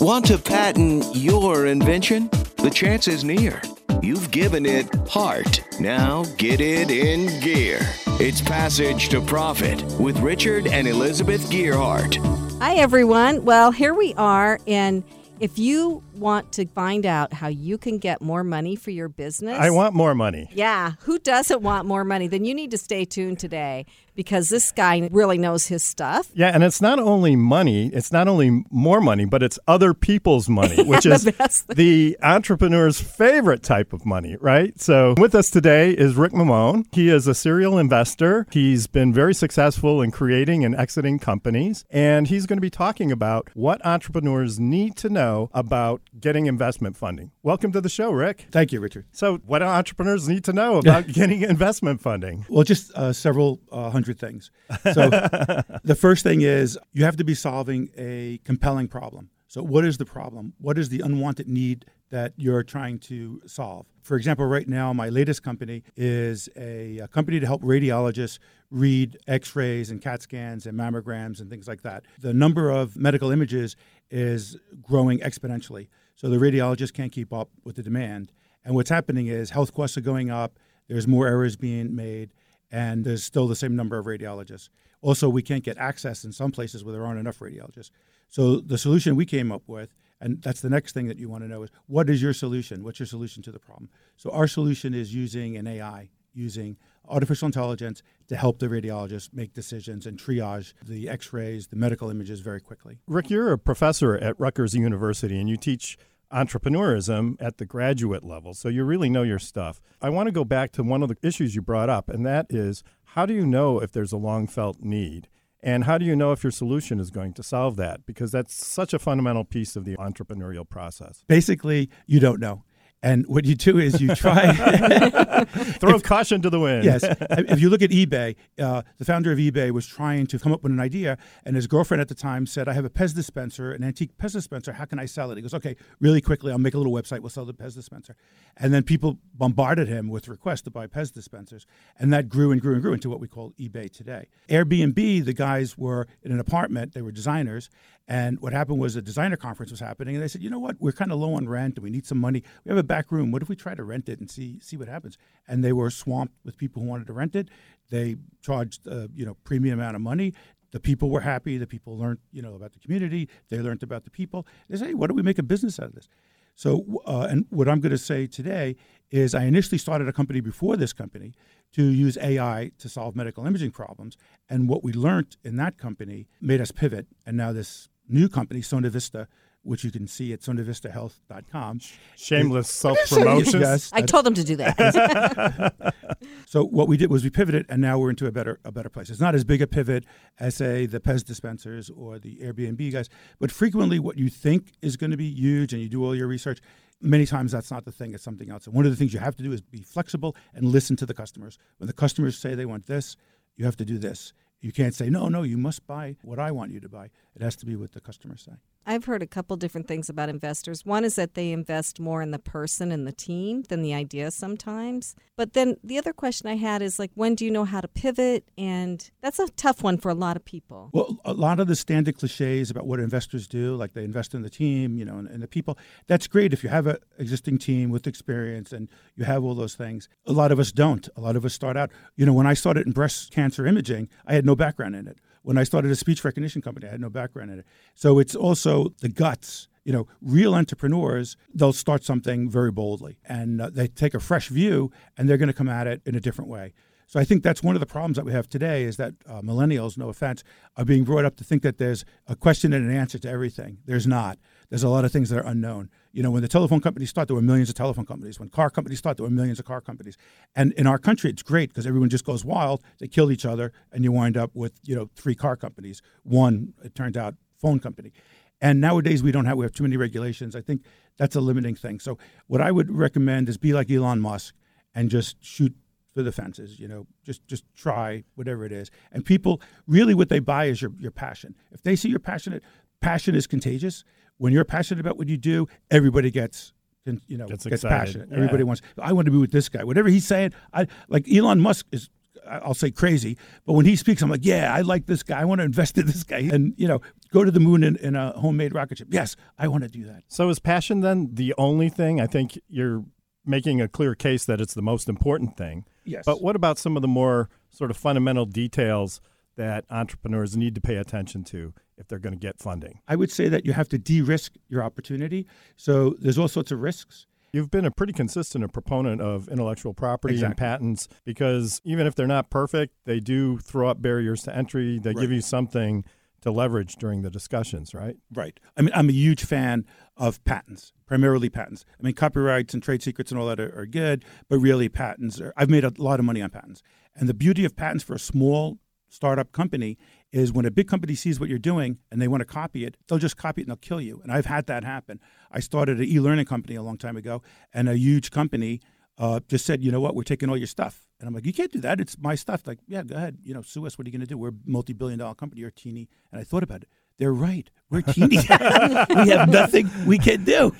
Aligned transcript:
Want 0.00 0.24
to 0.28 0.38
patent 0.38 1.14
your 1.14 1.66
invention? 1.66 2.30
The 2.56 2.70
chance 2.70 3.06
is 3.06 3.22
near. 3.22 3.60
You've 4.00 4.30
given 4.30 4.64
it 4.64 4.88
heart. 5.06 5.62
Now 5.78 6.24
get 6.38 6.62
it 6.62 6.90
in 6.90 7.38
gear. 7.42 7.80
It's 8.18 8.40
Passage 8.40 9.10
to 9.10 9.20
Profit 9.20 9.82
with 10.00 10.18
Richard 10.20 10.66
and 10.66 10.88
Elizabeth 10.88 11.42
Gearhart. 11.50 12.16
Hi, 12.62 12.76
everyone. 12.76 13.44
Well, 13.44 13.72
here 13.72 13.92
we 13.92 14.14
are. 14.14 14.58
And 14.66 15.04
if 15.38 15.58
you 15.58 16.02
want 16.20 16.52
to 16.52 16.66
find 16.66 17.06
out 17.06 17.32
how 17.32 17.48
you 17.48 17.78
can 17.78 17.98
get 17.98 18.22
more 18.22 18.44
money 18.44 18.76
for 18.76 18.90
your 18.90 19.08
business, 19.08 19.58
I 19.58 19.70
want 19.70 19.94
more 19.94 20.14
money. 20.14 20.48
Yeah, 20.52 20.92
who 21.00 21.18
doesn't 21.18 21.62
want 21.62 21.86
more 21.86 22.04
money? 22.04 22.28
Then 22.28 22.44
you 22.44 22.54
need 22.54 22.70
to 22.70 22.78
stay 22.78 23.04
tuned 23.04 23.38
today 23.38 23.86
because 24.14 24.50
this 24.50 24.70
guy 24.72 25.08
really 25.10 25.38
knows 25.38 25.66
his 25.66 25.82
stuff. 25.82 26.30
Yeah, 26.34 26.48
and 26.48 26.62
it's 26.62 26.82
not 26.82 26.98
only 26.98 27.36
money, 27.36 27.88
it's 27.88 28.12
not 28.12 28.28
only 28.28 28.64
more 28.70 29.00
money, 29.00 29.24
but 29.24 29.42
it's 29.42 29.58
other 29.66 29.94
people's 29.94 30.46
money, 30.46 30.82
which 30.84 31.06
is 31.06 31.24
thing. 31.24 31.74
the 31.74 32.18
entrepreneur's 32.22 33.00
favorite 33.00 33.62
type 33.62 33.94
of 33.94 34.04
money, 34.04 34.36
right? 34.38 34.78
So 34.78 35.14
with 35.16 35.34
us 35.34 35.48
today 35.50 35.92
is 35.92 36.16
Rick 36.16 36.32
Mammone. 36.32 36.84
He 36.92 37.08
is 37.08 37.26
a 37.26 37.34
serial 37.34 37.78
investor. 37.78 38.46
He's 38.50 38.86
been 38.86 39.12
very 39.12 39.32
successful 39.34 40.02
in 40.02 40.10
creating 40.10 40.66
and 40.66 40.76
exiting 40.76 41.18
companies, 41.18 41.86
and 41.90 42.26
he's 42.26 42.44
going 42.44 42.58
to 42.58 42.60
be 42.60 42.68
talking 42.70 43.10
about 43.10 43.48
what 43.54 43.84
entrepreneurs 43.86 44.60
need 44.60 44.96
to 44.96 45.08
know 45.08 45.48
about 45.54 46.02
getting 46.18 46.46
investment 46.46 46.96
funding. 46.96 47.30
Welcome 47.42 47.72
to 47.72 47.80
the 47.80 47.88
show, 47.88 48.10
Rick. 48.10 48.46
Thank 48.50 48.72
you, 48.72 48.80
Richard. 48.80 49.06
So, 49.12 49.38
what 49.46 49.60
do 49.60 49.66
entrepreneurs 49.66 50.28
need 50.28 50.44
to 50.44 50.52
know 50.52 50.76
about 50.78 51.06
getting 51.06 51.42
investment 51.42 52.00
funding? 52.00 52.46
Well, 52.48 52.64
just 52.64 52.92
uh, 52.94 53.12
several 53.12 53.60
uh, 53.70 53.90
hundred 53.90 54.18
things. 54.18 54.50
So, 54.92 55.10
the 55.84 55.96
first 55.98 56.22
thing 56.22 56.40
is 56.42 56.78
you 56.92 57.04
have 57.04 57.16
to 57.16 57.24
be 57.24 57.34
solving 57.34 57.90
a 57.96 58.40
compelling 58.44 58.88
problem. 58.88 59.30
So, 59.50 59.62
what 59.62 59.84
is 59.84 59.98
the 59.98 60.04
problem? 60.04 60.52
What 60.60 60.78
is 60.78 60.90
the 60.90 61.00
unwanted 61.00 61.48
need 61.48 61.84
that 62.10 62.34
you're 62.36 62.62
trying 62.62 63.00
to 63.00 63.42
solve? 63.46 63.86
For 64.02 64.16
example, 64.16 64.46
right 64.46 64.68
now, 64.68 64.92
my 64.92 65.08
latest 65.08 65.42
company 65.42 65.82
is 65.96 66.48
a, 66.56 66.98
a 66.98 67.08
company 67.08 67.40
to 67.40 67.46
help 67.46 67.62
radiologists 67.62 68.38
read 68.70 69.18
x 69.26 69.56
rays 69.56 69.90
and 69.90 70.00
CAT 70.00 70.22
scans 70.22 70.66
and 70.66 70.78
mammograms 70.78 71.40
and 71.40 71.50
things 71.50 71.66
like 71.66 71.82
that. 71.82 72.04
The 72.20 72.32
number 72.32 72.70
of 72.70 72.96
medical 72.96 73.32
images 73.32 73.74
is 74.10 74.56
growing 74.82 75.18
exponentially. 75.18 75.88
So, 76.20 76.28
the 76.28 76.36
radiologists 76.36 76.92
can't 76.92 77.10
keep 77.10 77.32
up 77.32 77.48
with 77.64 77.76
the 77.76 77.82
demand. 77.82 78.30
And 78.62 78.74
what's 78.74 78.90
happening 78.90 79.28
is 79.28 79.48
health 79.48 79.72
costs 79.72 79.96
are 79.96 80.02
going 80.02 80.30
up, 80.30 80.58
there's 80.86 81.08
more 81.08 81.26
errors 81.26 81.56
being 81.56 81.96
made, 81.96 82.34
and 82.70 83.06
there's 83.06 83.24
still 83.24 83.48
the 83.48 83.56
same 83.56 83.74
number 83.74 83.96
of 83.96 84.04
radiologists. 84.04 84.68
Also, 85.00 85.30
we 85.30 85.40
can't 85.40 85.64
get 85.64 85.78
access 85.78 86.22
in 86.24 86.30
some 86.30 86.50
places 86.50 86.84
where 86.84 86.92
there 86.92 87.06
aren't 87.06 87.20
enough 87.20 87.38
radiologists. 87.38 87.90
So 88.28 88.60
the 88.60 88.76
solution 88.76 89.16
we 89.16 89.24
came 89.24 89.50
up 89.50 89.62
with, 89.66 89.94
and 90.20 90.42
that's 90.42 90.60
the 90.60 90.68
next 90.68 90.92
thing 90.92 91.08
that 91.08 91.18
you 91.18 91.30
want 91.30 91.42
to 91.42 91.48
know 91.48 91.62
is 91.62 91.70
what 91.86 92.10
is 92.10 92.20
your 92.20 92.34
solution? 92.34 92.84
What's 92.84 93.00
your 93.00 93.06
solution 93.06 93.42
to 93.44 93.50
the 93.50 93.58
problem? 93.58 93.88
So 94.18 94.30
our 94.30 94.46
solution 94.46 94.92
is 94.92 95.14
using 95.14 95.56
an 95.56 95.66
AI, 95.66 96.10
using 96.34 96.76
artificial 97.10 97.46
intelligence 97.46 98.02
to 98.28 98.36
help 98.36 98.58
the 98.58 98.68
radiologist 98.68 99.30
make 99.32 99.52
decisions 99.52 100.06
and 100.06 100.18
triage 100.18 100.72
the 100.82 101.08
x-rays, 101.08 101.68
the 101.68 101.76
medical 101.76 102.10
images 102.10 102.40
very 102.40 102.60
quickly. 102.60 102.98
Rick, 103.06 103.30
you're 103.30 103.52
a 103.52 103.58
professor 103.58 104.16
at 104.16 104.38
Rutgers 104.38 104.74
University 104.74 105.38
and 105.38 105.48
you 105.48 105.56
teach 105.56 105.98
entrepreneurism 106.32 107.36
at 107.40 107.58
the 107.58 107.66
graduate 107.66 108.24
level. 108.24 108.54
So 108.54 108.68
you 108.68 108.84
really 108.84 109.10
know 109.10 109.22
your 109.22 109.38
stuff. 109.38 109.80
I 110.00 110.10
want 110.10 110.28
to 110.28 110.32
go 110.32 110.44
back 110.44 110.72
to 110.72 110.82
one 110.82 111.02
of 111.02 111.08
the 111.08 111.16
issues 111.22 111.54
you 111.54 111.62
brought 111.62 111.90
up, 111.90 112.08
and 112.08 112.24
that 112.24 112.46
is 112.50 112.82
how 113.04 113.26
do 113.26 113.34
you 113.34 113.44
know 113.44 113.80
if 113.80 113.92
there's 113.92 114.12
a 114.12 114.16
long 114.16 114.46
felt 114.46 114.80
need? 114.80 115.28
And 115.62 115.84
how 115.84 115.98
do 115.98 116.06
you 116.06 116.16
know 116.16 116.32
if 116.32 116.42
your 116.42 116.50
solution 116.52 117.00
is 117.00 117.10
going 117.10 117.34
to 117.34 117.42
solve 117.42 117.76
that? 117.76 118.06
Because 118.06 118.32
that's 118.32 118.54
such 118.54 118.94
a 118.94 118.98
fundamental 118.98 119.44
piece 119.44 119.76
of 119.76 119.84
the 119.84 119.96
entrepreneurial 119.96 120.66
process. 120.66 121.22
Basically, 121.28 121.90
you 122.06 122.18
don't 122.18 122.40
know. 122.40 122.64
And 123.02 123.26
what 123.26 123.46
you 123.46 123.54
do 123.54 123.78
is 123.78 124.00
you 124.00 124.14
try. 124.14 124.52
Throw 125.80 125.98
caution 126.00 126.42
to 126.42 126.50
the 126.50 126.60
wind. 126.60 126.84
yes. 126.84 127.02
If 127.02 127.60
you 127.60 127.70
look 127.70 127.80
at 127.80 127.90
eBay, 127.90 128.36
uh, 128.58 128.82
the 128.98 129.04
founder 129.06 129.32
of 129.32 129.38
eBay 129.38 129.70
was 129.70 129.86
trying 129.86 130.26
to 130.26 130.38
come 130.38 130.52
up 130.52 130.62
with 130.62 130.70
an 130.70 130.80
idea, 130.80 131.16
and 131.44 131.56
his 131.56 131.66
girlfriend 131.66 132.02
at 132.02 132.08
the 132.08 132.14
time 132.14 132.46
said, 132.46 132.68
I 132.68 132.74
have 132.74 132.84
a 132.84 132.90
Pez 132.90 133.14
dispenser, 133.14 133.72
an 133.72 133.82
antique 133.82 134.16
Pez 134.18 134.32
dispenser. 134.32 134.74
How 134.74 134.84
can 134.84 134.98
I 134.98 135.06
sell 135.06 135.30
it? 135.30 135.36
He 135.36 135.42
goes, 135.42 135.54
Okay, 135.54 135.76
really 135.98 136.20
quickly, 136.20 136.52
I'll 136.52 136.58
make 136.58 136.74
a 136.74 136.78
little 136.78 136.92
website. 136.92 137.20
We'll 137.20 137.30
sell 137.30 137.46
the 137.46 137.54
Pez 137.54 137.74
dispenser. 137.74 138.16
And 138.58 138.74
then 138.74 138.82
people 138.82 139.18
bombarded 139.32 139.88
him 139.88 140.08
with 140.08 140.28
requests 140.28 140.62
to 140.62 140.70
buy 140.70 140.86
Pez 140.86 141.10
dispensers. 141.12 141.66
And 141.98 142.12
that 142.12 142.28
grew 142.28 142.52
and 142.52 142.60
grew 142.60 142.74
and 142.74 142.82
grew 142.82 142.92
into 142.92 143.08
what 143.08 143.20
we 143.20 143.28
call 143.28 143.52
eBay 143.58 143.90
today. 143.90 144.28
Airbnb, 144.50 145.24
the 145.24 145.32
guys 145.32 145.78
were 145.78 146.06
in 146.22 146.32
an 146.32 146.40
apartment, 146.40 146.92
they 146.92 147.02
were 147.02 147.12
designers. 147.12 147.70
And 148.08 148.40
what 148.40 148.52
happened 148.52 148.80
was 148.80 148.96
a 148.96 149.02
designer 149.02 149.36
conference 149.36 149.70
was 149.70 149.78
happening, 149.78 150.16
and 150.16 150.22
they 150.22 150.28
said, 150.28 150.42
you 150.42 150.50
know 150.50 150.58
what, 150.58 150.76
we're 150.80 150.92
kind 150.92 151.12
of 151.12 151.18
low 151.20 151.34
on 151.34 151.48
rent, 151.48 151.76
and 151.76 151.84
we 151.84 151.90
need 151.90 152.06
some 152.06 152.18
money. 152.18 152.42
We 152.64 152.70
have 152.70 152.78
a 152.78 152.82
back 152.82 153.12
room. 153.12 153.30
What 153.30 153.40
if 153.40 153.48
we 153.48 153.54
try 153.54 153.76
to 153.76 153.84
rent 153.84 154.08
it 154.08 154.18
and 154.18 154.28
see 154.28 154.58
see 154.60 154.76
what 154.76 154.88
happens? 154.88 155.16
And 155.46 155.62
they 155.62 155.72
were 155.72 155.90
swamped 155.90 156.34
with 156.44 156.56
people 156.56 156.82
who 156.82 156.88
wanted 156.88 157.06
to 157.06 157.12
rent 157.12 157.36
it. 157.36 157.48
They 157.90 158.16
charged, 158.42 158.88
uh, 158.88 159.08
you 159.14 159.24
know, 159.24 159.36
premium 159.44 159.78
amount 159.78 159.94
of 159.96 160.02
money. 160.02 160.34
The 160.72 160.80
people 160.80 161.10
were 161.10 161.20
happy. 161.20 161.56
The 161.58 161.66
people 161.66 161.98
learned, 161.98 162.18
you 162.32 162.42
know, 162.42 162.54
about 162.54 162.72
the 162.72 162.78
community. 162.78 163.28
They 163.48 163.58
learned 163.58 163.82
about 163.82 164.04
the 164.04 164.10
people. 164.10 164.46
They 164.68 164.76
say, 164.76 164.88
hey, 164.88 164.94
why 164.94 165.06
don't 165.06 165.16
we 165.16 165.22
make 165.22 165.38
a 165.38 165.44
business 165.44 165.78
out 165.78 165.86
of 165.86 165.94
this? 165.94 166.08
So, 166.54 166.84
uh, 167.06 167.26
and 167.30 167.46
what 167.50 167.68
I'm 167.68 167.80
going 167.80 167.90
to 167.92 167.98
say 167.98 168.26
today 168.26 168.76
is 169.10 169.34
I 169.34 169.44
initially 169.44 169.78
started 169.78 170.08
a 170.08 170.12
company 170.12 170.40
before 170.40 170.76
this 170.76 170.92
company 170.92 171.32
to 171.72 171.84
use 171.84 172.18
AI 172.20 172.72
to 172.78 172.88
solve 172.88 173.14
medical 173.14 173.46
imaging 173.46 173.70
problems. 173.70 174.16
And 174.48 174.68
what 174.68 174.82
we 174.82 174.92
learned 174.92 175.36
in 175.44 175.56
that 175.56 175.78
company 175.78 176.26
made 176.40 176.60
us 176.60 176.72
pivot. 176.72 177.06
And 177.24 177.36
now 177.36 177.52
this 177.52 177.88
new 178.08 178.28
company, 178.28 178.60
Sonda 178.60 178.90
Vista, 178.90 179.28
which 179.62 179.84
you 179.84 179.90
can 179.90 180.06
see 180.06 180.32
at 180.32 180.40
sondavistahealth.com. 180.40 181.80
Shameless 182.16 182.70
self 182.70 182.98
promotion. 183.08 183.60
Yes. 183.60 183.90
I 183.92 184.02
told 184.02 184.24
them 184.24 184.34
to 184.34 184.44
do 184.44 184.56
that. 184.56 185.94
So 186.50 186.64
what 186.64 186.88
we 186.88 186.96
did 186.96 187.12
was 187.12 187.22
we 187.22 187.30
pivoted, 187.30 187.64
and 187.68 187.80
now 187.80 187.96
we're 187.96 188.10
into 188.10 188.26
a 188.26 188.32
better 188.32 188.58
a 188.64 188.72
better 188.72 188.88
place. 188.88 189.08
It's 189.08 189.20
not 189.20 189.36
as 189.36 189.44
big 189.44 189.62
a 189.62 189.68
pivot 189.68 190.04
as 190.40 190.56
say 190.56 190.84
the 190.84 190.98
Pez 190.98 191.24
dispensers 191.24 191.90
or 191.90 192.18
the 192.18 192.38
Airbnb 192.38 192.92
guys, 192.92 193.08
but 193.38 193.52
frequently 193.52 194.00
what 194.00 194.18
you 194.18 194.28
think 194.28 194.72
is 194.82 194.96
going 194.96 195.12
to 195.12 195.16
be 195.16 195.32
huge, 195.32 195.72
and 195.72 195.80
you 195.80 195.88
do 195.88 196.04
all 196.04 196.12
your 196.12 196.26
research. 196.26 196.58
Many 197.00 197.24
times 197.26 197.52
that's 197.52 197.70
not 197.70 197.84
the 197.84 197.92
thing; 197.92 198.14
it's 198.14 198.22
something 198.22 198.50
else. 198.50 198.66
And 198.66 198.74
one 198.74 198.84
of 198.84 198.90
the 198.90 198.96
things 198.96 199.14
you 199.14 199.20
have 199.20 199.36
to 199.36 199.42
do 199.42 199.52
is 199.52 199.60
be 199.62 199.82
flexible 199.82 200.36
and 200.54 200.66
listen 200.66 200.96
to 200.96 201.06
the 201.06 201.14
customers. 201.14 201.58
When 201.78 201.86
the 201.86 201.92
customers 201.92 202.38
say 202.38 202.54
they 202.54 202.66
want 202.66 202.86
this, 202.86 203.16
you 203.56 203.64
have 203.64 203.76
to 203.76 203.84
do 203.84 203.98
this. 203.98 204.32
You 204.60 204.72
can't 204.72 204.94
say 204.94 205.08
no, 205.08 205.28
no. 205.28 205.42
You 205.42 205.56
must 205.56 205.86
buy 205.86 206.16
what 206.22 206.38
I 206.38 206.50
want 206.50 206.72
you 206.72 206.80
to 206.80 206.88
buy. 206.88 207.10
It 207.34 207.42
has 207.42 207.56
to 207.56 207.66
be 207.66 207.76
what 207.76 207.92
the 207.92 208.00
customers 208.00 208.42
say. 208.42 208.56
I've 208.86 209.04
heard 209.04 209.22
a 209.22 209.26
couple 209.26 209.56
different 209.56 209.86
things 209.86 210.08
about 210.08 210.28
investors. 210.28 210.84
One 210.84 211.04
is 211.04 211.16
that 211.16 211.34
they 211.34 211.52
invest 211.52 212.00
more 212.00 212.22
in 212.22 212.30
the 212.30 212.38
person 212.38 212.90
and 212.90 213.06
the 213.06 213.12
team 213.12 213.62
than 213.68 213.82
the 213.82 213.94
idea 213.94 214.30
sometimes. 214.30 215.14
But 215.36 215.52
then 215.52 215.76
the 215.84 215.98
other 215.98 216.12
question 216.12 216.48
I 216.48 216.56
had 216.56 216.82
is 216.82 216.98
like, 216.98 217.10
when 217.14 217.34
do 217.34 217.44
you 217.44 217.50
know 217.50 217.64
how 217.64 217.80
to 217.80 217.88
pivot? 217.88 218.44
And 218.58 219.08
that's 219.20 219.38
a 219.38 219.48
tough 219.50 219.82
one 219.82 219.98
for 219.98 220.10
a 220.10 220.14
lot 220.14 220.36
of 220.36 220.44
people. 220.44 220.90
Well, 220.92 221.18
a 221.24 221.32
lot 221.32 221.60
of 221.60 221.66
the 221.66 221.76
standard 221.76 222.18
cliches 222.18 222.70
about 222.70 222.86
what 222.86 223.00
investors 223.00 223.46
do, 223.46 223.76
like 223.76 223.92
they 223.92 224.04
invest 224.04 224.34
in 224.34 224.42
the 224.42 224.50
team, 224.50 224.96
you 224.96 225.04
know, 225.04 225.18
and, 225.18 225.28
and 225.28 225.42
the 225.42 225.48
people, 225.48 225.78
that's 226.06 226.26
great 226.26 226.52
if 226.52 226.64
you 226.64 226.70
have 226.70 226.86
an 226.86 226.96
existing 227.18 227.58
team 227.58 227.90
with 227.90 228.06
experience 228.06 228.72
and 228.72 228.88
you 229.14 229.24
have 229.24 229.44
all 229.44 229.54
those 229.54 229.74
things. 229.74 230.08
A 230.26 230.32
lot 230.32 230.52
of 230.52 230.58
us 230.58 230.72
don't. 230.72 231.08
A 231.16 231.20
lot 231.20 231.36
of 231.36 231.44
us 231.44 231.54
start 231.54 231.76
out, 231.76 231.90
you 232.16 232.26
know, 232.26 232.32
when 232.32 232.46
I 232.46 232.54
started 232.54 232.86
in 232.86 232.92
breast 232.92 233.30
cancer 233.32 233.66
imaging, 233.66 234.08
I 234.26 234.34
had 234.34 234.44
no 234.44 234.56
background 234.56 234.96
in 234.96 235.06
it. 235.06 235.18
When 235.42 235.56
I 235.58 235.64
started 235.64 235.90
a 235.90 235.96
speech 235.96 236.24
recognition 236.24 236.62
company, 236.62 236.86
I 236.86 236.90
had 236.90 237.00
no 237.00 237.10
background 237.10 237.50
in 237.50 237.60
it. 237.60 237.66
So 237.94 238.18
it's 238.18 238.34
also 238.34 238.90
the 239.00 239.08
guts. 239.08 239.68
You 239.84 239.92
know, 239.94 240.06
real 240.20 240.54
entrepreneurs, 240.54 241.36
they'll 241.54 241.72
start 241.72 242.04
something 242.04 242.50
very 242.50 242.70
boldly 242.70 243.16
and 243.24 243.62
uh, 243.62 243.70
they 243.70 243.88
take 243.88 244.12
a 244.14 244.20
fresh 244.20 244.48
view 244.48 244.92
and 245.16 245.28
they're 245.28 245.38
going 245.38 245.48
to 245.48 245.54
come 245.54 245.70
at 245.70 245.86
it 245.86 246.02
in 246.04 246.14
a 246.14 246.20
different 246.20 246.50
way. 246.50 246.74
So 247.10 247.18
I 247.18 247.24
think 247.24 247.42
that's 247.42 247.60
one 247.60 247.74
of 247.74 247.80
the 247.80 247.86
problems 247.86 248.14
that 248.16 248.24
we 248.24 248.30
have 248.30 248.48
today 248.48 248.84
is 248.84 248.96
that 248.98 249.14
uh, 249.26 249.40
millennials, 249.40 249.98
no 249.98 250.10
offense, 250.10 250.44
are 250.76 250.84
being 250.84 251.02
brought 251.02 251.24
up 251.24 251.34
to 251.38 251.44
think 251.44 251.62
that 251.62 251.76
there's 251.76 252.04
a 252.28 252.36
question 252.36 252.72
and 252.72 252.88
an 252.88 252.96
answer 252.96 253.18
to 253.18 253.28
everything. 253.28 253.78
There's 253.84 254.06
not. 254.06 254.38
There's 254.70 254.84
a 254.84 254.88
lot 254.88 255.04
of 255.04 255.12
things 255.12 255.30
that 255.30 255.38
are 255.38 255.46
unknown. 255.46 255.90
You 256.12 256.22
know, 256.22 256.30
when 256.30 256.42
the 256.42 256.48
telephone 256.48 256.80
companies 256.80 257.10
start, 257.10 257.28
there 257.28 257.34
were 257.34 257.42
millions 257.42 257.68
of 257.68 257.74
telephone 257.74 258.06
companies. 258.06 258.38
When 258.38 258.48
car 258.48 258.70
companies 258.70 258.98
start, 258.98 259.16
there 259.16 259.24
were 259.24 259.30
millions 259.30 259.58
of 259.58 259.64
car 259.64 259.80
companies. 259.80 260.16
And 260.54 260.72
in 260.74 260.86
our 260.86 260.98
country, 260.98 261.28
it's 261.28 261.42
great 261.42 261.70
because 261.70 261.86
everyone 261.86 262.08
just 262.08 262.24
goes 262.24 262.44
wild. 262.44 262.82
They 263.00 263.08
kill 263.08 263.32
each 263.32 263.44
other, 263.44 263.72
and 263.92 264.04
you 264.04 264.12
wind 264.12 264.36
up 264.36 264.52
with 264.54 264.72
you 264.84 264.94
know 264.94 265.10
three 265.16 265.34
car 265.34 265.56
companies. 265.56 266.02
One, 266.22 266.72
it 266.84 266.94
turns 266.94 267.16
out, 267.16 267.34
phone 267.58 267.80
company. 267.80 268.12
And 268.60 268.80
nowadays 268.80 269.22
we 269.22 269.32
don't 269.32 269.46
have 269.46 269.56
we 269.56 269.64
have 269.64 269.72
too 269.72 269.82
many 269.82 269.96
regulations. 269.96 270.54
I 270.54 270.60
think 270.60 270.84
that's 271.16 271.34
a 271.34 271.40
limiting 271.40 271.74
thing. 271.74 271.98
So 271.98 272.18
what 272.46 272.60
I 272.60 272.70
would 272.70 272.90
recommend 272.90 273.48
is 273.48 273.58
be 273.58 273.72
like 273.72 273.90
Elon 273.90 274.20
Musk 274.20 274.54
and 274.94 275.10
just 275.10 275.42
shoot 275.44 275.74
for 276.14 276.22
the 276.22 276.32
fences. 276.32 276.78
You 276.78 276.86
know, 276.86 277.06
just 277.24 277.46
just 277.46 277.64
try 277.74 278.24
whatever 278.34 278.64
it 278.64 278.72
is. 278.72 278.90
And 279.10 279.24
people 279.24 279.60
really 279.86 280.14
what 280.14 280.28
they 280.28 280.38
buy 280.38 280.66
is 280.66 280.80
your 280.80 280.92
your 280.98 281.10
passion. 281.10 281.56
If 281.72 281.82
they 281.82 281.96
see 281.96 282.08
you're 282.08 282.18
passionate, 282.18 282.62
passion 283.00 283.34
is 283.34 283.46
contagious. 283.46 284.04
When 284.40 284.54
you're 284.54 284.64
passionate 284.64 285.00
about 285.00 285.18
what 285.18 285.28
you 285.28 285.36
do, 285.36 285.68
everybody 285.90 286.30
gets 286.30 286.72
you 287.04 287.36
know 287.36 287.46
Gets 287.46 287.66
gets, 287.66 287.82
passionate. 287.82 288.28
Yeah. 288.30 288.36
Everybody 288.36 288.64
wants. 288.64 288.80
I 288.98 289.12
want 289.12 289.26
to 289.26 289.30
be 289.30 289.36
with 289.36 289.52
this 289.52 289.68
guy. 289.68 289.84
Whatever 289.84 290.08
he's 290.08 290.26
saying, 290.26 290.54
I 290.72 290.86
like 291.08 291.30
Elon 291.30 291.60
Musk 291.60 291.86
is. 291.92 292.08
I'll 292.48 292.72
say 292.72 292.90
crazy, 292.90 293.36
but 293.66 293.74
when 293.74 293.84
he 293.84 293.96
speaks, 293.96 294.22
I'm 294.22 294.30
like, 294.30 294.44
yeah, 294.46 294.74
I 294.74 294.80
like 294.80 295.04
this 295.04 295.22
guy. 295.22 295.38
I 295.40 295.44
want 295.44 295.58
to 295.58 295.64
invest 295.64 295.98
in 295.98 296.06
this 296.06 296.24
guy, 296.24 296.38
and 296.38 296.72
you 296.78 296.88
know, 296.88 297.02
go 297.30 297.44
to 297.44 297.50
the 297.50 297.60
moon 297.60 297.84
in, 297.84 297.96
in 297.96 298.16
a 298.16 298.32
homemade 298.32 298.74
rocket 298.74 298.96
ship. 298.96 299.08
Yes, 299.10 299.36
I 299.58 299.68
want 299.68 299.82
to 299.82 299.90
do 299.90 300.06
that. 300.06 300.22
So 300.28 300.48
is 300.48 300.58
passion 300.58 301.00
then 301.00 301.28
the 301.34 301.54
only 301.58 301.90
thing? 301.90 302.18
I 302.18 302.26
think 302.26 302.58
you're 302.66 303.04
making 303.44 303.82
a 303.82 303.88
clear 303.88 304.14
case 304.14 304.46
that 304.46 304.58
it's 304.58 304.72
the 304.72 304.82
most 304.82 305.06
important 305.06 305.58
thing. 305.58 305.84
Yes. 306.04 306.24
But 306.24 306.40
what 306.40 306.56
about 306.56 306.78
some 306.78 306.96
of 306.96 307.02
the 307.02 307.08
more 307.08 307.50
sort 307.68 307.90
of 307.90 307.98
fundamental 307.98 308.46
details 308.46 309.20
that 309.60 309.84
entrepreneurs 309.90 310.56
need 310.56 310.74
to 310.74 310.80
pay 310.80 310.96
attention 310.96 311.44
to 311.44 311.74
if 311.98 312.08
they're 312.08 312.18
going 312.18 312.32
to 312.32 312.38
get 312.38 312.58
funding? 312.58 313.00
I 313.06 313.14
would 313.14 313.30
say 313.30 313.48
that 313.50 313.66
you 313.66 313.74
have 313.74 313.90
to 313.90 313.98
de-risk 313.98 314.54
your 314.68 314.82
opportunity. 314.82 315.46
So 315.76 316.16
there's 316.18 316.38
all 316.38 316.48
sorts 316.48 316.72
of 316.72 316.80
risks. 316.80 317.26
You've 317.52 317.70
been 317.70 317.84
a 317.84 317.90
pretty 317.90 318.14
consistent 318.14 318.72
proponent 318.72 319.20
of 319.20 319.48
intellectual 319.48 319.92
property 319.92 320.40
and 320.42 320.56
patents 320.56 321.08
because 321.24 321.82
even 321.84 322.06
if 322.06 322.14
they're 322.14 322.26
not 322.26 322.48
perfect, 322.48 322.94
they 323.04 323.20
do 323.20 323.58
throw 323.58 323.90
up 323.90 324.00
barriers 324.00 324.42
to 324.44 324.56
entry. 324.56 324.98
They 324.98 325.12
give 325.12 325.30
you 325.30 325.42
something 325.42 326.04
to 326.40 326.50
leverage 326.50 326.96
during 326.96 327.20
the 327.20 327.28
discussions, 327.28 327.92
right? 327.92 328.16
Right. 328.32 328.58
I 328.78 328.80
mean, 328.82 328.92
I'm 328.94 329.10
a 329.10 329.12
huge 329.12 329.44
fan 329.44 329.84
of 330.16 330.42
patents, 330.44 330.94
primarily 331.06 331.50
patents. 331.50 331.84
I 331.98 332.02
mean, 332.02 332.14
copyrights 332.14 332.72
and 332.72 332.82
trade 332.82 333.02
secrets 333.02 333.30
and 333.30 333.38
all 333.38 333.46
that 333.48 333.60
are, 333.60 333.78
are 333.78 333.84
good, 333.84 334.24
but 334.48 334.58
really 334.58 334.88
patents 334.88 335.38
are. 335.38 335.52
I've 335.54 335.68
made 335.68 335.84
a 335.84 335.92
lot 335.98 336.18
of 336.18 336.24
money 336.24 336.40
on 336.40 336.48
patents. 336.48 336.82
And 337.14 337.28
the 337.28 337.34
beauty 337.34 337.66
of 337.66 337.76
patents 337.76 338.04
for 338.04 338.14
a 338.14 338.18
small 338.18 338.78
startup 339.10 339.52
company 339.52 339.98
is 340.32 340.52
when 340.52 340.64
a 340.64 340.70
big 340.70 340.88
company 340.88 341.14
sees 341.14 341.38
what 341.38 341.48
you're 341.50 341.58
doing 341.58 341.98
and 342.10 342.22
they 342.22 342.28
want 342.28 342.40
to 342.40 342.46
copy 342.46 342.84
it, 342.86 342.96
they'll 343.06 343.18
just 343.18 343.36
copy 343.36 343.60
it 343.60 343.64
and 343.64 343.70
they'll 343.70 343.76
kill 343.76 344.00
you. 344.00 344.20
And 344.22 344.32
I've 344.32 344.46
had 344.46 344.66
that 344.68 344.84
happen. 344.84 345.20
I 345.50 345.60
started 345.60 345.98
an 345.98 346.04
e-learning 346.04 346.46
company 346.46 346.76
a 346.76 346.82
long 346.82 346.96
time 346.96 347.16
ago, 347.16 347.42
and 347.74 347.88
a 347.88 347.96
huge 347.96 348.30
company 348.30 348.80
uh, 349.18 349.40
just 349.48 349.66
said, 349.66 349.84
you 349.84 349.92
know 349.92 350.00
what, 350.00 350.14
we're 350.14 350.22
taking 350.22 350.48
all 350.48 350.56
your 350.56 350.66
stuff. 350.66 351.06
And 351.18 351.28
I'm 351.28 351.34
like, 351.34 351.44
you 351.44 351.52
can't 351.52 351.70
do 351.70 351.80
that. 351.80 352.00
It's 352.00 352.16
my 352.18 352.34
stuff. 352.34 352.66
Like, 352.66 352.78
yeah, 352.86 353.02
go 353.02 353.16
ahead. 353.16 353.36
You 353.42 353.52
know, 353.52 353.60
sue 353.60 353.86
us. 353.86 353.98
What 353.98 354.06
are 354.06 354.08
you 354.08 354.12
going 354.12 354.22
to 354.22 354.26
do? 354.26 354.38
We're 354.38 354.48
a 354.48 354.54
multi-billion 354.64 355.18
dollar 355.18 355.34
company. 355.34 355.60
You're 355.60 355.70
teeny. 355.70 356.08
And 356.32 356.40
I 356.40 356.44
thought 356.44 356.62
about 356.62 356.82
it. 356.82 356.88
They're 357.20 357.32
right. 357.32 357.70
We're 357.90 358.02
teeny. 358.02 358.36
we 358.38 359.28
have 359.30 359.48
nothing 359.48 359.90
we 360.06 360.16
can 360.18 360.44
do. 360.44 360.72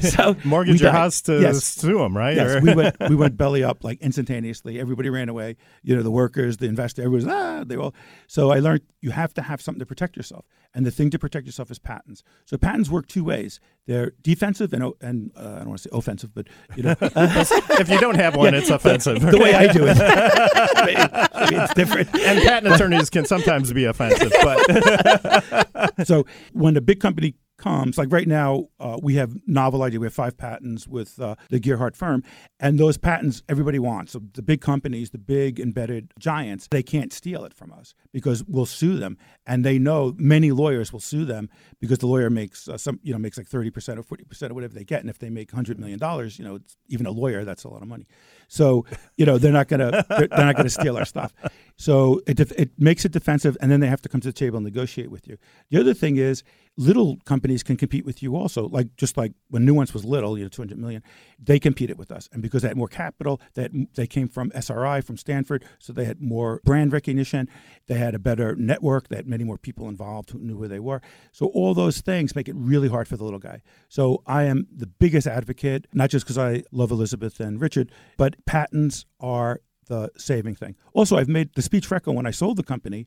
So 0.00 0.36
Mortgage 0.44 0.80
your 0.80 0.90
house 0.90 1.22
to 1.22 1.40
Yes. 1.40 1.64
sue 1.64 1.98
them, 1.98 2.16
right? 2.16 2.36
Yes, 2.36 2.60
we 2.60 2.74
went 2.74 2.96
we 3.08 3.14
went 3.14 3.36
belly 3.36 3.62
up 3.64 3.82
like 3.84 4.00
instantaneously. 4.02 4.78
Everybody 4.80 5.08
ran 5.08 5.28
away. 5.28 5.56
You 5.84 5.94
know, 5.96 6.02
the 6.02 6.10
workers, 6.10 6.56
the 6.58 6.66
investor, 6.66 7.02
everyone 7.02 7.24
was 7.24 7.32
ah, 7.32 7.64
they 7.64 7.76
all. 7.76 7.94
So 8.26 8.50
I 8.50 8.58
learned 8.58 8.82
you 9.00 9.10
have 9.12 9.32
to 9.34 9.42
have 9.42 9.62
something 9.62 9.78
to 9.78 9.86
protect 9.86 10.16
yourself, 10.16 10.44
and 10.76 10.86
the 10.86 10.90
thing 10.92 11.10
to 11.10 11.18
protect 11.18 11.46
yourself 11.46 11.70
is 11.72 11.80
patents. 11.80 12.22
So 12.44 12.56
patents 12.56 12.88
work 12.90 13.08
two 13.08 13.24
ways. 13.24 13.58
They're 13.86 14.12
defensive 14.22 14.72
and 14.72 14.92
and 15.00 15.32
uh, 15.36 15.40
I 15.40 15.58
don't 15.60 15.68
want 15.70 15.78
to 15.80 15.88
say 15.88 15.90
offensive, 15.92 16.32
but 16.34 16.46
you 16.76 16.84
know, 16.84 16.94
if 17.00 17.88
you 17.88 17.98
don't 17.98 18.14
have 18.16 18.36
one, 18.36 18.54
it's 18.54 18.70
offensive. 18.70 19.20
the 19.20 19.38
way 19.38 19.54
I 19.54 19.72
do 19.72 19.84
it, 19.88 19.96
Maybe- 20.86 21.50
maybe 21.50 21.56
it's 21.64 21.74
different. 21.74 22.14
and 22.14 22.42
patent 22.42 22.74
attorneys 22.74 23.10
can 23.10 23.24
sometimes 23.24 23.72
be 23.72 23.84
offensive, 23.86 24.32
but 24.42 25.96
so 26.06 26.24
when 26.52 26.76
a 26.76 26.80
big 26.80 27.00
company 27.00 27.34
comes, 27.56 27.98
like 27.98 28.12
right 28.12 28.28
now, 28.28 28.68
uh, 28.78 28.98
we 29.02 29.14
have 29.14 29.36
novel 29.46 29.82
idea. 29.82 30.00
We 30.00 30.06
have 30.06 30.14
five 30.14 30.36
patents 30.36 30.86
with 30.86 31.20
uh, 31.20 31.36
the 31.50 31.60
Gearhart 31.60 31.96
firm, 31.96 32.22
and 32.60 32.78
those 32.78 32.96
patents 32.96 33.42
everybody 33.48 33.78
wants. 33.78 34.12
So 34.12 34.22
the 34.34 34.42
big 34.42 34.60
companies, 34.60 35.10
the 35.10 35.18
big 35.18 35.58
embedded 35.58 36.12
giants, 36.18 36.68
they 36.70 36.82
can't 36.82 37.12
steal 37.12 37.44
it 37.44 37.54
from 37.54 37.72
us 37.72 37.94
because 38.12 38.44
we'll 38.44 38.66
sue 38.66 38.96
them, 38.96 39.16
and 39.46 39.64
they 39.64 39.78
know 39.78 40.14
many 40.18 40.52
lawyers 40.52 40.92
will 40.92 41.00
sue 41.00 41.24
them 41.24 41.48
because 41.80 41.98
the 41.98 42.06
lawyer 42.06 42.30
makes 42.30 42.68
uh, 42.68 42.78
some, 42.78 43.00
you 43.02 43.12
know, 43.12 43.18
makes 43.18 43.36
like 43.36 43.46
thirty 43.46 43.70
percent 43.70 43.98
or 43.98 44.02
forty 44.02 44.24
percent 44.24 44.52
or 44.52 44.54
whatever 44.54 44.74
they 44.74 44.84
get, 44.84 45.00
and 45.00 45.10
if 45.10 45.18
they 45.18 45.30
make 45.30 45.50
hundred 45.50 45.78
million 45.78 45.98
dollars, 45.98 46.38
you 46.38 46.44
know, 46.44 46.58
even 46.88 47.06
a 47.06 47.10
lawyer, 47.10 47.44
that's 47.44 47.64
a 47.64 47.68
lot 47.68 47.82
of 47.82 47.88
money. 47.88 48.06
So 48.48 48.84
you 49.16 49.26
know 49.26 49.38
they're 49.38 49.52
not 49.52 49.68
gonna 49.68 49.90
they're, 50.08 50.28
they're 50.28 50.46
not 50.46 50.56
gonna 50.56 50.70
steal 50.70 50.96
our 50.96 51.04
stuff. 51.04 51.32
So 51.76 52.20
it 52.26 52.38
it 52.40 52.70
makes 52.78 53.04
it 53.04 53.12
defensive, 53.12 53.56
and 53.60 53.70
then 53.70 53.80
they 53.80 53.88
have 53.88 54.02
to 54.02 54.08
come 54.08 54.20
to 54.20 54.28
the 54.28 54.32
table 54.32 54.56
and 54.56 54.64
negotiate 54.64 55.10
with 55.10 55.26
you. 55.26 55.36
The 55.70 55.80
other 55.80 55.94
thing 55.94 56.16
is 56.16 56.42
little 56.76 57.16
companies 57.24 57.62
can 57.62 57.76
compete 57.76 58.04
with 58.04 58.22
you 58.22 58.36
also. 58.36 58.68
Like 58.68 58.96
just 58.96 59.16
like 59.16 59.32
when 59.48 59.64
Nuance 59.64 59.94
was 59.94 60.04
little, 60.04 60.36
you 60.36 60.44
know, 60.44 60.48
two 60.48 60.62
hundred 60.62 60.78
million, 60.78 61.02
they 61.38 61.58
competed 61.58 61.98
with 61.98 62.10
us, 62.10 62.28
and 62.32 62.42
because 62.42 62.62
they 62.62 62.68
had 62.68 62.76
more 62.76 62.88
capital, 62.88 63.40
that 63.54 63.70
they 63.94 64.06
came 64.06 64.28
from 64.28 64.52
SRI 64.54 65.00
from 65.00 65.16
Stanford, 65.16 65.64
so 65.78 65.92
they 65.92 66.04
had 66.04 66.20
more 66.20 66.60
brand 66.64 66.92
recognition. 66.92 67.48
They 67.86 67.94
had 67.94 68.14
a 68.14 68.18
better 68.18 68.54
network. 68.56 69.08
They 69.08 69.16
had 69.16 69.26
many 69.26 69.44
more 69.44 69.58
people 69.58 69.88
involved 69.88 70.30
who 70.30 70.38
knew 70.38 70.56
where 70.58 70.68
they 70.68 70.80
were. 70.80 71.00
So 71.32 71.46
all 71.46 71.74
those 71.74 72.00
things 72.00 72.36
make 72.36 72.48
it 72.48 72.56
really 72.56 72.88
hard 72.88 73.08
for 73.08 73.16
the 73.16 73.24
little 73.24 73.38
guy. 73.38 73.62
So 73.88 74.22
I 74.26 74.44
am 74.44 74.66
the 74.74 74.86
biggest 74.86 75.26
advocate, 75.26 75.86
not 75.92 76.10
just 76.10 76.24
because 76.24 76.38
I 76.38 76.62
love 76.72 76.90
Elizabeth 76.90 77.40
and 77.40 77.60
Richard, 77.60 77.90
but 78.16 78.44
patents 78.44 79.06
are 79.20 79.60
the 79.88 80.10
saving 80.16 80.56
thing. 80.56 80.74
Also, 80.92 81.16
I've 81.16 81.28
made 81.28 81.54
the 81.54 81.62
speech 81.62 81.90
Echo 81.90 82.12
when 82.12 82.26
I 82.26 82.30
sold 82.30 82.56
the 82.56 82.62
company. 82.62 83.06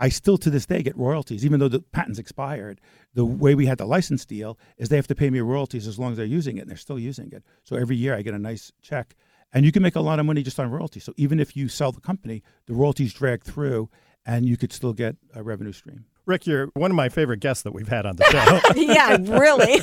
I 0.00 0.08
still 0.08 0.38
to 0.38 0.50
this 0.50 0.66
day 0.66 0.82
get 0.82 0.96
royalties, 0.96 1.44
even 1.44 1.60
though 1.60 1.68
the 1.68 1.80
patent's 1.80 2.18
expired. 2.18 2.80
The 3.14 3.24
way 3.24 3.54
we 3.54 3.66
had 3.66 3.78
the 3.78 3.84
license 3.84 4.24
deal 4.24 4.58
is 4.78 4.88
they 4.88 4.96
have 4.96 5.06
to 5.08 5.14
pay 5.14 5.28
me 5.28 5.40
royalties 5.40 5.86
as 5.86 5.98
long 5.98 6.12
as 6.12 6.16
they're 6.16 6.26
using 6.26 6.56
it, 6.56 6.62
and 6.62 6.70
they're 6.70 6.76
still 6.76 6.98
using 6.98 7.30
it. 7.32 7.44
So 7.64 7.76
every 7.76 7.96
year 7.96 8.16
I 8.16 8.22
get 8.22 8.34
a 8.34 8.38
nice 8.38 8.72
check. 8.80 9.14
And 9.52 9.64
you 9.64 9.72
can 9.72 9.82
make 9.82 9.96
a 9.96 10.00
lot 10.00 10.18
of 10.18 10.26
money 10.26 10.42
just 10.42 10.58
on 10.58 10.70
royalties. 10.70 11.04
So 11.04 11.12
even 11.16 11.38
if 11.38 11.56
you 11.56 11.68
sell 11.68 11.92
the 11.92 12.00
company, 12.00 12.42
the 12.66 12.74
royalties 12.74 13.12
drag 13.12 13.44
through, 13.44 13.90
and 14.24 14.46
you 14.46 14.56
could 14.56 14.72
still 14.72 14.92
get 14.92 15.16
a 15.34 15.42
revenue 15.42 15.72
stream. 15.72 16.06
Rick, 16.26 16.46
you're 16.46 16.66
one 16.74 16.90
of 16.92 16.94
my 16.94 17.08
favorite 17.08 17.40
guests 17.40 17.64
that 17.64 17.72
we've 17.72 17.88
had 17.88 18.06
on 18.06 18.16
the 18.16 18.24
show. 18.24 18.60
yeah, 18.76 19.16
really. 19.18 19.80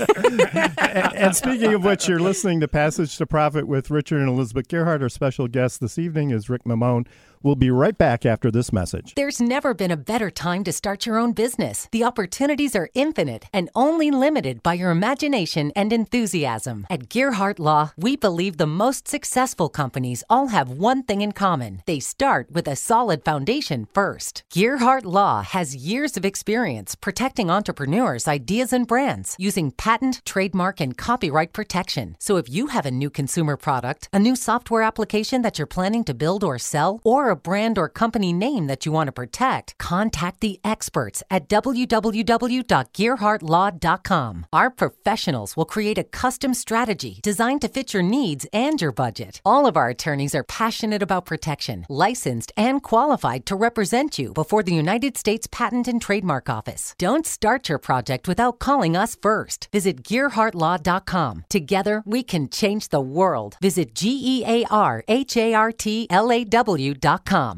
and, 0.77 1.15
and 1.15 1.35
speaking 1.35 1.73
of 1.73 1.83
which, 1.83 2.07
you're 2.07 2.19
listening 2.19 2.61
to 2.61 2.67
Passage 2.67 3.17
to 3.17 3.25
Profit 3.25 3.67
with 3.67 3.91
Richard 3.91 4.19
and 4.19 4.29
Elizabeth 4.29 4.67
Gearhart. 4.69 5.01
Our 5.01 5.09
special 5.09 5.47
guest 5.47 5.81
this 5.81 5.99
evening 5.99 6.29
is 6.29 6.49
Rick 6.49 6.63
Mammone. 6.63 7.07
We'll 7.43 7.55
be 7.55 7.71
right 7.71 7.97
back 7.97 8.25
after 8.25 8.51
this 8.51 8.73
message. 8.73 9.13
There's 9.15 9.39
never 9.39 9.73
been 9.73 9.91
a 9.91 9.97
better 9.97 10.29
time 10.29 10.63
to 10.63 10.73
start 10.73 11.05
your 11.05 11.17
own 11.17 11.33
business. 11.33 11.87
The 11.91 12.03
opportunities 12.03 12.75
are 12.75 12.89
infinite 12.93 13.45
and 13.53 13.69
only 13.75 14.11
limited 14.11 14.63
by 14.63 14.73
your 14.73 14.91
imagination 14.91 15.71
and 15.75 15.93
enthusiasm. 15.93 16.85
At 16.89 17.09
Gearhart 17.09 17.59
Law, 17.59 17.91
we 17.95 18.15
believe 18.15 18.57
the 18.57 18.67
most 18.67 19.07
successful 19.07 19.69
companies 19.69 20.23
all 20.29 20.47
have 20.47 20.69
one 20.69 21.03
thing 21.03 21.21
in 21.21 21.31
common. 21.31 21.83
They 21.85 21.99
start 21.99 22.51
with 22.51 22.67
a 22.67 22.75
solid 22.75 23.23
foundation 23.23 23.87
first. 23.93 24.43
Gearhart 24.53 25.05
Law 25.05 25.43
has 25.43 25.75
years 25.75 26.17
of 26.17 26.25
experience 26.25 26.95
protecting 26.95 27.49
entrepreneurs' 27.49 28.27
ideas 28.27 28.73
and 28.73 28.87
brands 28.87 29.35
using 29.39 29.71
patent, 29.71 30.21
trademark, 30.25 30.81
and 30.81 30.97
copyright 30.97 31.53
protection. 31.53 32.15
So 32.19 32.37
if 32.37 32.49
you 32.49 32.67
have 32.67 32.85
a 32.85 32.91
new 32.91 33.09
consumer 33.09 33.57
product, 33.57 34.09
a 34.11 34.19
new 34.19 34.35
software 34.35 34.81
application 34.81 35.43
that 35.43 35.57
you're 35.57 35.67
planning 35.67 36.03
to 36.05 36.13
build 36.13 36.43
or 36.43 36.57
sell, 36.57 36.99
or 37.03 37.29
a 37.29 37.36
brand 37.37 37.77
or 37.77 37.87
company 37.89 38.33
name 38.33 38.65
that 38.67 38.85
you 38.85 38.91
want 38.91 39.07
to 39.07 39.11
protect, 39.11 39.77
contact 39.77 40.41
the 40.41 40.59
experts 40.63 41.21
at 41.29 41.47
www.gearhartlaw.com. 41.47 44.45
Our 44.53 44.69
professionals 44.69 45.57
will 45.57 45.65
create 45.65 45.97
a 45.97 46.03
custom 46.03 46.53
strategy 46.53 47.19
designed 47.21 47.61
to 47.61 47.67
fit 47.67 47.94
your 47.94 48.03
needs 48.03 48.45
and 48.51 48.81
your 48.81 48.91
budget. 48.91 49.39
All 49.45 49.65
of 49.65 49.77
our 49.77 49.87
attorneys 49.89 50.35
are 50.35 50.44
passionate 50.44 51.01
about 51.01 51.25
protection, 51.25 51.85
licensed 51.89 52.51
and 52.57 52.83
qualified 52.83 53.45
to 53.45 53.56
represent 53.56 54.19
you 54.19 54.33
before 54.33 54.63
the 54.63 54.73
United 54.73 55.17
States 55.17 55.47
Patent 55.51 55.87
and 55.87 56.01
Trademark 56.01 56.49
Office. 56.49 56.95
Don't 56.97 57.25
start 57.25 57.69
your 57.69 57.79
project 57.79 58.27
without 58.27 58.59
calling 58.59 58.97
us 58.97 59.15
first. 59.21 59.69
Visit 59.71 60.03
gearhartlaw.com. 60.03 61.45
Together, 61.49 62.03
we 62.06 62.23
can 62.23 62.49
change 62.49 62.89
the 62.89 63.01
world. 63.01 63.56
Visit 63.61 63.94
G 63.94 64.19
E 64.23 64.44
A 64.45 64.65
R 64.69 65.03
H 65.07 65.37
A 65.37 65.53
R 65.53 65.71
T 65.71 66.07
L 66.09 66.31
A 66.31 66.44
W.com. 66.44 67.17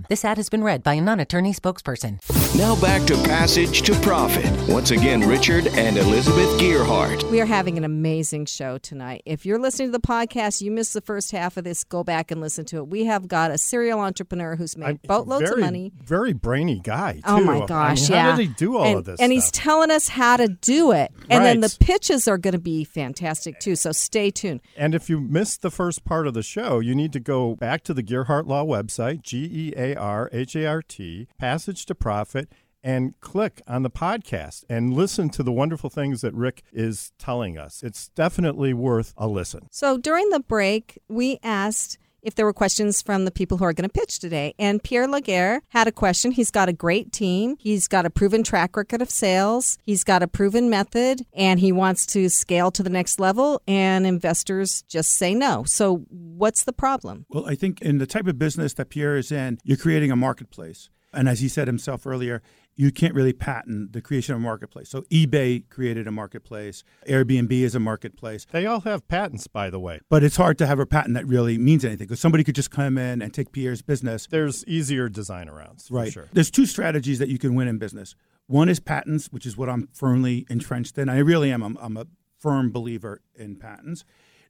This 0.09 0.25
ad 0.25 0.37
has 0.37 0.49
been 0.49 0.63
read 0.63 0.83
by 0.83 0.93
a 0.95 1.01
non 1.01 1.19
attorney 1.19 1.53
spokesperson. 1.53 2.19
Now 2.55 2.79
back 2.81 3.05
to 3.07 3.15
Passage 3.23 3.83
to 3.83 3.93
Profit. 4.01 4.51
Once 4.67 4.91
again, 4.91 5.21
Richard 5.21 5.67
and 5.67 5.97
Elizabeth 5.97 6.59
Gearhart. 6.59 7.29
We 7.29 7.41
are 7.41 7.45
having 7.45 7.77
an 7.77 7.83
amazing 7.83 8.45
show 8.45 8.77
tonight. 8.77 9.21
If 9.25 9.45
you're 9.45 9.59
listening 9.59 9.89
to 9.89 9.91
the 9.91 9.99
podcast, 10.05 10.61
you 10.61 10.71
missed 10.71 10.93
the 10.93 11.01
first 11.01 11.31
half 11.31 11.57
of 11.57 11.63
this, 11.63 11.83
go 11.83 12.03
back 12.03 12.31
and 12.31 12.41
listen 12.41 12.65
to 12.65 12.77
it. 12.77 12.87
We 12.87 13.05
have 13.05 13.27
got 13.27 13.51
a 13.51 13.57
serial 13.57 13.99
entrepreneur 13.99 14.55
who's 14.55 14.77
made 14.77 14.85
I'm- 14.85 14.99
boatloads 15.03 15.49
very, 15.49 15.61
of 15.61 15.65
money. 15.65 15.91
Very 16.03 16.33
brainy 16.33 16.79
guy, 16.79 17.21
oh 17.25 17.37
too. 17.37 17.41
Oh 17.41 17.43
I 17.43 17.45
my 17.45 17.53
mean, 17.59 17.65
gosh! 17.67 18.07
how 18.07 18.15
yeah. 18.15 18.35
did 18.35 18.47
he 18.47 18.53
do 18.53 18.77
all 18.77 18.85
and, 18.85 18.97
of 18.97 19.05
this? 19.05 19.19
And 19.19 19.31
he's 19.31 19.51
telling 19.51 19.91
us 19.91 20.07
how 20.07 20.37
to 20.37 20.47
do 20.47 20.91
it, 20.91 21.11
and 21.29 21.45
then 21.45 21.59
the 21.59 21.75
pitches 21.79 22.27
are 22.27 22.37
going 22.37 22.53
to 22.53 22.59
be 22.59 22.83
fantastic 22.83 23.59
too. 23.59 23.75
So 23.75 23.91
stay 23.91 24.31
tuned. 24.31 24.61
And 24.77 24.95
if 24.95 25.09
you 25.09 25.19
missed 25.19 25.61
the 25.61 25.71
first 25.71 26.05
part 26.05 26.27
of 26.27 26.33
the 26.33 26.43
show, 26.43 26.79
you 26.79 26.95
need 26.95 27.13
to 27.13 27.19
go 27.19 27.55
back 27.55 27.83
to 27.83 27.93
the 27.93 28.03
Gearhart 28.03 28.47
Law 28.47 28.65
website, 28.65 29.21
G 29.21 29.48
E 29.49 29.73
A 29.75 29.95
R 29.95 30.29
H 30.31 30.55
A 30.55 30.65
R 30.65 30.81
T, 30.81 31.27
Passage 31.37 31.85
to 31.87 31.95
Profit, 31.95 32.49
and 32.83 33.19
click 33.19 33.61
on 33.67 33.83
the 33.83 33.89
podcast 33.89 34.63
and 34.69 34.93
listen 34.93 35.29
to 35.29 35.43
the 35.43 35.51
wonderful 35.51 35.89
things 35.89 36.21
that 36.21 36.33
Rick 36.33 36.63
is 36.71 37.11
telling 37.17 37.57
us. 37.57 37.83
It's 37.83 38.09
definitely 38.09 38.73
worth 38.73 39.13
a 39.17 39.27
listen. 39.27 39.67
So 39.71 39.97
during 39.97 40.29
the 40.29 40.39
break, 40.39 40.97
we 41.07 41.39
asked 41.43 41.97
if 42.21 42.35
there 42.35 42.45
were 42.45 42.53
questions 42.53 43.01
from 43.01 43.25
the 43.25 43.31
people 43.31 43.57
who 43.57 43.65
are 43.65 43.73
going 43.73 43.89
to 43.89 43.99
pitch 43.99 44.19
today. 44.19 44.53
And 44.59 44.83
Pierre 44.83 45.07
Laguerre 45.07 45.61
had 45.69 45.87
a 45.87 45.91
question. 45.91 46.31
He's 46.31 46.51
got 46.51 46.69
a 46.69 46.73
great 46.73 47.11
team. 47.11 47.55
He's 47.59 47.87
got 47.87 48.05
a 48.05 48.09
proven 48.09 48.43
track 48.43 48.75
record 48.75 49.01
of 49.01 49.09
sales. 49.09 49.77
He's 49.85 50.03
got 50.03 50.23
a 50.23 50.27
proven 50.27 50.69
method 50.69 51.25
and 51.33 51.59
he 51.59 51.71
wants 51.71 52.05
to 52.07 52.29
scale 52.29 52.71
to 52.71 52.83
the 52.83 52.89
next 52.89 53.19
level 53.19 53.61
and 53.67 54.05
investors 54.05 54.83
just 54.83 55.11
say 55.11 55.33
no. 55.33 55.63
So 55.65 56.05
what's 56.09 56.63
the 56.63 56.73
problem? 56.73 57.25
Well, 57.29 57.45
I 57.45 57.55
think 57.55 57.81
in 57.81 57.97
the 57.97 58.07
type 58.07 58.27
of 58.27 58.37
business 58.37 58.73
that 58.73 58.89
Pierre 58.89 59.17
is 59.17 59.31
in, 59.31 59.59
you're 59.63 59.77
creating 59.77 60.11
a 60.11 60.15
marketplace. 60.15 60.89
And 61.13 61.27
as 61.27 61.39
he 61.39 61.47
said 61.47 61.67
himself 61.67 62.05
earlier, 62.05 62.41
you 62.75 62.91
can't 62.91 63.13
really 63.13 63.33
patent 63.33 63.91
the 63.93 64.01
creation 64.01 64.35
of 64.35 64.39
a 64.39 64.43
marketplace. 64.43 64.89
So 64.89 65.01
eBay 65.11 65.67
created 65.69 66.07
a 66.07 66.11
marketplace, 66.11 66.83
Airbnb 67.07 67.51
is 67.51 67.75
a 67.75 67.79
marketplace. 67.79 68.45
They 68.51 68.65
all 68.65 68.81
have 68.81 69.07
patents, 69.07 69.47
by 69.47 69.69
the 69.69 69.79
way. 69.79 69.99
But 70.09 70.23
it's 70.23 70.37
hard 70.37 70.57
to 70.59 70.67
have 70.67 70.79
a 70.79 70.85
patent 70.85 71.15
that 71.15 71.27
really 71.27 71.57
means 71.57 71.83
anything 71.83 72.07
because 72.07 72.19
somebody 72.19 72.43
could 72.43 72.55
just 72.55 72.71
come 72.71 72.97
in 72.97 73.21
and 73.21 73.33
take 73.33 73.51
Pierre's 73.51 73.81
business. 73.81 74.27
There's 74.27 74.65
easier 74.65 75.09
design 75.09 75.47
arounds, 75.47 75.91
right. 75.91 76.13
Sure. 76.13 76.29
There's 76.31 76.51
two 76.51 76.65
strategies 76.65 77.19
that 77.19 77.27
you 77.27 77.37
can 77.37 77.55
win 77.55 77.67
in 77.67 77.79
business. 77.79 78.15
One 78.47 78.69
is 78.69 78.79
patents, 78.79 79.27
which 79.27 79.45
is 79.45 79.57
what 79.57 79.69
I'm 79.69 79.89
firmly 79.93 80.45
entrenched 80.49 80.97
in. 80.97 81.09
I 81.09 81.19
really 81.19 81.51
am. 81.51 81.61
I'm, 81.61 81.77
I'm 81.81 81.97
a 81.97 82.07
firm 82.39 82.71
believer 82.71 83.21
in 83.35 83.57
patents. 83.57 84.05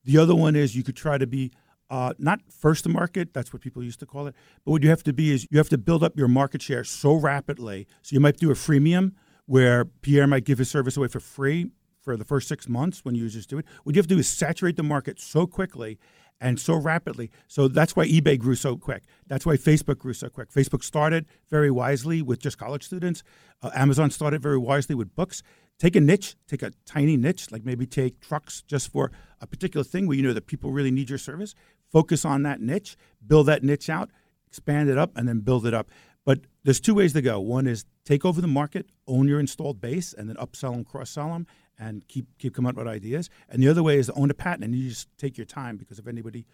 The 0.06 0.18
other 0.18 0.36
one 0.36 0.56
is 0.56 0.76
you 0.76 0.84
could 0.84 0.96
try 0.96 1.18
to 1.18 1.28
be 1.28 1.52
uh, 1.90 2.14
not 2.18 2.40
first 2.50 2.84
to 2.84 2.90
market, 2.90 3.34
that's 3.34 3.52
what 3.52 3.62
people 3.62 3.84
used 3.84 4.00
to 4.00 4.06
call 4.06 4.28
it, 4.28 4.36
but 4.64 4.72
what 4.72 4.84
you 4.84 4.90
have 4.90 5.04
to 5.04 5.14
be 5.14 5.32
is 5.32 5.48
you 5.50 5.58
have 5.58 5.70
to 5.70 5.78
build 5.78 6.04
up 6.04 6.18
your 6.18 6.28
market 6.28 6.62
share 6.62 6.84
so 6.84 7.14
rapidly. 7.14 7.88
So 8.02 8.14
you 8.14 8.20
might 8.20 8.38
do 8.38 8.52
a 8.52 8.56
freemium 8.56 9.14
where 9.46 9.86
Pierre 9.86 10.28
might 10.28 10.46
give 10.46 10.60
his 10.60 10.70
service 10.70 10.96
away 10.96 11.08
for 11.08 11.20
free 11.20 11.72
for 12.02 12.16
the 12.16 12.24
first 12.24 12.48
six 12.48 12.70
months 12.70 13.04
when 13.04 13.16
users 13.16 13.46
do 13.46 13.58
it. 13.58 13.66
What 13.84 13.96
you 13.96 14.00
have 14.00 14.08
to 14.08 14.16
do 14.16 14.20
is 14.20 14.30
saturate 14.30 14.76
the 14.76 14.84
market 14.84 15.20
so 15.20 15.48
quickly 15.48 15.98
and 16.42 16.60
so 16.60 16.76
rapidly. 16.76 17.30
So 17.48 17.68
that's 17.68 17.96
why 17.96 18.08
eBay 18.08 18.40
grew 18.40 18.56
so 18.56 18.78
quick. 18.78 19.04
That's 19.28 19.46
why 19.46 19.58
Facebook 19.58 19.98
grew 19.98 20.14
so 20.14 20.30
quick. 20.30 20.52
Facebook 20.52 20.84
started 20.84 21.26
very 21.50 21.70
wisely 21.70 22.22
with 22.22 22.40
just 22.40 22.58
college 22.58 22.86
students. 22.86 23.24
Uh, 23.62 23.72
Amazon 23.74 24.10
started 24.12 24.42
very 24.42 24.58
wisely 24.58 24.96
with 24.96 25.16
books. 25.16 25.44
Take 25.80 25.96
a 25.96 26.02
niche, 26.02 26.36
take 26.48 26.62
a 26.62 26.72
tiny 26.86 27.16
niche, 27.18 27.52
like 27.52 27.66
maybe 27.66 27.86
take 27.86 28.20
trucks 28.20 28.64
just 28.68 28.92
for 28.92 29.12
a 29.42 29.48
particular 29.48 29.84
thing 29.84 30.08
where 30.08 30.18
you 30.18 30.24
know 30.24 30.34
that 30.34 30.46
people 30.46 30.72
really 30.72 30.92
need 30.92 31.10
your 31.10 31.18
service 31.18 31.56
focus 31.92 32.26
on 32.26 32.44
that 32.44 32.62
niche, 32.62 32.98
build 33.26 33.48
that 33.48 33.64
niche 33.64 33.90
out, 33.90 34.10
expand 34.48 34.90
it 34.90 34.98
up, 34.98 35.12
and 35.16 35.28
then 35.28 35.40
build 35.40 35.66
it 35.66 35.74
up. 35.74 35.90
But 36.26 36.42
there's 36.64 36.80
two 36.80 36.94
ways 36.94 37.14
to 37.14 37.22
go. 37.22 37.40
One 37.40 37.68
is 37.68 37.86
take 38.06 38.26
over 38.26 38.42
the 38.42 38.48
market, 38.48 38.88
own 39.08 39.28
your 39.28 39.40
installed 39.40 39.82
base, 39.82 40.14
and 40.14 40.30
then 40.30 40.36
upsell 40.36 40.74
and 40.74 40.86
cross 40.86 41.10
sell 41.10 41.30
them, 41.30 41.48
and 41.78 42.08
keep 42.08 42.26
keep 42.38 42.54
coming 42.54 42.70
up 42.70 42.76
with 42.76 42.88
ideas. 42.88 43.30
And 43.50 43.64
the 43.64 43.68
other 43.70 43.84
way 43.84 43.98
is 43.98 44.08
to 44.08 44.14
own 44.14 44.30
a 44.30 44.34
patent, 44.34 44.64
and 44.66 44.76
you 44.76 44.90
just 44.90 45.08
take 45.18 45.38
your 45.38 45.46
time 45.46 45.78
because 45.78 46.00
if 46.00 46.08
anybody 46.08 46.46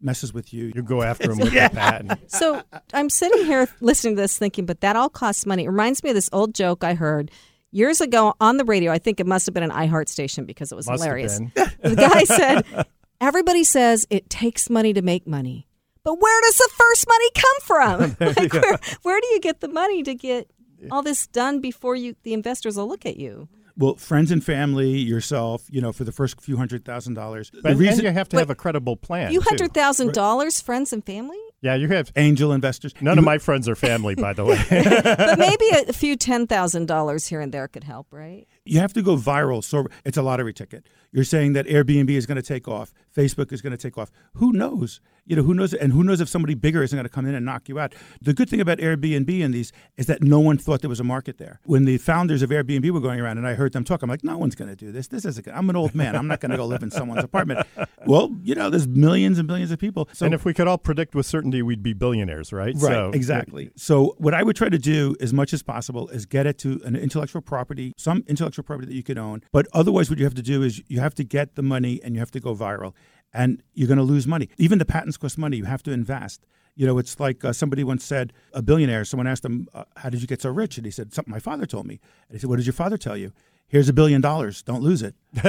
messes 0.00 0.34
with 0.34 0.52
you, 0.52 0.72
you 0.74 0.82
go 0.82 1.02
after 1.10 1.28
them 1.28 1.38
with 1.38 1.52
yeah. 1.52 1.68
the 1.68 1.76
patent. 1.76 2.20
So 2.28 2.62
I'm 2.92 3.08
sitting 3.08 3.44
here 3.44 3.68
listening 3.80 4.16
to 4.16 4.22
this, 4.22 4.36
thinking, 4.36 4.66
but 4.66 4.80
that 4.80 4.96
all 4.96 5.08
costs 5.08 5.46
money. 5.46 5.64
It 5.64 5.68
reminds 5.68 6.02
me 6.02 6.10
of 6.10 6.16
this 6.16 6.28
old 6.32 6.54
joke 6.54 6.82
I 6.82 6.94
heard 6.94 7.30
years 7.70 8.00
ago 8.00 8.34
on 8.40 8.56
the 8.56 8.64
radio. 8.64 8.92
I 8.92 8.98
think 8.98 9.20
it 9.20 9.26
must 9.26 9.46
have 9.46 9.54
been 9.54 9.62
an 9.62 9.70
iHeart 9.70 10.08
station 10.08 10.44
because 10.44 10.72
it 10.72 10.74
was 10.74 10.88
must 10.88 11.02
hilarious. 11.02 11.38
the 11.38 11.96
guy 11.96 12.24
said, 12.24 12.86
Everybody 13.22 13.62
says 13.62 14.04
it 14.10 14.28
takes 14.28 14.68
money 14.68 14.92
to 14.94 15.00
make 15.00 15.28
money. 15.28 15.68
But 16.02 16.20
where 16.20 16.40
does 16.40 16.56
the 16.56 16.68
first 16.74 17.06
money 17.06 17.30
come 17.36 17.60
from? 17.62 18.16
like 18.36 18.52
where, 18.52 18.78
where 19.02 19.20
do 19.20 19.26
you 19.28 19.38
get 19.38 19.60
the 19.60 19.68
money 19.68 20.02
to 20.02 20.12
get 20.12 20.50
all 20.90 21.02
this 21.02 21.28
done 21.28 21.60
before 21.60 21.94
you 21.94 22.16
the 22.24 22.32
investors 22.32 22.76
will 22.76 22.88
look 22.88 23.06
at 23.06 23.18
you? 23.18 23.48
Well, 23.76 23.94
friends 23.94 24.30
and 24.30 24.44
family, 24.44 24.98
yourself, 24.98 25.64
you 25.70 25.80
know, 25.80 25.92
for 25.92 26.02
the 26.04 26.12
first 26.12 26.40
few 26.40 26.56
hundred 26.56 26.84
thousand 26.84 27.14
dollars. 27.14 27.50
The 27.52 27.76
reason 27.76 28.04
you 28.04 28.10
have 28.10 28.28
to 28.30 28.38
have 28.38 28.50
a 28.50 28.56
credible 28.56 28.96
plan. 28.96 29.30
Few 29.30 29.40
hundred 29.40 29.72
thousand 29.72 30.12
dollars, 30.12 30.60
friends 30.60 30.92
and 30.92 31.04
family. 31.04 31.38
Yeah, 31.62 31.76
you 31.76 31.86
have 31.88 32.10
angel 32.16 32.52
investors. 32.52 32.92
None 33.00 33.14
you, 33.14 33.20
of 33.20 33.24
my 33.24 33.38
friends 33.38 33.68
are 33.68 33.76
family, 33.76 34.16
by 34.16 34.32
the 34.32 34.44
way. 34.46 34.58
but 35.02 35.38
maybe 35.38 35.64
a 35.88 35.92
few 35.92 36.16
ten 36.16 36.46
thousand 36.46 36.86
dollars 36.86 37.26
here 37.28 37.40
and 37.40 37.52
there 37.52 37.68
could 37.68 37.84
help, 37.84 38.08
right? 38.10 38.46
You 38.64 38.80
have 38.80 38.92
to 38.94 39.02
go 39.02 39.16
viral. 39.16 39.64
So 39.64 39.86
it's 40.04 40.16
a 40.16 40.22
lottery 40.22 40.52
ticket. 40.52 40.86
You're 41.12 41.24
saying 41.24 41.54
that 41.54 41.66
Airbnb 41.66 42.10
is 42.10 42.26
going 42.26 42.36
to 42.36 42.42
take 42.42 42.68
off, 42.68 42.92
Facebook 43.14 43.52
is 43.52 43.62
going 43.62 43.72
to 43.72 43.76
take 43.76 43.98
off. 43.98 44.10
Who 44.34 44.52
knows? 44.52 45.00
You 45.24 45.36
know, 45.36 45.42
who 45.42 45.54
knows? 45.54 45.72
And 45.72 45.92
who 45.92 46.02
knows 46.02 46.20
if 46.20 46.28
somebody 46.28 46.54
bigger 46.54 46.82
isn't 46.82 46.96
going 46.96 47.04
to 47.04 47.10
come 47.10 47.26
in 47.26 47.34
and 47.34 47.46
knock 47.46 47.68
you 47.68 47.78
out? 47.78 47.94
The 48.20 48.34
good 48.34 48.48
thing 48.48 48.60
about 48.60 48.78
Airbnb 48.78 49.44
and 49.44 49.54
these 49.54 49.72
is 49.96 50.06
that 50.06 50.22
no 50.22 50.40
one 50.40 50.58
thought 50.58 50.80
there 50.80 50.90
was 50.90 51.00
a 51.00 51.04
market 51.04 51.38
there. 51.38 51.60
When 51.64 51.84
the 51.84 51.98
founders 51.98 52.42
of 52.42 52.50
Airbnb 52.50 52.90
were 52.90 53.00
going 53.00 53.20
around 53.20 53.38
and 53.38 53.46
I 53.46 53.54
heard 53.54 53.72
them 53.72 53.84
talk, 53.84 54.02
I'm 54.02 54.10
like, 54.10 54.24
no 54.24 54.36
one's 54.36 54.56
going 54.56 54.70
to 54.70 54.76
do 54.76 54.90
this. 54.90 55.08
This 55.08 55.24
is 55.24 55.40
I'm 55.52 55.70
an 55.70 55.76
old 55.76 55.94
man. 55.94 56.16
I'm 56.16 56.26
not 56.26 56.40
going 56.40 56.50
to 56.50 56.56
go 56.56 56.66
live 56.66 56.82
in 56.82 56.90
someone's 56.90 57.24
apartment. 57.24 57.66
Well, 58.04 58.34
you 58.42 58.56
know, 58.56 58.68
there's 58.68 58.88
millions 58.88 59.38
and 59.38 59.46
billions 59.46 59.70
of 59.70 59.78
people. 59.78 60.08
So, 60.12 60.26
and 60.26 60.34
if 60.34 60.44
we 60.44 60.52
could 60.52 60.66
all 60.66 60.76
predict 60.76 61.14
with 61.14 61.24
certainty, 61.24 61.62
we'd 61.62 61.84
be 61.84 61.92
billionaires, 61.92 62.52
right? 62.52 62.74
Right. 62.74 62.80
So, 62.80 63.10
exactly. 63.14 63.70
So 63.76 64.16
what 64.18 64.34
I 64.34 64.42
would 64.42 64.56
try 64.56 64.68
to 64.68 64.78
do 64.78 65.14
as 65.20 65.32
much 65.32 65.52
as 65.52 65.62
possible 65.62 66.08
is 66.08 66.26
get 66.26 66.44
it 66.44 66.58
to 66.58 66.80
an 66.84 66.96
intellectual 66.96 67.42
property, 67.42 67.92
some 67.96 68.24
intellectual 68.26 68.64
property 68.64 68.88
that 68.88 68.94
you 68.94 69.04
could 69.04 69.18
own. 69.18 69.42
But 69.52 69.68
otherwise, 69.72 70.10
what 70.10 70.18
you 70.18 70.24
have 70.24 70.34
to 70.34 70.42
do 70.42 70.64
is 70.64 70.82
you 70.88 70.98
have 70.98 71.14
to 71.14 71.22
get 71.22 71.54
the 71.54 71.62
money 71.62 72.00
and 72.02 72.14
you 72.14 72.18
have 72.18 72.32
to 72.32 72.40
go 72.40 72.56
viral 72.56 72.94
and 73.32 73.62
you're 73.74 73.88
going 73.88 73.98
to 73.98 74.04
lose 74.04 74.26
money. 74.26 74.48
Even 74.58 74.78
the 74.78 74.84
patents 74.84 75.16
cost 75.16 75.38
money. 75.38 75.56
You 75.56 75.64
have 75.64 75.82
to 75.84 75.92
invest. 75.92 76.44
You 76.74 76.86
know, 76.86 76.98
it's 76.98 77.20
like 77.20 77.44
uh, 77.44 77.52
somebody 77.52 77.84
once 77.84 78.04
said, 78.04 78.32
a 78.52 78.62
billionaire, 78.62 79.04
someone 79.04 79.26
asked 79.26 79.44
him, 79.44 79.68
uh, 79.74 79.84
How 79.96 80.08
did 80.08 80.22
you 80.22 80.26
get 80.26 80.40
so 80.40 80.50
rich? 80.50 80.78
And 80.78 80.86
he 80.86 80.90
said, 80.90 81.12
Something 81.12 81.32
my 81.32 81.38
father 81.38 81.66
told 81.66 81.86
me. 81.86 82.00
And 82.28 82.36
he 82.36 82.38
said, 82.38 82.48
What 82.48 82.56
did 82.56 82.66
your 82.66 82.72
father 82.72 82.96
tell 82.96 83.16
you? 83.16 83.32
Here's 83.72 83.88
a 83.88 83.94
billion 83.94 84.20
dollars. 84.20 84.62
Don't 84.62 84.82
lose 84.82 85.00
it. 85.00 85.14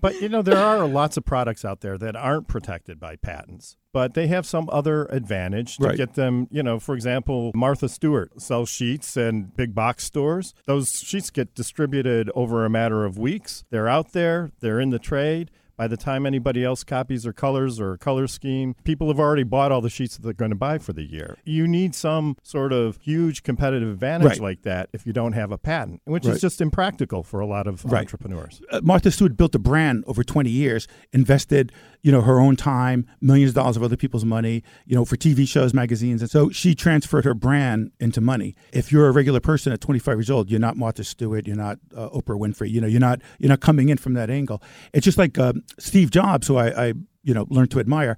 but, 0.00 0.20
you 0.20 0.28
know, 0.28 0.40
there 0.40 0.56
are 0.56 0.86
lots 0.86 1.16
of 1.16 1.24
products 1.24 1.64
out 1.64 1.80
there 1.80 1.98
that 1.98 2.14
aren't 2.14 2.46
protected 2.46 3.00
by 3.00 3.16
patents, 3.16 3.76
but 3.92 4.14
they 4.14 4.28
have 4.28 4.46
some 4.46 4.70
other 4.70 5.06
advantage 5.06 5.78
to 5.78 5.88
right. 5.88 5.96
get 5.96 6.14
them. 6.14 6.46
You 6.52 6.62
know, 6.62 6.78
for 6.78 6.94
example, 6.94 7.50
Martha 7.52 7.88
Stewart 7.88 8.40
sells 8.40 8.68
sheets 8.68 9.16
in 9.16 9.50
big 9.56 9.74
box 9.74 10.04
stores. 10.04 10.54
Those 10.66 11.00
sheets 11.00 11.30
get 11.30 11.52
distributed 11.56 12.30
over 12.32 12.64
a 12.64 12.70
matter 12.70 13.04
of 13.04 13.18
weeks. 13.18 13.64
They're 13.70 13.88
out 13.88 14.12
there, 14.12 14.52
they're 14.60 14.78
in 14.78 14.90
the 14.90 15.00
trade 15.00 15.50
by 15.76 15.88
the 15.88 15.96
time 15.96 16.26
anybody 16.26 16.64
else 16.64 16.84
copies 16.84 17.22
their 17.24 17.32
colors 17.32 17.80
or 17.80 17.96
color 17.96 18.26
scheme, 18.26 18.74
people 18.84 19.08
have 19.08 19.18
already 19.18 19.42
bought 19.42 19.72
all 19.72 19.80
the 19.80 19.90
sheets 19.90 20.16
that 20.16 20.22
they're 20.22 20.32
going 20.32 20.50
to 20.50 20.56
buy 20.56 20.78
for 20.78 20.92
the 20.92 21.02
year. 21.02 21.36
You 21.44 21.66
need 21.66 21.94
some 21.94 22.36
sort 22.42 22.72
of 22.72 22.98
huge 23.00 23.42
competitive 23.42 23.88
advantage 23.88 24.28
right. 24.28 24.40
like 24.40 24.62
that 24.62 24.88
if 24.92 25.06
you 25.06 25.12
don't 25.12 25.32
have 25.32 25.50
a 25.50 25.58
patent, 25.58 26.02
which 26.04 26.24
right. 26.24 26.34
is 26.34 26.40
just 26.40 26.60
impractical 26.60 27.22
for 27.22 27.40
a 27.40 27.46
lot 27.46 27.66
of 27.66 27.84
right. 27.84 28.00
entrepreneurs. 28.00 28.60
Uh, 28.70 28.80
Martha 28.82 29.10
Stewart 29.10 29.36
built 29.36 29.54
a 29.54 29.58
brand 29.58 30.04
over 30.06 30.22
20 30.22 30.50
years, 30.50 30.88
invested, 31.12 31.72
you 32.02 32.10
know, 32.10 32.20
her 32.20 32.40
own 32.40 32.56
time, 32.56 33.06
millions 33.20 33.50
of 33.50 33.54
dollars 33.54 33.76
of 33.76 33.82
other 33.82 33.96
people's 33.96 34.24
money, 34.24 34.62
you 34.86 34.96
know, 34.96 35.04
for 35.04 35.16
TV 35.16 35.46
shows, 35.46 35.72
magazines. 35.72 36.20
And 36.20 36.30
so 36.30 36.50
she 36.50 36.74
transferred 36.74 37.24
her 37.24 37.34
brand 37.34 37.92
into 38.00 38.20
money. 38.20 38.56
If 38.72 38.90
you're 38.90 39.08
a 39.08 39.12
regular 39.12 39.40
person 39.40 39.72
at 39.72 39.80
25 39.80 40.18
years 40.18 40.30
old, 40.30 40.50
you're 40.50 40.60
not 40.60 40.76
Martha 40.76 41.04
Stewart, 41.04 41.46
you're 41.46 41.56
not 41.56 41.78
uh, 41.96 42.08
Oprah 42.10 42.38
Winfrey, 42.38 42.70
you 42.70 42.80
know, 42.80 42.88
you're 42.88 43.00
not 43.00 43.20
you're 43.38 43.48
not 43.48 43.60
coming 43.60 43.88
in 43.88 43.98
from 43.98 44.14
that 44.14 44.30
angle. 44.30 44.62
It's 44.92 45.04
just 45.04 45.18
like 45.18 45.38
uh, 45.38 45.52
Steve 45.78 46.10
Jobs, 46.10 46.48
who 46.48 46.56
I, 46.56 46.88
I 46.88 46.94
you 47.22 47.34
know 47.34 47.46
learned 47.50 47.70
to 47.72 47.80
admire, 47.80 48.16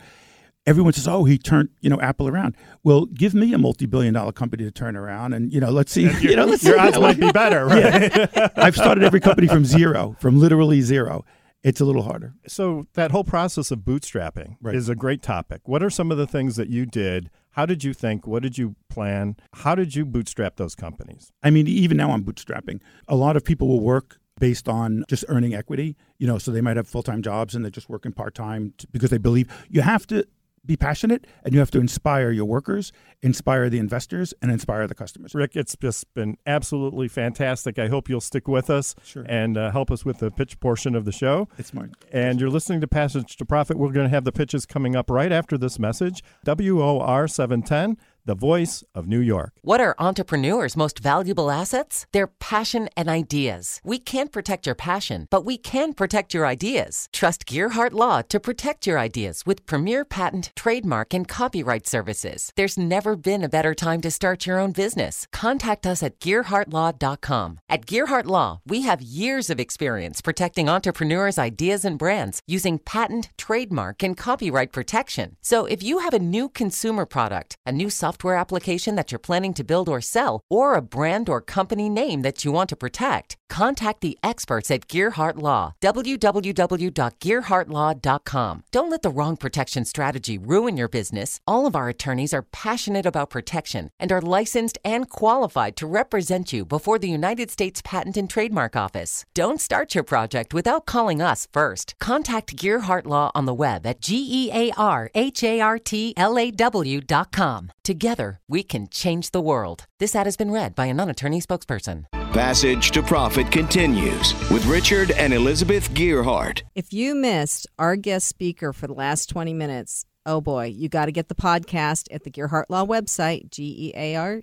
everyone 0.66 0.92
says, 0.92 1.06
"Oh, 1.06 1.24
he 1.24 1.38
turned 1.38 1.68
you 1.80 1.90
know 1.90 2.00
Apple 2.00 2.28
around." 2.28 2.56
Well, 2.82 3.06
give 3.06 3.34
me 3.34 3.52
a 3.52 3.58
multi-billion-dollar 3.58 4.32
company 4.32 4.64
to 4.64 4.70
turn 4.70 4.96
around, 4.96 5.32
and 5.32 5.52
you 5.52 5.60
know, 5.60 5.70
let's 5.70 5.92
see. 5.92 6.10
You 6.24 6.36
know, 6.36 6.46
let's 6.46 6.64
your 6.64 6.74
see 6.74 6.80
odds 6.80 6.98
might 6.98 7.20
be 7.20 7.30
better. 7.32 7.66
Right? 7.74 8.12
Yeah. 8.16 8.48
I've 8.56 8.74
started 8.76 9.04
every 9.04 9.20
company 9.20 9.46
from 9.46 9.64
zero, 9.64 10.16
from 10.20 10.40
literally 10.40 10.80
zero. 10.80 11.24
It's 11.64 11.80
a 11.80 11.84
little 11.86 12.02
harder. 12.02 12.34
So 12.46 12.86
that 12.92 13.10
whole 13.10 13.24
process 13.24 13.70
of 13.70 13.80
bootstrapping 13.80 14.58
right. 14.60 14.74
is 14.74 14.90
a 14.90 14.94
great 14.94 15.22
topic. 15.22 15.62
What 15.64 15.82
are 15.82 15.88
some 15.88 16.12
of 16.12 16.18
the 16.18 16.26
things 16.26 16.56
that 16.56 16.68
you 16.68 16.84
did? 16.84 17.30
How 17.52 17.64
did 17.64 17.82
you 17.82 17.94
think? 17.94 18.26
What 18.26 18.42
did 18.42 18.58
you 18.58 18.76
plan? 18.90 19.36
How 19.54 19.74
did 19.74 19.94
you 19.94 20.04
bootstrap 20.04 20.56
those 20.56 20.74
companies? 20.74 21.32
I 21.42 21.48
mean, 21.48 21.66
even 21.66 21.96
now 21.96 22.10
I'm 22.10 22.22
bootstrapping. 22.22 22.80
A 23.08 23.16
lot 23.16 23.34
of 23.36 23.44
people 23.44 23.66
will 23.66 23.80
work 23.80 24.18
based 24.38 24.68
on 24.68 25.04
just 25.08 25.24
earning 25.28 25.54
equity. 25.54 25.96
You 26.18 26.26
know, 26.26 26.36
so 26.36 26.50
they 26.50 26.60
might 26.60 26.76
have 26.76 26.86
full 26.86 27.02
time 27.02 27.22
jobs 27.22 27.54
and 27.54 27.64
they're 27.64 27.70
just 27.70 27.88
working 27.88 28.12
part 28.12 28.34
time 28.34 28.74
because 28.92 29.08
they 29.08 29.18
believe 29.18 29.48
you 29.70 29.80
have 29.80 30.06
to 30.08 30.26
be 30.66 30.76
passionate 30.76 31.26
and 31.44 31.52
you 31.52 31.60
have 31.60 31.70
to 31.72 31.78
inspire 31.78 32.30
your 32.30 32.44
workers, 32.44 32.92
inspire 33.22 33.68
the 33.68 33.78
investors, 33.78 34.34
and 34.40 34.50
inspire 34.50 34.86
the 34.86 34.94
customers. 34.94 35.34
Rick, 35.34 35.56
it's 35.56 35.76
just 35.76 36.12
been 36.14 36.36
absolutely 36.46 37.08
fantastic. 37.08 37.78
I 37.78 37.88
hope 37.88 38.08
you'll 38.08 38.20
stick 38.20 38.48
with 38.48 38.70
us 38.70 38.94
sure. 39.04 39.24
and 39.28 39.56
uh, 39.56 39.70
help 39.70 39.90
us 39.90 40.04
with 40.04 40.18
the 40.18 40.30
pitch 40.30 40.58
portion 40.60 40.94
of 40.94 41.04
the 41.04 41.12
show. 41.12 41.48
It's 41.58 41.74
mine. 41.74 41.92
And 42.12 42.40
you're 42.40 42.50
listening 42.50 42.80
to 42.80 42.88
Passage 42.88 43.36
to 43.36 43.44
Profit. 43.44 43.76
We're 43.76 43.92
going 43.92 44.06
to 44.06 44.14
have 44.14 44.24
the 44.24 44.32
pitches 44.32 44.66
coming 44.66 44.96
up 44.96 45.10
right 45.10 45.32
after 45.32 45.58
this 45.58 45.78
message. 45.78 46.22
WOR 46.44 47.28
710. 47.28 47.96
The 48.26 48.34
voice 48.34 48.82
of 48.94 49.06
New 49.06 49.20
York. 49.20 49.52
What 49.62 49.80
are 49.80 49.94
entrepreneurs' 49.98 50.76
most 50.76 50.98
valuable 50.98 51.50
assets? 51.50 52.06
Their 52.12 52.26
passion 52.26 52.88
and 52.96 53.08
ideas. 53.08 53.80
We 53.84 53.98
can't 53.98 54.32
protect 54.32 54.66
your 54.66 54.74
passion, 54.74 55.26
but 55.30 55.44
we 55.44 55.58
can 55.58 55.92
protect 55.92 56.32
your 56.32 56.46
ideas. 56.46 57.08
Trust 57.12 57.44
Gearhart 57.46 57.92
Law 57.92 58.22
to 58.22 58.40
protect 58.40 58.86
your 58.86 58.98
ideas 58.98 59.42
with 59.44 59.66
premier 59.66 60.04
patent, 60.04 60.52
trademark, 60.56 61.12
and 61.12 61.28
copyright 61.28 61.86
services. 61.86 62.50
There's 62.56 62.78
never 62.78 63.14
been 63.16 63.44
a 63.44 63.48
better 63.48 63.74
time 63.74 64.00
to 64.00 64.10
start 64.10 64.46
your 64.46 64.58
own 64.58 64.72
business. 64.72 65.26
Contact 65.32 65.86
us 65.86 66.02
at 66.02 66.18
GearhartLaw.com. 66.20 67.58
At 67.68 67.86
Gearhart 67.86 68.24
Law, 68.24 68.60
we 68.66 68.82
have 68.82 69.02
years 69.02 69.50
of 69.50 69.60
experience 69.60 70.22
protecting 70.22 70.68
entrepreneurs' 70.68 71.38
ideas 71.38 71.84
and 71.84 71.98
brands 71.98 72.40
using 72.46 72.78
patent, 72.78 73.30
trademark, 73.36 74.02
and 74.02 74.16
copyright 74.16 74.72
protection. 74.72 75.36
So 75.42 75.66
if 75.66 75.82
you 75.82 75.98
have 75.98 76.14
a 76.14 76.18
new 76.18 76.48
consumer 76.48 77.04
product, 77.04 77.56
a 77.66 77.72
new 77.72 77.90
software 77.90 78.13
application 78.36 78.96
that 78.96 79.10
you're 79.10 79.18
planning 79.18 79.54
to 79.54 79.64
build 79.64 79.88
or 79.88 80.00
sell, 80.00 80.40
or 80.48 80.74
a 80.74 80.82
brand 80.82 81.28
or 81.28 81.40
company 81.40 81.88
name 81.88 82.22
that 82.22 82.44
you 82.44 82.52
want 82.52 82.68
to 82.68 82.76
protect, 82.76 83.36
contact 83.48 84.00
the 84.00 84.18
experts 84.22 84.70
at 84.70 84.88
Gearhart 84.88 85.40
Law. 85.40 85.74
www.gearhartlaw.com. 85.80 88.64
Don't 88.70 88.90
let 88.90 89.02
the 89.02 89.10
wrong 89.10 89.36
protection 89.36 89.84
strategy 89.84 90.38
ruin 90.38 90.76
your 90.76 90.88
business. 90.88 91.40
All 91.46 91.66
of 91.66 91.76
our 91.76 91.88
attorneys 91.88 92.34
are 92.34 92.42
passionate 92.42 93.06
about 93.06 93.30
protection 93.30 93.90
and 94.00 94.10
are 94.10 94.20
licensed 94.20 94.78
and 94.84 95.08
qualified 95.08 95.76
to 95.76 95.86
represent 95.86 96.52
you 96.52 96.64
before 96.64 96.98
the 96.98 97.08
United 97.08 97.48
States 97.50 97.80
Patent 97.82 98.16
and 98.16 98.28
Trademark 98.28 98.74
Office. 98.76 99.24
Don't 99.34 99.60
start 99.60 99.94
your 99.94 100.04
project 100.04 100.52
without 100.54 100.86
calling 100.86 101.22
us 101.22 101.46
first. 101.52 101.94
Contact 102.00 102.56
Gearhart 102.56 103.06
Law 103.06 103.30
on 103.34 103.44
the 103.44 103.54
web 103.54 103.86
at 103.86 104.00
G 104.00 104.26
E 104.30 104.50
A 104.52 104.72
R 104.76 105.10
H 105.14 105.44
A 105.44 105.60
R 105.60 105.78
T 105.78 106.14
L 106.16 106.38
A 106.38 106.50
W 106.50 107.00
dot 107.00 107.30
com. 107.32 107.70
Together, 107.82 108.40
we 108.48 108.62
can 108.62 108.88
change 108.88 109.30
the 109.30 109.40
world. 109.40 109.84
This 109.98 110.14
ad 110.16 110.26
has 110.26 110.36
been 110.36 110.50
read 110.50 110.74
by 110.74 110.86
a 110.86 110.94
non 110.94 111.10
attorney 111.10 111.40
spokesperson. 111.40 112.06
Passage 112.34 112.90
to 112.90 113.00
Profit 113.02 113.50
continues 113.52 114.32
with 114.50 114.66
Richard 114.66 115.12
and 115.12 115.32
Elizabeth 115.32 115.88
Gearhart. 115.92 116.62
If 116.74 116.92
you 116.92 117.14
missed 117.14 117.68
our 117.78 117.94
guest 117.94 118.26
speaker 118.26 118.72
for 118.72 118.88
the 118.88 118.92
last 118.92 119.28
20 119.28 119.54
minutes, 119.54 120.04
oh 120.26 120.40
boy, 120.40 120.64
you 120.66 120.88
got 120.88 121.06
to 121.06 121.12
get 121.12 121.28
the 121.28 121.36
podcast 121.36 122.08
at 122.12 122.24
the 122.24 122.30
Gearhart 122.32 122.64
Law 122.68 122.84
website, 122.84 123.50
G 123.52 123.62
E 123.62 123.92
A 123.96 124.16
R 124.16 124.40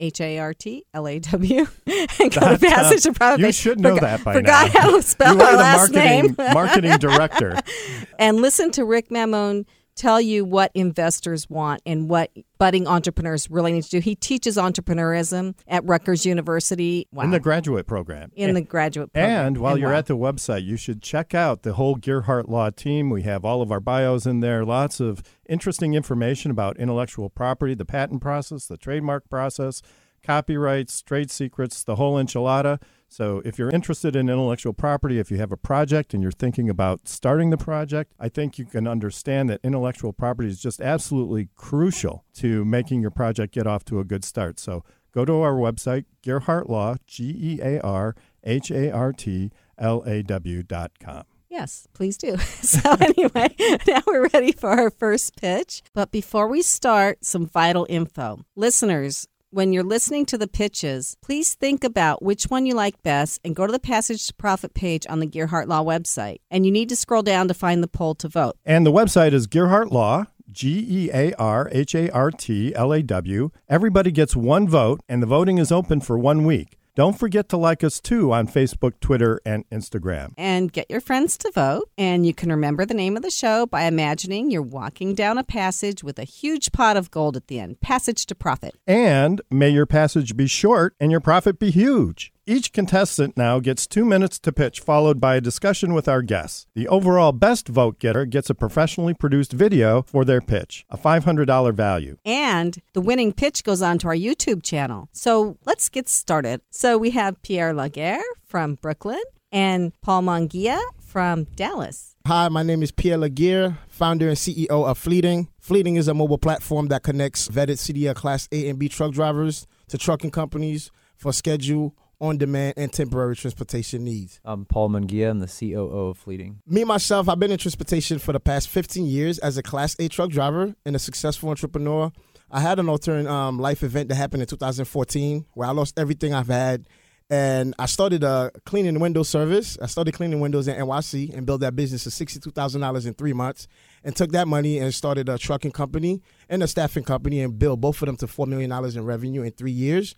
H 0.00 0.20
A 0.22 0.38
R 0.38 0.54
T 0.54 0.84
L 0.94 1.06
A 1.06 1.18
W, 1.18 1.66
and 1.86 2.08
go 2.18 2.26
to 2.26 2.56
That, 2.56 2.62
uh, 2.64 2.68
Passage 2.70 3.02
to 3.02 3.12
Profit. 3.12 3.40
you 3.44 3.52
should 3.52 3.80
know 3.80 3.94
Forgot- 3.96 4.18
that 4.18 4.24
by 4.24 4.32
Forgot 4.32 4.74
now. 4.74 4.80
how 4.80 4.96
to 4.96 5.02
spell 5.02 5.34
you 5.36 5.40
are 5.42 5.46
our 5.46 5.52
the 5.52 5.58
last 5.58 5.92
marketing, 5.92 6.34
name. 6.38 6.54
marketing 6.54 6.98
director. 6.98 7.58
and 8.18 8.38
listen 8.40 8.70
to 8.72 8.84
Rick 8.86 9.10
Mammone 9.10 9.66
tell 9.96 10.20
you 10.20 10.44
what 10.44 10.70
investors 10.74 11.48
want 11.50 11.82
and 11.84 12.08
what 12.08 12.30
budding 12.58 12.86
entrepreneurs 12.86 13.50
really 13.50 13.72
need 13.72 13.82
to 13.84 13.90
do. 13.90 13.98
He 13.98 14.14
teaches 14.14 14.56
entrepreneurism 14.56 15.54
at 15.66 15.84
Rutgers 15.84 16.24
University. 16.24 17.08
Wow. 17.12 17.24
in 17.24 17.30
the 17.30 17.40
graduate 17.40 17.86
program. 17.86 18.30
In 18.36 18.54
the 18.54 18.60
graduate 18.60 19.12
program. 19.12 19.46
And 19.46 19.58
while 19.58 19.78
you're 19.78 19.90
wow. 19.90 19.98
at 19.98 20.06
the 20.06 20.16
website, 20.16 20.64
you 20.64 20.76
should 20.76 21.02
check 21.02 21.34
out 21.34 21.62
the 21.62 21.74
whole 21.74 21.96
Gearhart 21.96 22.48
Law 22.48 22.70
team. 22.70 23.10
We 23.10 23.22
have 23.22 23.44
all 23.44 23.62
of 23.62 23.72
our 23.72 23.80
bios 23.80 24.26
in 24.26 24.40
there, 24.40 24.64
lots 24.64 25.00
of 25.00 25.22
interesting 25.48 25.94
information 25.94 26.50
about 26.50 26.76
intellectual 26.76 27.30
property, 27.30 27.74
the 27.74 27.84
patent 27.84 28.20
process, 28.20 28.66
the 28.66 28.76
trademark 28.76 29.28
process, 29.28 29.82
copyrights, 30.22 31.02
trade 31.02 31.30
secrets, 31.30 31.82
the 31.82 31.96
whole 31.96 32.16
enchilada. 32.16 32.80
So 33.08 33.40
if 33.44 33.58
you're 33.58 33.70
interested 33.70 34.16
in 34.16 34.28
intellectual 34.28 34.72
property, 34.72 35.18
if 35.18 35.30
you 35.30 35.38
have 35.38 35.52
a 35.52 35.56
project 35.56 36.12
and 36.12 36.22
you're 36.22 36.32
thinking 36.32 36.68
about 36.68 37.08
starting 37.08 37.50
the 37.50 37.56
project, 37.56 38.12
I 38.18 38.28
think 38.28 38.58
you 38.58 38.64
can 38.64 38.86
understand 38.86 39.48
that 39.48 39.60
intellectual 39.62 40.12
property 40.12 40.48
is 40.48 40.60
just 40.60 40.80
absolutely 40.80 41.48
crucial 41.54 42.24
to 42.34 42.64
making 42.64 43.00
your 43.02 43.10
project 43.10 43.54
get 43.54 43.66
off 43.66 43.84
to 43.86 44.00
a 44.00 44.04
good 44.04 44.24
start. 44.24 44.58
So 44.58 44.84
go 45.12 45.24
to 45.24 45.40
our 45.40 45.54
website, 45.54 46.04
Gearhart 46.22 46.68
Law, 46.68 46.96
G 47.06 47.24
E 47.24 47.60
A 47.62 47.80
R 47.80 48.14
H 48.44 48.70
A 48.70 48.90
R 48.90 49.12
T 49.12 49.50
L 49.78 50.02
A 50.06 50.22
W 50.22 50.62
dot 50.62 50.92
com. 50.98 51.24
Yes, 51.48 51.86
please 51.94 52.18
do. 52.18 52.36
So, 52.66 52.96
anyway, 53.00 53.54
now 53.86 54.02
we're 54.06 54.28
ready 54.28 54.50
for 54.50 54.70
our 54.70 54.90
first 54.90 55.36
pitch. 55.36 55.82
But 55.94 56.10
before 56.10 56.48
we 56.48 56.62
start, 56.62 57.24
some 57.24 57.46
vital 57.46 57.86
info. 57.88 58.40
Listeners, 58.56 59.28
when 59.50 59.72
you're 59.72 59.84
listening 59.84 60.26
to 60.26 60.38
the 60.38 60.48
pitches, 60.48 61.16
please 61.22 61.54
think 61.54 61.84
about 61.84 62.22
which 62.22 62.44
one 62.44 62.66
you 62.66 62.74
like 62.74 63.02
best 63.02 63.40
and 63.44 63.54
go 63.54 63.66
to 63.66 63.72
the 63.72 63.78
Passage 63.78 64.26
to 64.26 64.34
Profit 64.34 64.74
page 64.74 65.06
on 65.08 65.20
the 65.20 65.26
Gearhart 65.26 65.66
Law 65.68 65.84
website. 65.84 66.38
And 66.50 66.66
you 66.66 66.72
need 66.72 66.88
to 66.88 66.96
scroll 66.96 67.22
down 67.22 67.48
to 67.48 67.54
find 67.54 67.82
the 67.82 67.88
poll 67.88 68.14
to 68.16 68.28
vote. 68.28 68.56
And 68.64 68.84
the 68.84 68.92
website 68.92 69.32
is 69.32 69.46
Gearhart 69.46 69.90
Law, 69.90 70.24
G 70.50 70.84
E 70.88 71.10
A 71.12 71.32
R 71.34 71.68
H 71.72 71.94
A 71.94 72.10
R 72.10 72.30
T 72.30 72.74
L 72.74 72.92
A 72.92 73.02
W. 73.02 73.50
Everybody 73.68 74.10
gets 74.10 74.34
one 74.34 74.68
vote, 74.68 75.00
and 75.08 75.22
the 75.22 75.26
voting 75.26 75.58
is 75.58 75.70
open 75.70 76.00
for 76.00 76.18
one 76.18 76.44
week. 76.44 76.78
Don't 76.96 77.18
forget 77.18 77.50
to 77.50 77.58
like 77.58 77.84
us 77.84 78.00
too 78.00 78.32
on 78.32 78.48
Facebook, 78.48 78.94
Twitter, 79.00 79.38
and 79.44 79.68
Instagram. 79.68 80.32
and 80.38 80.72
get 80.72 80.90
your 80.90 81.02
friends 81.02 81.36
to 81.36 81.50
vote. 81.54 81.90
And 81.98 82.24
you 82.24 82.32
can 82.32 82.48
remember 82.50 82.86
the 82.86 82.94
name 82.94 83.18
of 83.18 83.22
the 83.22 83.30
show 83.30 83.66
by 83.66 83.82
imagining 83.82 84.50
you're 84.50 84.62
walking 84.62 85.14
down 85.14 85.36
a 85.36 85.44
passage 85.44 86.02
with 86.02 86.18
a 86.18 86.24
huge 86.24 86.72
pot 86.72 86.96
of 86.96 87.10
gold 87.10 87.36
at 87.36 87.48
the 87.48 87.60
end. 87.60 87.82
Passage 87.82 88.24
to 88.26 88.34
Profit. 88.34 88.74
And 88.86 89.42
may 89.50 89.68
your 89.68 89.84
passage 89.84 90.38
be 90.38 90.46
short 90.46 90.94
and 90.98 91.10
your 91.10 91.20
profit 91.20 91.58
be 91.58 91.70
huge. 91.70 92.32
Each 92.48 92.72
contestant 92.72 93.36
now 93.36 93.58
gets 93.58 93.88
two 93.88 94.04
minutes 94.04 94.38
to 94.38 94.52
pitch, 94.52 94.78
followed 94.78 95.20
by 95.20 95.34
a 95.34 95.40
discussion 95.40 95.94
with 95.94 96.06
our 96.06 96.22
guests. 96.22 96.68
The 96.76 96.86
overall 96.86 97.32
best 97.32 97.66
vote 97.66 97.98
getter 97.98 98.24
gets 98.24 98.48
a 98.48 98.54
professionally 98.54 99.14
produced 99.14 99.50
video 99.50 100.02
for 100.02 100.24
their 100.24 100.40
pitch, 100.40 100.86
a 100.88 100.96
$500 100.96 101.74
value. 101.74 102.18
And 102.24 102.78
the 102.92 103.00
winning 103.00 103.32
pitch 103.32 103.64
goes 103.64 103.82
on 103.82 103.98
to 103.98 104.06
our 104.06 104.14
YouTube 104.14 104.62
channel. 104.62 105.08
So 105.10 105.58
let's 105.64 105.88
get 105.88 106.08
started. 106.08 106.60
So 106.70 106.96
we 106.96 107.10
have 107.10 107.42
Pierre 107.42 107.74
Laguerre 107.74 108.22
from 108.44 108.76
Brooklyn 108.76 109.24
and 109.50 109.92
Paul 110.00 110.22
Mongia 110.22 110.80
from 111.00 111.48
Dallas. 111.56 112.14
Hi, 112.28 112.48
my 112.48 112.62
name 112.62 112.84
is 112.84 112.92
Pierre 112.92 113.18
Laguerre, 113.18 113.76
founder 113.88 114.28
and 114.28 114.36
CEO 114.36 114.68
of 114.70 114.96
Fleeting. 114.96 115.48
Fleeting 115.58 115.96
is 115.96 116.06
a 116.06 116.14
mobile 116.14 116.38
platform 116.38 116.86
that 116.88 117.02
connects 117.02 117.48
vetted 117.48 117.78
CDL 117.78 118.14
Class 118.14 118.48
A 118.52 118.68
and 118.68 118.78
B 118.78 118.88
truck 118.88 119.10
drivers 119.10 119.66
to 119.88 119.98
trucking 119.98 120.30
companies 120.30 120.92
for 121.16 121.32
schedule, 121.32 121.96
on 122.20 122.38
demand, 122.38 122.74
and 122.76 122.92
temporary 122.92 123.36
transportation 123.36 124.04
needs. 124.04 124.40
I'm 124.44 124.64
Paul 124.64 124.90
Mungia. 124.90 125.30
I'm 125.30 125.40
the 125.40 125.46
COO 125.46 126.08
of 126.08 126.18
Fleeting. 126.18 126.60
Me, 126.66 126.84
myself, 126.84 127.28
I've 127.28 127.38
been 127.38 127.50
in 127.50 127.58
transportation 127.58 128.18
for 128.18 128.32
the 128.32 128.40
past 128.40 128.68
15 128.68 129.04
years 129.04 129.38
as 129.38 129.58
a 129.58 129.62
Class 129.62 129.96
A 129.98 130.08
truck 130.08 130.30
driver 130.30 130.74
and 130.84 130.96
a 130.96 130.98
successful 130.98 131.50
entrepreneur. 131.50 132.10
I 132.50 132.60
had 132.60 132.78
an 132.78 132.88
alternate 132.88 133.30
um, 133.30 133.58
life 133.58 133.82
event 133.82 134.08
that 134.08 134.14
happened 134.14 134.42
in 134.42 134.48
2014 134.48 135.46
where 135.54 135.68
I 135.68 135.72
lost 135.72 135.98
everything 135.98 136.32
I've 136.32 136.48
had. 136.48 136.86
And 137.28 137.74
I 137.76 137.86
started 137.86 138.22
a 138.22 138.52
cleaning 138.66 139.00
window 139.00 139.24
service. 139.24 139.76
I 139.82 139.86
started 139.86 140.14
cleaning 140.14 140.38
windows 140.38 140.68
in 140.68 140.76
NYC 140.76 141.36
and 141.36 141.44
built 141.44 141.60
that 141.62 141.74
business 141.74 142.04
to 142.04 142.10
$62,000 142.10 143.06
in 143.06 143.14
three 143.14 143.32
months 143.32 143.66
and 144.04 144.14
took 144.14 144.30
that 144.30 144.46
money 144.46 144.78
and 144.78 144.94
started 144.94 145.28
a 145.28 145.36
trucking 145.36 145.72
company 145.72 146.22
and 146.48 146.62
a 146.62 146.68
staffing 146.68 147.02
company 147.02 147.40
and 147.40 147.58
built 147.58 147.80
both 147.80 148.00
of 148.00 148.06
them 148.06 148.16
to 148.18 148.28
$4 148.28 148.46
million 148.46 148.70
in 148.96 149.04
revenue 149.04 149.42
in 149.42 149.50
three 149.50 149.72
years. 149.72 150.14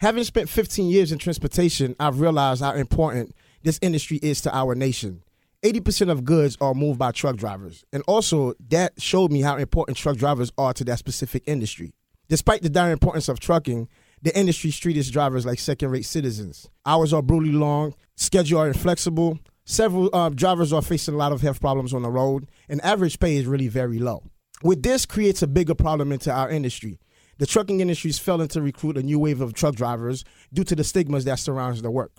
Having 0.00 0.24
spent 0.24 0.48
15 0.50 0.90
years 0.90 1.10
in 1.10 1.18
transportation, 1.18 1.96
I've 1.98 2.20
realized 2.20 2.62
how 2.62 2.74
important 2.74 3.34
this 3.62 3.78
industry 3.80 4.18
is 4.18 4.42
to 4.42 4.54
our 4.54 4.74
nation. 4.74 5.22
80% 5.62 6.10
of 6.10 6.22
goods 6.22 6.54
are 6.60 6.74
moved 6.74 6.98
by 6.98 7.12
truck 7.12 7.36
drivers. 7.36 7.82
And 7.94 8.02
also, 8.06 8.52
that 8.68 9.00
showed 9.00 9.32
me 9.32 9.40
how 9.40 9.56
important 9.56 9.96
truck 9.96 10.18
drivers 10.18 10.52
are 10.58 10.74
to 10.74 10.84
that 10.84 10.98
specific 10.98 11.44
industry. 11.46 11.94
Despite 12.28 12.60
the 12.60 12.68
dire 12.68 12.92
importance 12.92 13.30
of 13.30 13.40
trucking, 13.40 13.88
the 14.20 14.38
industry 14.38 14.70
treats 14.70 14.98
its 14.98 15.10
drivers 15.10 15.46
like 15.46 15.58
second 15.58 15.90
rate 15.90 16.04
citizens. 16.04 16.68
Hours 16.84 17.14
are 17.14 17.22
brutally 17.22 17.52
long, 17.52 17.94
schedules 18.16 18.60
are 18.60 18.68
inflexible, 18.68 19.38
several 19.64 20.14
uh, 20.14 20.28
drivers 20.28 20.74
are 20.74 20.82
facing 20.82 21.14
a 21.14 21.18
lot 21.18 21.32
of 21.32 21.40
health 21.40 21.60
problems 21.62 21.94
on 21.94 22.02
the 22.02 22.10
road, 22.10 22.50
and 22.68 22.84
average 22.84 23.18
pay 23.18 23.36
is 23.36 23.46
really 23.46 23.68
very 23.68 23.98
low. 23.98 24.22
With 24.62 24.82
this 24.82 25.06
creates 25.06 25.42
a 25.42 25.46
bigger 25.46 25.74
problem 25.74 26.12
into 26.12 26.30
our 26.30 26.50
industry. 26.50 26.98
The 27.38 27.46
trucking 27.46 27.80
industry 27.80 28.08
is 28.08 28.18
failing 28.18 28.48
to 28.48 28.62
recruit 28.62 28.96
a 28.96 29.02
new 29.02 29.18
wave 29.18 29.42
of 29.42 29.52
truck 29.52 29.74
drivers 29.74 30.24
due 30.54 30.64
to 30.64 30.74
the 30.74 30.84
stigmas 30.84 31.26
that 31.26 31.38
surrounds 31.38 31.82
the 31.82 31.90
work. 31.90 32.12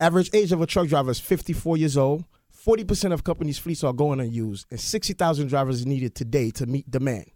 Average 0.00 0.30
age 0.34 0.50
of 0.50 0.60
a 0.60 0.66
truck 0.66 0.88
driver 0.88 1.12
is 1.12 1.20
54 1.20 1.76
years 1.76 1.96
old. 1.96 2.24
40% 2.66 3.12
of 3.12 3.22
companies' 3.22 3.58
fleets 3.58 3.84
are 3.84 3.92
going 3.92 4.18
unused, 4.18 4.66
and 4.72 4.80
60,000 4.80 5.46
drivers 5.46 5.86
needed 5.86 6.16
today 6.16 6.50
to 6.50 6.66
meet 6.66 6.90
demand. 6.90 7.26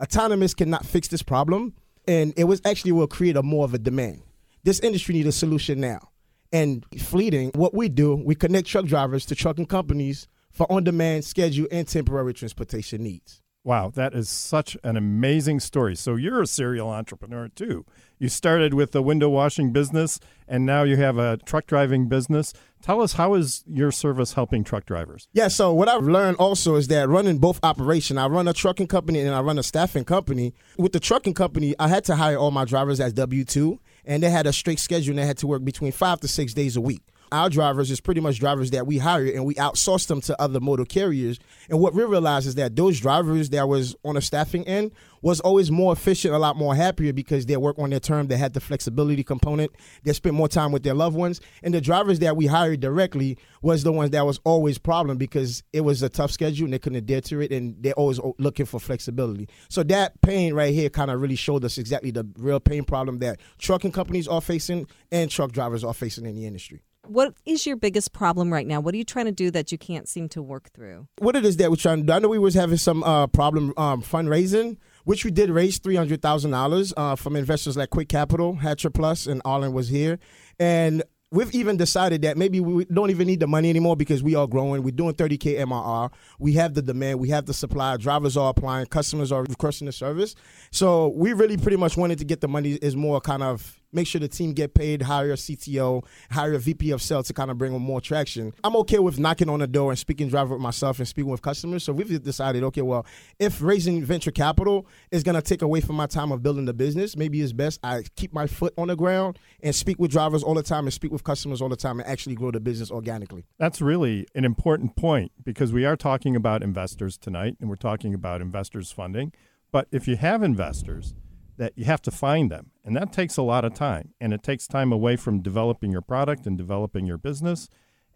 Autonomous 0.00 0.54
cannot 0.54 0.86
fix 0.86 1.08
this 1.08 1.22
problem, 1.22 1.74
and 2.06 2.32
it 2.36 2.44
was 2.44 2.62
actually 2.64 2.92
will 2.92 3.08
create 3.08 3.36
a 3.36 3.42
more 3.42 3.64
of 3.64 3.74
a 3.74 3.78
demand. 3.78 4.22
This 4.62 4.78
industry 4.78 5.14
needs 5.14 5.26
a 5.26 5.32
solution 5.32 5.80
now. 5.80 6.10
And 6.52 6.86
fleeting, 6.98 7.50
what 7.54 7.74
we 7.74 7.88
do, 7.88 8.14
we 8.14 8.36
connect 8.36 8.68
truck 8.68 8.84
drivers 8.84 9.26
to 9.26 9.34
trucking 9.34 9.66
companies 9.66 10.28
for 10.52 10.70
on-demand, 10.70 11.24
schedule, 11.24 11.66
and 11.72 11.88
temporary 11.88 12.32
transportation 12.32 13.02
needs. 13.02 13.42
Wow, 13.66 13.90
that 13.96 14.14
is 14.14 14.28
such 14.28 14.76
an 14.84 14.96
amazing 14.96 15.58
story. 15.58 15.96
So 15.96 16.14
you're 16.14 16.40
a 16.40 16.46
serial 16.46 16.88
entrepreneur 16.88 17.48
too. 17.48 17.84
You 18.16 18.28
started 18.28 18.74
with 18.74 18.92
the 18.92 19.02
window 19.02 19.28
washing 19.28 19.72
business 19.72 20.20
and 20.46 20.64
now 20.64 20.84
you 20.84 20.96
have 20.98 21.18
a 21.18 21.38
truck 21.38 21.66
driving 21.66 22.06
business. 22.06 22.52
Tell 22.80 23.02
us 23.02 23.14
how 23.14 23.34
is 23.34 23.64
your 23.66 23.90
service 23.90 24.34
helping 24.34 24.62
truck 24.62 24.86
drivers? 24.86 25.26
Yeah, 25.32 25.48
so 25.48 25.72
what 25.72 25.88
I've 25.88 26.04
learned 26.04 26.36
also 26.36 26.76
is 26.76 26.86
that 26.88 27.08
running 27.08 27.38
both 27.38 27.58
operation, 27.64 28.18
I 28.18 28.28
run 28.28 28.46
a 28.46 28.52
trucking 28.52 28.86
company 28.86 29.18
and 29.18 29.34
I 29.34 29.40
run 29.40 29.58
a 29.58 29.64
staffing 29.64 30.04
company. 30.04 30.54
With 30.78 30.92
the 30.92 31.00
trucking 31.00 31.34
company, 31.34 31.74
I 31.76 31.88
had 31.88 32.04
to 32.04 32.14
hire 32.14 32.36
all 32.36 32.52
my 32.52 32.66
drivers 32.66 33.00
as 33.00 33.14
W2 33.14 33.80
and 34.04 34.22
they 34.22 34.30
had 34.30 34.46
a 34.46 34.52
strict 34.52 34.80
schedule 34.80 35.10
and 35.10 35.18
they 35.18 35.26
had 35.26 35.38
to 35.38 35.48
work 35.48 35.64
between 35.64 35.90
5 35.90 36.20
to 36.20 36.28
6 36.28 36.54
days 36.54 36.76
a 36.76 36.80
week. 36.80 37.02
Our 37.32 37.50
drivers 37.50 37.90
is 37.90 38.00
pretty 38.00 38.20
much 38.20 38.38
drivers 38.38 38.70
that 38.70 38.86
we 38.86 38.98
hire 38.98 39.26
and 39.26 39.44
we 39.44 39.54
outsource 39.56 40.06
them 40.06 40.20
to 40.22 40.40
other 40.40 40.60
motor 40.60 40.84
carriers. 40.84 41.38
And 41.68 41.80
what 41.80 41.94
we 41.94 42.04
realized 42.04 42.46
is 42.46 42.54
that 42.54 42.76
those 42.76 43.00
drivers 43.00 43.50
that 43.50 43.68
was 43.68 43.96
on 44.04 44.16
a 44.16 44.20
staffing 44.20 44.66
end 44.66 44.92
was 45.22 45.40
always 45.40 45.72
more 45.72 45.92
efficient, 45.92 46.32
a 46.32 46.38
lot 46.38 46.56
more 46.56 46.74
happier 46.74 47.12
because 47.12 47.46
they 47.46 47.56
work 47.56 47.78
on 47.80 47.90
their 47.90 47.98
term. 47.98 48.28
They 48.28 48.36
had 48.36 48.54
the 48.54 48.60
flexibility 48.60 49.24
component. 49.24 49.72
They 50.04 50.12
spent 50.12 50.36
more 50.36 50.48
time 50.48 50.70
with 50.70 50.84
their 50.84 50.94
loved 50.94 51.16
ones. 51.16 51.40
And 51.64 51.74
the 51.74 51.80
drivers 51.80 52.20
that 52.20 52.36
we 52.36 52.46
hired 52.46 52.78
directly 52.78 53.38
was 53.60 53.82
the 53.82 53.90
ones 53.90 54.10
that 54.10 54.24
was 54.24 54.38
always 54.44 54.78
problem 54.78 55.18
because 55.18 55.64
it 55.72 55.80
was 55.80 56.02
a 56.04 56.08
tough 56.08 56.30
schedule 56.30 56.66
and 56.66 56.72
they 56.72 56.78
couldn't 56.78 56.98
adhere 56.98 57.22
to 57.22 57.40
it 57.40 57.50
and 57.50 57.74
they're 57.80 57.92
always 57.94 58.20
looking 58.38 58.66
for 58.66 58.78
flexibility. 58.78 59.48
So 59.68 59.82
that 59.84 60.20
pain 60.20 60.54
right 60.54 60.72
here 60.72 60.90
kind 60.90 61.10
of 61.10 61.20
really 61.20 61.34
showed 61.34 61.64
us 61.64 61.76
exactly 61.76 62.12
the 62.12 62.24
real 62.38 62.60
pain 62.60 62.84
problem 62.84 63.18
that 63.18 63.40
trucking 63.58 63.92
companies 63.92 64.28
are 64.28 64.40
facing 64.40 64.86
and 65.10 65.28
truck 65.28 65.50
drivers 65.50 65.82
are 65.82 65.94
facing 65.94 66.26
in 66.26 66.36
the 66.36 66.46
industry. 66.46 66.82
What 67.08 67.34
is 67.44 67.66
your 67.66 67.76
biggest 67.76 68.12
problem 68.12 68.52
right 68.52 68.66
now? 68.66 68.80
What 68.80 68.94
are 68.94 68.98
you 68.98 69.04
trying 69.04 69.26
to 69.26 69.32
do 69.32 69.50
that 69.52 69.72
you 69.72 69.78
can't 69.78 70.08
seem 70.08 70.28
to 70.30 70.42
work 70.42 70.70
through? 70.72 71.06
What 71.18 71.36
it 71.36 71.44
is 71.44 71.56
that 71.58 71.70
we're 71.70 71.76
trying 71.76 72.00
to 72.00 72.06
do, 72.06 72.12
I 72.12 72.18
know 72.18 72.28
we 72.28 72.38
was 72.38 72.54
having 72.54 72.76
some 72.78 73.02
uh, 73.04 73.26
problem 73.26 73.72
um, 73.76 74.02
fundraising, 74.02 74.76
which 75.04 75.24
we 75.24 75.30
did 75.30 75.50
raise 75.50 75.78
three 75.78 75.96
hundred 75.96 76.22
thousand 76.22 76.54
uh, 76.54 76.56
dollars 76.56 76.92
from 77.16 77.36
investors 77.36 77.76
like 77.76 77.90
Quick 77.90 78.08
Capital, 78.08 78.56
Hatcher 78.56 78.90
Plus, 78.90 79.26
and 79.26 79.42
Arlan 79.44 79.72
was 79.72 79.88
here, 79.88 80.18
and 80.58 81.02
we've 81.30 81.52
even 81.54 81.76
decided 81.76 82.22
that 82.22 82.36
maybe 82.36 82.60
we 82.60 82.84
don't 82.86 83.10
even 83.10 83.26
need 83.26 83.40
the 83.40 83.46
money 83.46 83.68
anymore 83.70 83.96
because 83.96 84.22
we 84.22 84.34
are 84.34 84.46
growing. 84.46 84.82
We're 84.82 84.90
doing 84.90 85.14
30K 85.14 85.58
MRR. 85.60 86.10
We 86.38 86.52
have 86.54 86.74
the 86.74 86.82
demand. 86.82 87.18
We 87.20 87.28
have 87.30 87.46
the 87.46 87.54
supply. 87.54 87.96
Drivers 87.96 88.36
are 88.36 88.50
applying. 88.50 88.86
Customers 88.86 89.32
are 89.32 89.42
requesting 89.42 89.86
the 89.86 89.92
service. 89.92 90.34
So 90.70 91.08
we 91.08 91.32
really 91.32 91.56
pretty 91.56 91.76
much 91.76 91.96
wanted 91.96 92.18
to 92.18 92.24
get 92.24 92.40
the 92.40 92.48
money 92.48 92.72
is 92.74 92.96
more 92.96 93.20
kind 93.20 93.42
of 93.42 93.80
make 93.92 94.06
sure 94.06 94.20
the 94.20 94.28
team 94.28 94.52
get 94.52 94.74
paid, 94.74 95.02
hire 95.02 95.32
a 95.32 95.36
CTO, 95.36 96.04
hire 96.30 96.54
a 96.54 96.58
VP 96.58 96.90
of 96.90 97.02
sales 97.02 97.26
to 97.28 97.32
kind 97.32 97.50
of 97.50 97.58
bring 97.58 97.72
them 97.72 97.82
more 97.82 98.00
traction. 98.00 98.52
I'm 98.64 98.76
okay 98.76 98.98
with 98.98 99.18
knocking 99.18 99.48
on 99.48 99.60
the 99.60 99.66
door 99.66 99.90
and 99.90 99.98
speaking 99.98 100.28
driver 100.28 100.54
with 100.54 100.62
myself 100.62 100.98
and 100.98 101.08
speaking 101.08 101.30
with 101.30 101.42
customers. 101.42 101.84
So 101.84 101.92
we've 101.92 102.22
decided, 102.22 102.62
okay, 102.64 102.82
well, 102.82 103.06
if 103.38 103.62
raising 103.62 104.04
venture 104.04 104.30
capital 104.30 104.86
is 105.10 105.22
going 105.22 105.34
to 105.34 105.42
take 105.42 105.62
away 105.62 105.80
from 105.80 105.96
my 105.96 106.06
time 106.06 106.32
of 106.32 106.42
building 106.42 106.64
the 106.64 106.74
business, 106.74 107.16
maybe 107.16 107.40
it's 107.40 107.52
best 107.52 107.80
I 107.82 108.04
keep 108.16 108.32
my 108.32 108.46
foot 108.46 108.74
on 108.76 108.88
the 108.88 108.96
ground 108.96 109.38
and 109.62 109.74
speak 109.74 109.98
with 109.98 110.10
drivers 110.10 110.42
all 110.42 110.54
the 110.54 110.62
time 110.62 110.84
and 110.84 110.92
speak 110.92 111.12
with 111.12 111.24
customers 111.24 111.62
all 111.62 111.68
the 111.68 111.76
time 111.76 112.00
and 112.00 112.08
actually 112.08 112.34
grow 112.34 112.50
the 112.50 112.60
business 112.60 112.90
organically. 112.90 113.44
That's 113.58 113.80
really 113.80 114.26
an 114.34 114.44
important 114.44 114.96
point 114.96 115.32
because 115.44 115.72
we 115.72 115.84
are 115.84 115.96
talking 115.96 116.36
about 116.36 116.62
investors 116.62 117.16
tonight 117.16 117.56
and 117.60 117.68
we're 117.68 117.76
talking 117.76 118.14
about 118.14 118.40
investors 118.40 118.90
funding. 118.90 119.32
But 119.72 119.88
if 119.90 120.06
you 120.08 120.16
have 120.16 120.42
investors, 120.42 121.14
that 121.56 121.72
you 121.76 121.84
have 121.84 122.02
to 122.02 122.10
find 122.10 122.50
them. 122.50 122.70
And 122.84 122.96
that 122.96 123.12
takes 123.12 123.36
a 123.36 123.42
lot 123.42 123.64
of 123.64 123.74
time. 123.74 124.14
And 124.20 124.32
it 124.32 124.42
takes 124.42 124.66
time 124.66 124.92
away 124.92 125.16
from 125.16 125.40
developing 125.40 125.90
your 125.90 126.02
product 126.02 126.46
and 126.46 126.56
developing 126.56 127.06
your 127.06 127.18
business. 127.18 127.68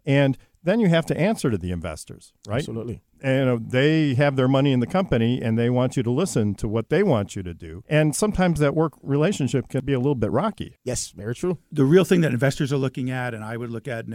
And 0.05 0.37
then 0.63 0.79
you 0.79 0.89
have 0.89 1.05
to 1.07 1.17
answer 1.17 1.49
to 1.49 1.57
the 1.57 1.71
investors, 1.71 2.33
right? 2.47 2.59
Absolutely 2.59 3.01
and 3.21 3.49
uh, 3.49 3.57
they 3.61 4.15
have 4.15 4.35
their 4.35 4.47
money 4.47 4.71
in 4.71 4.79
the 4.79 4.87
company 4.87 5.41
and 5.41 5.57
they 5.57 5.69
want 5.69 5.97
you 5.97 6.03
to 6.03 6.11
listen 6.11 6.55
to 6.55 6.67
what 6.67 6.89
they 6.89 7.03
want 7.03 7.35
you 7.35 7.43
to 7.43 7.53
do. 7.53 7.83
And 7.87 8.15
sometimes 8.15 8.59
that 8.59 8.75
work 8.75 8.93
relationship 9.01 9.69
can 9.69 9.85
be 9.85 9.93
a 9.93 9.99
little 9.99 10.15
bit 10.15 10.31
rocky. 10.31 10.75
Yes, 10.83 11.11
very 11.11 11.35
true. 11.35 11.57
The 11.71 11.85
real 11.85 12.03
thing 12.03 12.21
that 12.21 12.31
investors 12.31 12.73
are 12.73 12.77
looking 12.77 13.09
at, 13.11 13.33
and 13.33 13.43
I 13.43 13.57
would 13.57 13.69
look 13.69 13.87
at, 13.87 14.05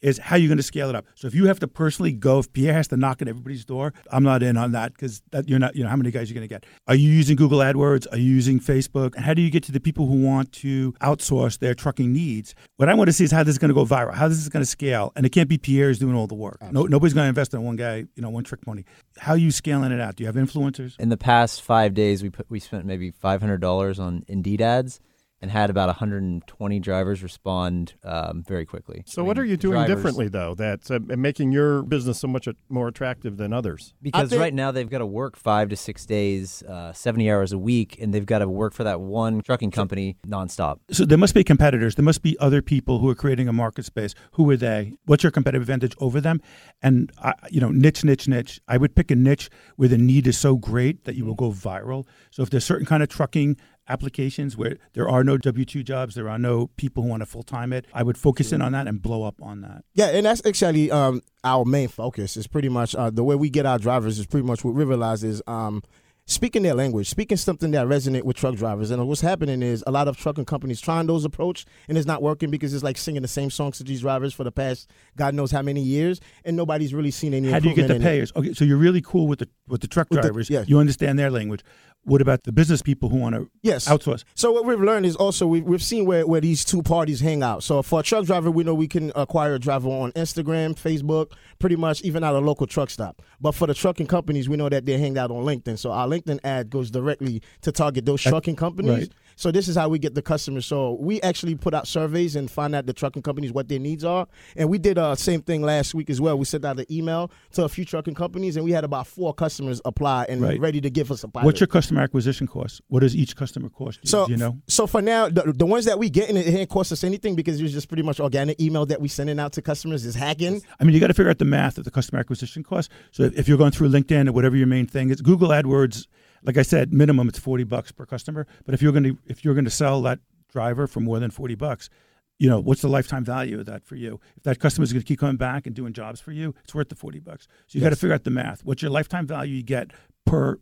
is 0.00 0.18
how 0.18 0.36
you're 0.36 0.48
going 0.48 0.58
to 0.58 0.62
scale 0.62 0.88
it 0.88 0.96
up. 0.96 1.06
So 1.14 1.26
if 1.26 1.34
you 1.34 1.46
have 1.46 1.60
to 1.60 1.68
personally 1.68 2.12
go, 2.12 2.40
if 2.40 2.52
Pierre 2.52 2.74
has 2.74 2.88
to 2.88 2.96
knock 2.96 3.22
on 3.22 3.28
everybody's 3.28 3.64
door, 3.64 3.92
I'm 4.10 4.22
not 4.22 4.42
in 4.42 4.56
on 4.56 4.72
that 4.72 4.94
because 4.94 5.22
you're 5.46 5.58
not. 5.58 5.76
You 5.76 5.84
know 5.84 5.90
how 5.90 5.96
many 5.96 6.10
guys 6.10 6.28
you're 6.28 6.34
going 6.34 6.48
to 6.48 6.52
get? 6.52 6.66
Are 6.86 6.94
you 6.94 7.10
using 7.10 7.36
Google 7.36 7.58
AdWords? 7.58 8.06
Are 8.10 8.18
you 8.18 8.32
using 8.32 8.58
Facebook? 8.58 9.14
And 9.14 9.24
how 9.24 9.34
do 9.34 9.42
you 9.42 9.50
get 9.50 9.62
to 9.64 9.72
the 9.72 9.80
people 9.80 10.06
who 10.06 10.22
want 10.22 10.52
to 10.54 10.92
outsource 11.00 11.58
their 11.58 11.74
trucking 11.74 12.12
needs? 12.12 12.54
What 12.76 12.88
I 12.88 12.94
want 12.94 13.08
to 13.08 13.12
see 13.12 13.24
is 13.24 13.30
how 13.30 13.42
this 13.42 13.52
is 13.52 13.58
going 13.58 13.68
to 13.68 13.74
go 13.74 13.84
viral, 13.84 14.14
how 14.14 14.28
this 14.28 14.38
is 14.38 14.48
going 14.48 14.62
to 14.62 14.70
scale, 14.70 15.12
and 15.14 15.24
it 15.24 15.30
can't 15.30 15.48
be 15.48 15.58
Pierre's 15.58 15.98
doing 15.98 16.14
all 16.14 16.26
the 16.26 16.34
work. 16.34 16.60
No, 16.72 16.84
nobody's 16.84 17.14
going 17.14 17.24
to 17.24 17.28
invest 17.28 17.54
in 17.54 17.62
one 17.62 17.76
guy. 17.76 18.04
You 18.14 18.22
know, 18.22 18.30
one 18.30 18.44
trick 18.48 18.62
pony. 18.62 18.84
How 19.18 19.32
are 19.32 19.38
you 19.38 19.50
scaling 19.50 19.92
it 19.92 20.00
out? 20.00 20.16
Do 20.16 20.24
you 20.24 20.26
have 20.26 20.36
influencers? 20.36 20.98
In 20.98 21.08
the 21.08 21.16
past 21.16 21.62
five 21.62 21.94
days, 21.94 22.22
we 22.22 22.30
put 22.30 22.46
we 22.50 22.60
spent 22.60 22.84
maybe 22.84 23.10
five 23.10 23.40
hundred 23.40 23.60
dollars 23.60 23.98
on 23.98 24.24
Indeed 24.28 24.60
ads 24.60 25.00
and 25.40 25.50
had 25.50 25.70
about 25.70 25.86
120 25.86 26.80
drivers 26.80 27.22
respond 27.22 27.94
um, 28.04 28.42
very 28.42 28.66
quickly. 28.66 29.02
So, 29.06 29.20
I 29.20 29.22
mean, 29.22 29.26
what 29.28 29.38
are 29.38 29.44
you 29.44 29.56
doing 29.56 29.74
drivers, 29.74 29.96
differently, 29.96 30.28
though, 30.28 30.54
that's 30.54 30.90
uh, 30.90 30.98
making 31.00 31.52
your 31.52 31.82
business 31.82 32.18
so 32.18 32.26
much 32.26 32.48
more 32.68 32.88
attractive 32.88 33.36
than 33.36 33.52
others? 33.52 33.94
Because 34.02 34.30
think, 34.30 34.40
right 34.40 34.54
now 34.54 34.72
they've 34.72 34.90
got 34.90 34.98
to 34.98 35.06
work 35.06 35.36
five 35.36 35.68
to 35.68 35.76
six 35.76 36.06
days, 36.06 36.62
uh, 36.64 36.92
70 36.92 37.30
hours 37.30 37.52
a 37.52 37.58
week, 37.58 37.98
and 38.00 38.12
they've 38.12 38.26
got 38.26 38.40
to 38.40 38.48
work 38.48 38.74
for 38.74 38.82
that 38.84 39.00
one 39.00 39.40
trucking 39.40 39.70
company 39.70 40.16
nonstop. 40.26 40.78
So, 40.90 41.04
there 41.04 41.18
must 41.18 41.34
be 41.34 41.44
competitors. 41.44 41.94
There 41.94 42.04
must 42.04 42.22
be 42.22 42.36
other 42.40 42.60
people 42.60 42.98
who 42.98 43.08
are 43.08 43.14
creating 43.14 43.46
a 43.48 43.52
market 43.52 43.84
space. 43.84 44.14
Who 44.32 44.50
are 44.50 44.56
they? 44.56 44.94
What's 45.04 45.22
your 45.22 45.30
competitive 45.30 45.62
advantage 45.62 45.94
over 45.98 46.20
them? 46.20 46.40
And, 46.82 47.12
uh, 47.18 47.32
you 47.50 47.60
know, 47.60 47.70
niche, 47.70 48.02
niche, 48.02 48.26
niche. 48.26 48.60
I 48.66 48.76
would 48.76 48.96
pick 48.96 49.10
a 49.12 49.16
niche 49.16 49.50
where 49.76 49.88
the 49.88 49.98
need 49.98 50.26
is 50.26 50.36
so 50.36 50.56
great 50.56 51.04
that 51.04 51.14
you 51.14 51.24
will 51.24 51.34
go 51.34 51.52
viral. 51.52 52.06
So, 52.32 52.42
if 52.42 52.50
there's 52.50 52.64
certain 52.64 52.86
kind 52.86 53.04
of 53.04 53.08
trucking 53.08 53.56
applications 53.88 54.56
where 54.56 54.76
there 54.92 55.08
are 55.08 55.24
no 55.24 55.36
W 55.36 55.64
two 55.64 55.82
jobs, 55.82 56.14
there 56.14 56.28
are 56.28 56.38
no 56.38 56.68
people 56.76 57.02
who 57.02 57.08
want 57.08 57.22
to 57.22 57.26
full 57.26 57.42
time 57.42 57.72
it. 57.72 57.86
I 57.92 58.02
would 58.02 58.18
focus 58.18 58.52
in 58.52 58.62
on 58.62 58.72
that 58.72 58.86
and 58.86 59.00
blow 59.00 59.24
up 59.24 59.40
on 59.42 59.60
that. 59.62 59.84
Yeah, 59.94 60.06
and 60.06 60.26
that's 60.26 60.44
actually 60.44 60.90
um, 60.90 61.22
our 61.44 61.64
main 61.64 61.88
focus. 61.88 62.36
Is 62.36 62.46
pretty 62.46 62.68
much 62.68 62.94
uh, 62.94 63.10
the 63.10 63.24
way 63.24 63.36
we 63.36 63.50
get 63.50 63.66
our 63.66 63.78
drivers 63.78 64.18
is 64.18 64.26
pretty 64.26 64.46
much 64.46 64.64
what 64.64 64.74
we 64.74 64.84
realize 64.84 65.24
is. 65.24 65.42
Um, 65.46 65.82
speaking 66.28 66.62
their 66.62 66.74
language, 66.74 67.08
speaking 67.08 67.36
something 67.36 67.72
that 67.72 67.86
resonate 67.86 68.22
with 68.22 68.36
truck 68.36 68.54
drivers. 68.54 68.90
And 68.90 69.08
what's 69.08 69.22
happening 69.22 69.62
is 69.62 69.82
a 69.86 69.90
lot 69.90 70.06
of 70.06 70.16
trucking 70.16 70.44
companies 70.44 70.80
trying 70.80 71.06
those 71.06 71.24
approach, 71.24 71.64
and 71.88 71.98
it's 71.98 72.06
not 72.06 72.22
working 72.22 72.50
because 72.50 72.72
it's 72.72 72.84
like 72.84 72.96
singing 72.96 73.22
the 73.22 73.28
same 73.28 73.50
songs 73.50 73.78
to 73.78 73.84
these 73.84 74.02
drivers 74.02 74.32
for 74.32 74.44
the 74.44 74.52
past 74.52 74.88
God 75.16 75.34
knows 75.34 75.50
how 75.50 75.62
many 75.62 75.80
years, 75.80 76.20
and 76.44 76.56
nobody's 76.56 76.94
really 76.94 77.10
seen 77.10 77.34
any. 77.34 77.50
How 77.50 77.58
do 77.58 77.68
you 77.68 77.74
get 77.74 77.88
the 77.88 77.98
payers? 77.98 78.32
Okay, 78.36 78.52
so 78.52 78.64
you're 78.64 78.76
really 78.76 79.02
cool 79.02 79.26
with 79.26 79.40
the 79.40 79.48
with 79.66 79.80
the 79.80 79.88
truck 79.88 80.08
with 80.10 80.20
drivers. 80.20 80.48
The, 80.48 80.54
yeah. 80.54 80.64
You 80.66 80.78
understand 80.78 81.18
their 81.18 81.30
language. 81.30 81.64
What 82.04 82.22
about 82.22 82.44
the 82.44 82.52
business 82.52 82.80
people 82.80 83.10
who 83.10 83.16
want 83.16 83.34
to 83.34 83.50
yes. 83.62 83.86
outsource? 83.86 84.24
So 84.34 84.50
what 84.50 84.64
we've 84.64 84.80
learned 84.80 85.04
is 85.04 85.14
also 85.16 85.46
we've, 85.46 85.64
we've 85.64 85.82
seen 85.82 86.06
where, 86.06 86.26
where 86.26 86.40
these 86.40 86.64
two 86.64 86.80
parties 86.80 87.20
hang 87.20 87.42
out. 87.42 87.62
So 87.62 87.82
for 87.82 88.00
a 88.00 88.02
truck 88.02 88.24
driver, 88.24 88.50
we 88.50 88.64
know 88.64 88.72
we 88.72 88.88
can 88.88 89.12
acquire 89.14 89.54
a 89.54 89.58
driver 89.58 89.88
on 89.88 90.12
Instagram, 90.12 90.74
Facebook, 90.74 91.32
pretty 91.58 91.76
much 91.76 92.00
even 92.02 92.24
at 92.24 92.32
a 92.32 92.38
local 92.38 92.66
truck 92.66 92.88
stop. 92.88 93.20
But 93.40 93.52
for 93.54 93.66
the 93.66 93.74
trucking 93.74 94.06
companies, 94.06 94.48
we 94.48 94.56
know 94.56 94.70
that 94.70 94.86
they 94.86 94.96
hang 94.96 95.18
out 95.18 95.30
on 95.30 95.44
LinkedIn. 95.44 95.78
So 95.78 95.90
our 95.90 96.06
LinkedIn 96.06 96.17
ad 96.44 96.70
goes 96.70 96.90
directly 96.90 97.42
to 97.62 97.72
target 97.72 98.04
those 98.06 98.22
trucking 98.22 98.56
companies. 98.56 98.90
Right. 98.90 99.12
So 99.38 99.52
this 99.52 99.68
is 99.68 99.76
how 99.76 99.88
we 99.88 100.00
get 100.00 100.16
the 100.16 100.20
customers. 100.20 100.66
So 100.66 100.96
we 101.00 101.22
actually 101.22 101.54
put 101.54 101.72
out 101.72 101.86
surveys 101.86 102.34
and 102.34 102.50
find 102.50 102.74
out 102.74 102.86
the 102.86 102.92
trucking 102.92 103.22
companies 103.22 103.52
what 103.52 103.68
their 103.68 103.78
needs 103.78 104.04
are. 104.04 104.26
And 104.56 104.68
we 104.68 104.78
did 104.78 104.96
the 104.96 105.04
uh, 105.04 105.14
same 105.14 105.42
thing 105.42 105.62
last 105.62 105.94
week 105.94 106.10
as 106.10 106.20
well. 106.20 106.36
We 106.36 106.44
sent 106.44 106.64
out 106.64 106.80
an 106.80 106.86
email 106.90 107.30
to 107.52 107.62
a 107.62 107.68
few 107.68 107.84
trucking 107.84 108.16
companies, 108.16 108.56
and 108.56 108.64
we 108.64 108.72
had 108.72 108.82
about 108.82 109.06
four 109.06 109.32
customers 109.32 109.80
apply 109.84 110.26
and 110.28 110.42
right. 110.42 110.58
ready 110.58 110.80
to 110.80 110.90
give 110.90 111.12
us 111.12 111.22
a 111.22 111.28
pilot. 111.28 111.46
What's 111.46 111.60
your 111.60 111.68
customer 111.68 112.02
acquisition 112.02 112.48
cost? 112.48 112.80
What 112.88 113.00
does 113.00 113.14
each 113.14 113.36
customer 113.36 113.68
cost 113.68 114.00
you? 114.02 114.08
So 114.08 114.26
you 114.26 114.36
know. 114.36 114.58
So 114.66 114.88
for 114.88 115.00
now, 115.00 115.28
the, 115.28 115.52
the 115.52 115.66
ones 115.66 115.84
that 115.84 116.00
we 116.00 116.10
get, 116.10 116.28
and 116.28 116.36
it 116.36 116.42
didn't 116.42 116.68
cost 116.68 116.90
us 116.90 117.04
anything 117.04 117.36
because 117.36 117.60
it 117.60 117.62
was 117.62 117.72
just 117.72 117.86
pretty 117.86 118.02
much 118.02 118.18
organic 118.18 118.60
email 118.60 118.86
that 118.86 119.00
we 119.00 119.06
sending 119.06 119.38
out 119.38 119.52
to 119.52 119.62
customers 119.62 120.04
is 120.04 120.16
hacking. 120.16 120.62
I 120.80 120.84
mean, 120.84 120.94
you 120.94 121.00
got 121.00 121.08
to 121.08 121.14
figure 121.14 121.30
out 121.30 121.38
the 121.38 121.44
math 121.44 121.78
of 121.78 121.84
the 121.84 121.92
customer 121.92 122.18
acquisition 122.18 122.64
cost. 122.64 122.90
So 123.12 123.22
if, 123.22 123.38
if 123.38 123.48
you're 123.48 123.58
going 123.58 123.70
through 123.70 123.90
LinkedIn 123.90 124.28
or 124.28 124.32
whatever 124.32 124.56
your 124.56 124.66
main 124.66 124.88
thing 124.88 125.10
is, 125.10 125.20
Google 125.20 125.50
AdWords 125.50 126.08
like 126.42 126.56
I 126.56 126.62
said, 126.62 126.92
minimum 126.92 127.28
it's 127.28 127.38
forty 127.38 127.64
bucks 127.64 127.92
per 127.92 128.06
customer. 128.06 128.46
But 128.64 128.74
if 128.74 128.82
you're 128.82 128.92
going 128.92 129.04
to 129.04 129.18
if 129.26 129.44
you're 129.44 129.54
going 129.54 129.64
to 129.64 129.70
sell 129.70 130.02
that 130.02 130.20
driver 130.50 130.86
for 130.86 131.00
more 131.00 131.18
than 131.18 131.30
forty 131.30 131.54
bucks, 131.54 131.90
you 132.38 132.48
know 132.48 132.60
what's 132.60 132.82
the 132.82 132.88
lifetime 132.88 133.24
value 133.24 133.60
of 133.60 133.66
that 133.66 133.84
for 133.84 133.96
you? 133.96 134.20
If 134.36 134.44
that 134.44 134.58
customer 134.58 134.84
is 134.84 134.92
going 134.92 135.02
to 135.02 135.06
keep 135.06 135.18
coming 135.18 135.36
back 135.36 135.66
and 135.66 135.74
doing 135.74 135.92
jobs 135.92 136.20
for 136.20 136.32
you, 136.32 136.54
it's 136.64 136.74
worth 136.74 136.88
the 136.88 136.94
forty 136.94 137.18
bucks. 137.18 137.46
So 137.66 137.78
you 137.78 137.82
yes. 137.82 137.86
got 137.86 137.94
to 137.94 137.96
figure 137.96 138.14
out 138.14 138.24
the 138.24 138.30
math. 138.30 138.64
What's 138.64 138.82
your 138.82 138.90
lifetime 138.90 139.26
value 139.26 139.56
you 139.56 139.62
get 139.62 139.92
per 140.24 140.58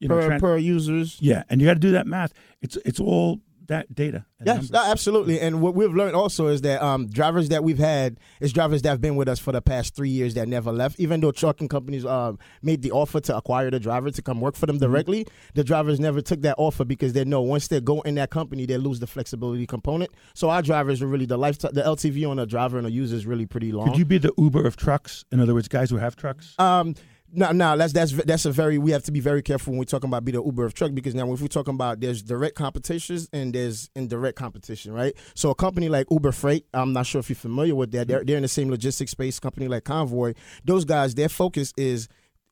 you 0.00 0.08
know, 0.08 0.16
per, 0.16 0.38
per 0.38 0.56
users? 0.56 1.18
Yeah, 1.20 1.42
and 1.48 1.60
you 1.60 1.66
got 1.66 1.74
to 1.74 1.80
do 1.80 1.92
that 1.92 2.06
math. 2.06 2.32
It's 2.60 2.76
it's 2.84 3.00
all 3.00 3.40
that 3.68 3.94
data. 3.94 4.26
Yes, 4.44 4.70
no, 4.70 4.82
absolutely. 4.82 5.40
And 5.40 5.60
what 5.60 5.74
we've 5.74 5.94
learned 5.94 6.14
also 6.14 6.48
is 6.48 6.62
that 6.62 6.82
um, 6.82 7.06
drivers 7.06 7.48
that 7.50 7.64
we've 7.64 7.78
had 7.78 8.18
is 8.40 8.52
drivers 8.52 8.82
that 8.82 8.90
have 8.90 9.00
been 9.00 9.16
with 9.16 9.28
us 9.28 9.38
for 9.38 9.52
the 9.52 9.62
past 9.62 9.94
three 9.94 10.08
years 10.10 10.34
that 10.34 10.48
never 10.48 10.72
left. 10.72 10.98
Even 10.98 11.20
though 11.20 11.32
trucking 11.32 11.68
companies 11.68 12.04
um, 12.04 12.38
made 12.62 12.82
the 12.82 12.90
offer 12.90 13.20
to 13.20 13.36
acquire 13.36 13.70
the 13.70 13.80
driver 13.80 14.10
to 14.10 14.22
come 14.22 14.40
work 14.40 14.56
for 14.56 14.66
them 14.66 14.76
mm-hmm. 14.76 14.90
directly, 14.90 15.26
the 15.54 15.64
drivers 15.64 16.00
never 16.00 16.20
took 16.20 16.42
that 16.42 16.56
offer 16.58 16.84
because 16.84 17.12
they 17.12 17.24
know 17.24 17.40
once 17.40 17.68
they 17.68 17.80
go 17.80 18.00
in 18.02 18.14
that 18.16 18.30
company, 18.30 18.66
they 18.66 18.78
lose 18.78 19.00
the 19.00 19.06
flexibility 19.06 19.66
component. 19.66 20.10
So 20.34 20.50
our 20.50 20.62
drivers 20.62 21.02
are 21.02 21.06
really 21.06 21.26
the 21.26 21.38
lifetime. 21.38 21.72
The 21.74 21.82
LTV 21.82 22.28
on 22.28 22.38
a 22.38 22.46
driver 22.46 22.78
and 22.78 22.86
a 22.86 22.90
user 22.90 23.16
is 23.16 23.26
really 23.26 23.46
pretty 23.46 23.72
long. 23.72 23.88
Could 23.88 23.98
you 23.98 24.04
be 24.04 24.18
the 24.18 24.32
Uber 24.38 24.66
of 24.66 24.76
trucks? 24.76 25.24
In 25.30 25.40
other 25.40 25.54
words, 25.54 25.68
guys 25.68 25.90
who 25.90 25.96
have 25.96 26.16
trucks. 26.16 26.54
Um, 26.58 26.94
No, 27.30 27.52
no, 27.52 27.76
that's 27.76 27.92
that's 27.92 28.12
that's 28.12 28.46
a 28.46 28.52
very 28.52 28.78
we 28.78 28.90
have 28.92 29.02
to 29.04 29.12
be 29.12 29.20
very 29.20 29.42
careful 29.42 29.72
when 29.72 29.78
we're 29.78 29.84
talking 29.84 30.08
about 30.08 30.24
be 30.24 30.32
the 30.32 30.42
Uber 30.42 30.64
of 30.64 30.72
truck 30.72 30.94
because 30.94 31.14
now 31.14 31.30
if 31.32 31.42
we're 31.42 31.48
talking 31.48 31.74
about 31.74 32.00
there's 32.00 32.22
direct 32.22 32.54
competitions 32.54 33.28
and 33.34 33.52
there's 33.52 33.90
indirect 33.94 34.38
competition, 34.38 34.92
right? 34.94 35.14
So 35.34 35.50
a 35.50 35.54
company 35.54 35.90
like 35.90 36.06
Uber 36.10 36.32
Freight, 36.32 36.64
I'm 36.72 36.94
not 36.94 37.06
sure 37.06 37.18
if 37.18 37.28
you're 37.28 37.36
familiar 37.36 37.74
with 37.74 37.92
that. 37.92 38.08
They're 38.08 38.24
they're 38.24 38.36
in 38.36 38.42
the 38.42 38.48
same 38.48 38.70
logistics 38.70 39.10
space. 39.10 39.38
Company 39.38 39.68
like 39.68 39.84
Convoy, 39.84 40.34
those 40.64 40.86
guys, 40.86 41.14
their 41.14 41.28
focus 41.28 41.74
is 41.76 42.08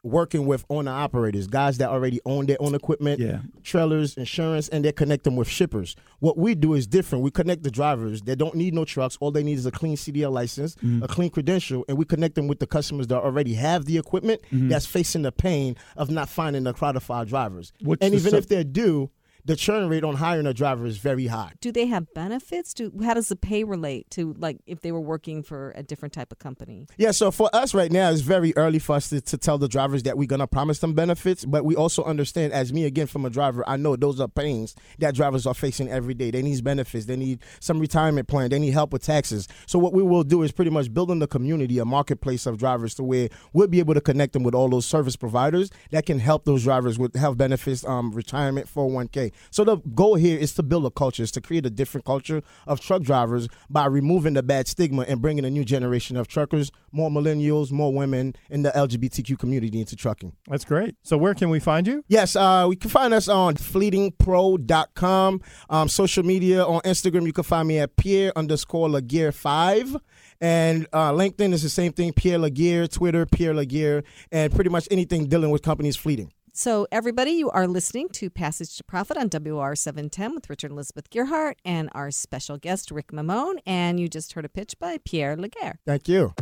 working 0.07 0.47
with 0.47 0.65
owner 0.71 0.91
operators, 0.93 1.47
guys 1.47 1.79
that 1.79 1.89
already 1.91 2.21
own 2.25 2.47
their 2.47 2.57
own 2.61 2.75
equipment, 2.75 3.21
Yeah. 3.21 3.41
trailers, 3.63 4.17
insurance, 4.17 4.69
and 4.69 4.85
they 4.85 4.93
connect 4.93 5.25
them 5.25 5.37
with 5.37 5.49
shippers. 5.49 5.97
What 6.21 6.39
we 6.39 6.55
do 6.55 6.75
is 6.75 6.87
different. 6.87 7.25
We 7.25 7.31
connect 7.31 7.63
the 7.63 7.71
drivers. 7.71 8.23
They 8.23 8.35
don't 8.35 8.55
need 8.55 8.73
no 8.73 8.85
trucks. 8.85 9.17
All 9.21 9.31
they 9.31 9.43
need 9.43 9.59
is 9.59 9.67
a 9.67 9.71
clean 9.71 9.97
CDL 9.97 10.31
license, 10.31 10.77
mm-hmm. 10.77 11.03
a 11.03 11.09
clean 11.09 11.31
credential, 11.31 11.85
and 11.89 11.99
we 11.99 12.05
connect 12.05 12.37
them 12.37 12.47
with 12.47 12.61
the 12.61 12.67
customers 12.67 13.09
that 13.09 13.17
already 13.17 13.55
have 13.55 13.85
the 13.85 13.99
equipment 13.99 14.43
mm-hmm. 14.53 14.69
that's 14.69 14.87
facing 14.87 15.23
the 15.23 15.33
pain 15.33 15.77
of 15.97 16.11
not 16.11 16.29
finding 16.29 16.65
the 16.65 16.73
qualified 16.73 17.29
drivers. 17.29 17.73
What's 17.81 18.05
and 18.05 18.15
even 18.15 18.31
sub- 18.31 18.39
if 18.39 18.49
they 18.49 18.63
do, 18.65 19.11
the 19.47 19.55
churn 19.55 19.89
rate 19.89 20.03
on 20.03 20.17
hiring 20.17 20.47
a 20.47 20.53
driver 20.53 20.87
is 20.87 20.99
very 20.99 21.29
high. 21.29 21.53
Do 21.61 21.71
they 21.71 21.87
have 21.87 22.13
benefits? 22.15 22.75
Do 22.75 22.93
how 23.03 23.15
does 23.15 23.29
the 23.29 23.37
pay 23.37 23.63
relate 23.63 24.11
to 24.11 24.35
like 24.39 24.59
if 24.67 24.81
they 24.81 24.91
were 24.91 25.01
working 25.01 25.45
for 25.45 25.73
a 25.77 25.85
different 25.85 26.13
type 26.13 26.33
of 26.33 26.41
company? 26.41 26.87
Yeah, 26.97 27.13
so 27.13 27.31
for 27.31 27.49
us 27.53 27.73
right 27.73 27.93
now, 27.93 28.11
it's 28.11 28.23
very 28.23 28.53
early 28.57 28.81
for 28.81 28.97
us 28.97 29.09
to, 29.11 29.21
to 29.21 29.39
tell 29.39 29.57
the 29.57 29.69
drivers 29.69 30.03
that 30.03 30.19
we're 30.19 30.27
gonna 30.27 30.49
promise 30.49 30.81
them 30.81 30.95
benefits, 30.95 31.45
but 31.45 31.65
we 31.65 31.77
also 31.77 32.03
understand, 32.03 32.53
as 32.53 32.73
me 32.73 32.85
again 32.85 33.07
from 33.07 33.25
a 33.25 33.31
driver, 33.31 33.63
I 33.69 33.77
know 33.77 33.95
those 33.95 34.21
are 34.21 34.27
pains 34.29 34.75
that 34.99 35.15
drivers 35.15 35.47
are 35.47 35.55
facing 35.55 35.89
every 35.89 36.15
day. 36.15 36.33
They 36.33 36.43
need 36.43 36.65
benefits, 36.65 37.07
they 37.07 37.17
need 37.17 37.41
some 37.61 37.79
retirement 37.79 38.27
plan, 38.27 38.51
they 38.51 38.59
need 38.59 38.73
help 38.73 38.93
with 38.93 39.05
taxes. 39.05 39.47
So 39.67 39.79
what 39.79 39.93
we 39.93 40.03
will 40.03 40.25
do 40.25 40.43
is 40.43 40.51
pretty 40.51 40.73
much 40.73 40.93
building 40.93 41.21
the 41.21 41.29
community, 41.29 41.79
a 41.79 41.85
marketplace 41.85 42.47
of 42.47 42.59
drivers, 42.59 42.95
to 42.97 43.05
where 43.05 43.29
we'll 43.53 43.69
be 43.69 43.79
able 43.79 43.95
to 43.95 44.01
connect 44.01 44.33
them 44.33 44.43
with 44.43 44.57
all 44.57 44.69
those 44.69 44.87
service 44.87 45.15
providers 45.15 45.71
that 45.91 46.05
can 46.05 46.19
help 46.19 46.45
those 46.45 46.65
drivers 46.65 46.99
with 46.99 47.15
health 47.15 47.37
benefits, 47.37 47.85
um, 47.85 48.11
retirement, 48.11 48.69
401k. 48.73 49.33
So 49.51 49.65
the 49.65 49.77
goal 49.95 50.17
here 50.17 50.39
is 50.39 50.55
to 50.55 50.63
build 50.63 50.87
a 50.87 50.91
culture, 50.91 51.23
is 51.23 51.31
to 51.33 51.41
create 51.41 51.67
a 51.67 51.71
different 51.71 52.05
culture 52.05 52.43
of 52.67 52.81
truck 52.81 53.03
drivers 53.03 53.49
by 53.71 53.87
removing 53.87 54.35
the 54.35 54.43
bad 54.43 54.69
stigma 54.69 55.03
and 55.03 55.21
bringing 55.21 55.45
a 55.45 55.51
new 55.51 55.65
generation 55.65 56.17
of 56.17 56.29
truckers, 56.29 56.71
more 56.93 57.11
millennials, 57.11 57.71
more 57.71 57.93
women 57.93 58.35
in 58.51 58.63
the 58.63 58.71
LGBTQ 58.71 59.39
community 59.39 59.81
into 59.81 59.97
trucking. 59.97 60.33
That's 60.49 60.65
great. 60.65 60.97
So 61.03 61.17
where 61.17 61.35
can 61.35 61.51
we 61.51 61.61
find 61.61 61.87
you? 61.87 62.05
Yes, 62.09 62.37
uh, 62.37 62.67
we 62.69 62.77
can 62.77 62.91
find 62.91 63.15
us 63.15 63.29
on 63.29 63.55
fleetingpro.com. 63.55 65.41
Um, 65.71 65.89
social 65.89 66.25
media 66.25 66.65
on 66.65 66.81
Instagram, 66.83 67.27
you 67.27 67.33
can 67.33 67.45
find 67.45 67.69
me 67.69 67.79
at 67.79 67.97
Pierre 67.97 68.33
underscore 68.37 68.89
Laguerre 68.89 69.33
5. 69.33 69.97
And 70.41 70.87
uh, 70.93 71.13
LinkedIn 71.13 71.53
is 71.53 71.63
the 71.63 71.69
same 71.69 71.93
thing, 71.93 72.13
Pierre 72.13 72.39
Laguerre. 72.39 72.87
Twitter, 72.87 73.27
Pierre 73.27 73.55
Laguerre. 73.55 74.05
And 74.31 74.55
pretty 74.55 74.71
much 74.71 74.87
anything 74.91 75.27
dealing 75.27 75.51
with 75.51 75.63
companies 75.63 75.97
fleeting. 75.97 76.33
So, 76.59 76.87
everybody, 76.91 77.33
you 77.33 77.51
are 77.51 77.69
listening 77.69 78.09
to 78.15 78.31
Passage 78.31 78.79
to 78.79 78.85
Profit 78.85 79.19
on 79.19 79.29
WOR 79.29 79.75
710 79.75 80.35
with 80.35 80.49
Richard 80.49 80.71
Elizabeth 80.71 81.11
Gearhart 81.11 81.57
and 81.67 81.91
our 81.93 82.11
special 82.11 82.57
guest, 82.57 82.91
Rick 82.91 83.09
Mammone. 83.09 83.59
And 83.67 84.01
you 84.01 84.09
just 84.09 84.33
heard 84.33 84.47
a 84.47 84.49
pitch 84.49 84.75
by 84.79 84.97
Pierre 85.05 85.37
Laguerre. 85.37 85.81
Thank 85.85 86.09
you. 86.09 86.33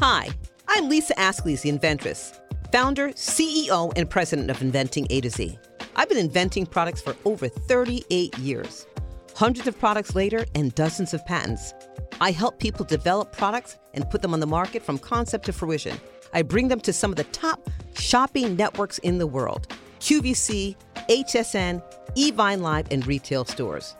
Hi, 0.00 0.30
I'm 0.68 0.88
Lisa 0.88 1.12
Ascolese, 1.16 1.60
the 1.60 1.68
inventress, 1.68 2.40
founder, 2.72 3.10
CEO, 3.10 3.92
and 3.94 4.08
president 4.08 4.50
of 4.50 4.62
Inventing 4.62 5.06
A 5.10 5.20
to 5.20 5.28
Z. 5.28 5.58
I've 5.96 6.08
been 6.08 6.16
inventing 6.16 6.64
products 6.64 7.02
for 7.02 7.14
over 7.26 7.46
38 7.46 8.38
years. 8.38 8.86
Hundreds 9.36 9.68
of 9.68 9.78
products 9.78 10.14
later 10.14 10.46
and 10.54 10.74
dozens 10.74 11.12
of 11.12 11.22
patents. 11.26 11.74
I 12.22 12.30
help 12.30 12.58
people 12.58 12.86
develop 12.86 13.32
products 13.32 13.76
and 13.92 14.08
put 14.08 14.22
them 14.22 14.32
on 14.32 14.40
the 14.40 14.46
market 14.46 14.82
from 14.82 14.96
concept 14.96 15.44
to 15.44 15.52
fruition. 15.52 15.98
I 16.34 16.42
bring 16.42 16.68
them 16.68 16.80
to 16.80 16.92
some 16.92 17.10
of 17.10 17.16
the 17.16 17.24
top 17.24 17.70
shopping 17.96 18.56
networks 18.56 18.98
in 18.98 19.18
the 19.18 19.26
world 19.26 19.68
QVC, 20.00 20.76
HSN, 21.08 21.82
Evine 22.16 22.60
Live, 22.60 22.88
and 22.90 23.06
retail 23.06 23.44
stores. 23.46 23.96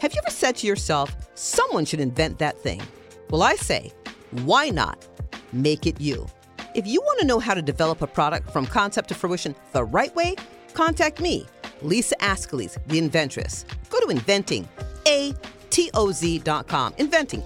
Have 0.00 0.12
you 0.12 0.20
ever 0.22 0.30
said 0.30 0.56
to 0.56 0.66
yourself, 0.66 1.16
someone 1.34 1.86
should 1.86 2.00
invent 2.00 2.38
that 2.38 2.58
thing? 2.58 2.82
Well, 3.30 3.42
I 3.42 3.54
say, 3.54 3.92
why 4.32 4.68
not? 4.68 5.06
Make 5.52 5.86
it 5.86 5.98
you. 5.98 6.26
If 6.74 6.86
you 6.86 7.00
want 7.00 7.20
to 7.20 7.26
know 7.26 7.38
how 7.38 7.54
to 7.54 7.62
develop 7.62 8.02
a 8.02 8.06
product 8.06 8.50
from 8.50 8.66
concept 8.66 9.08
to 9.08 9.14
fruition 9.14 9.54
the 9.72 9.84
right 9.84 10.14
way, 10.14 10.34
contact 10.74 11.20
me, 11.20 11.46
Lisa 11.80 12.16
Ascolese, 12.16 12.76
the 12.88 12.98
inventress. 12.98 13.64
Go 13.88 13.98
to 14.00 14.08
inventing, 14.08 14.68
A 15.06 15.32
T 15.70 15.90
O 15.94 16.12
Z.com, 16.12 16.94
inventing. 16.98 17.42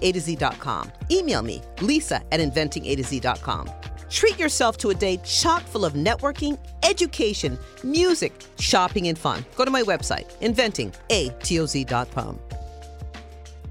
Email 1.11 1.41
me, 1.41 1.61
Lisa 1.81 2.21
at 2.31 2.39
inventing. 2.41 2.85
Treat 4.11 4.37
yourself 4.37 4.77
to 4.79 4.89
a 4.89 4.93
day 4.93 5.17
chock 5.23 5.63
full 5.63 5.85
of 5.85 5.93
networking, 5.93 6.59
education, 6.83 7.57
music, 7.81 8.33
shopping, 8.59 9.07
and 9.07 9.17
fun. 9.17 9.45
Go 9.55 9.63
to 9.63 9.71
my 9.71 9.83
website, 9.83 10.29
inventing 10.41 10.93
A 11.09 11.29
T 11.41 11.59
O 11.59 11.65
Z.com. 11.65 12.37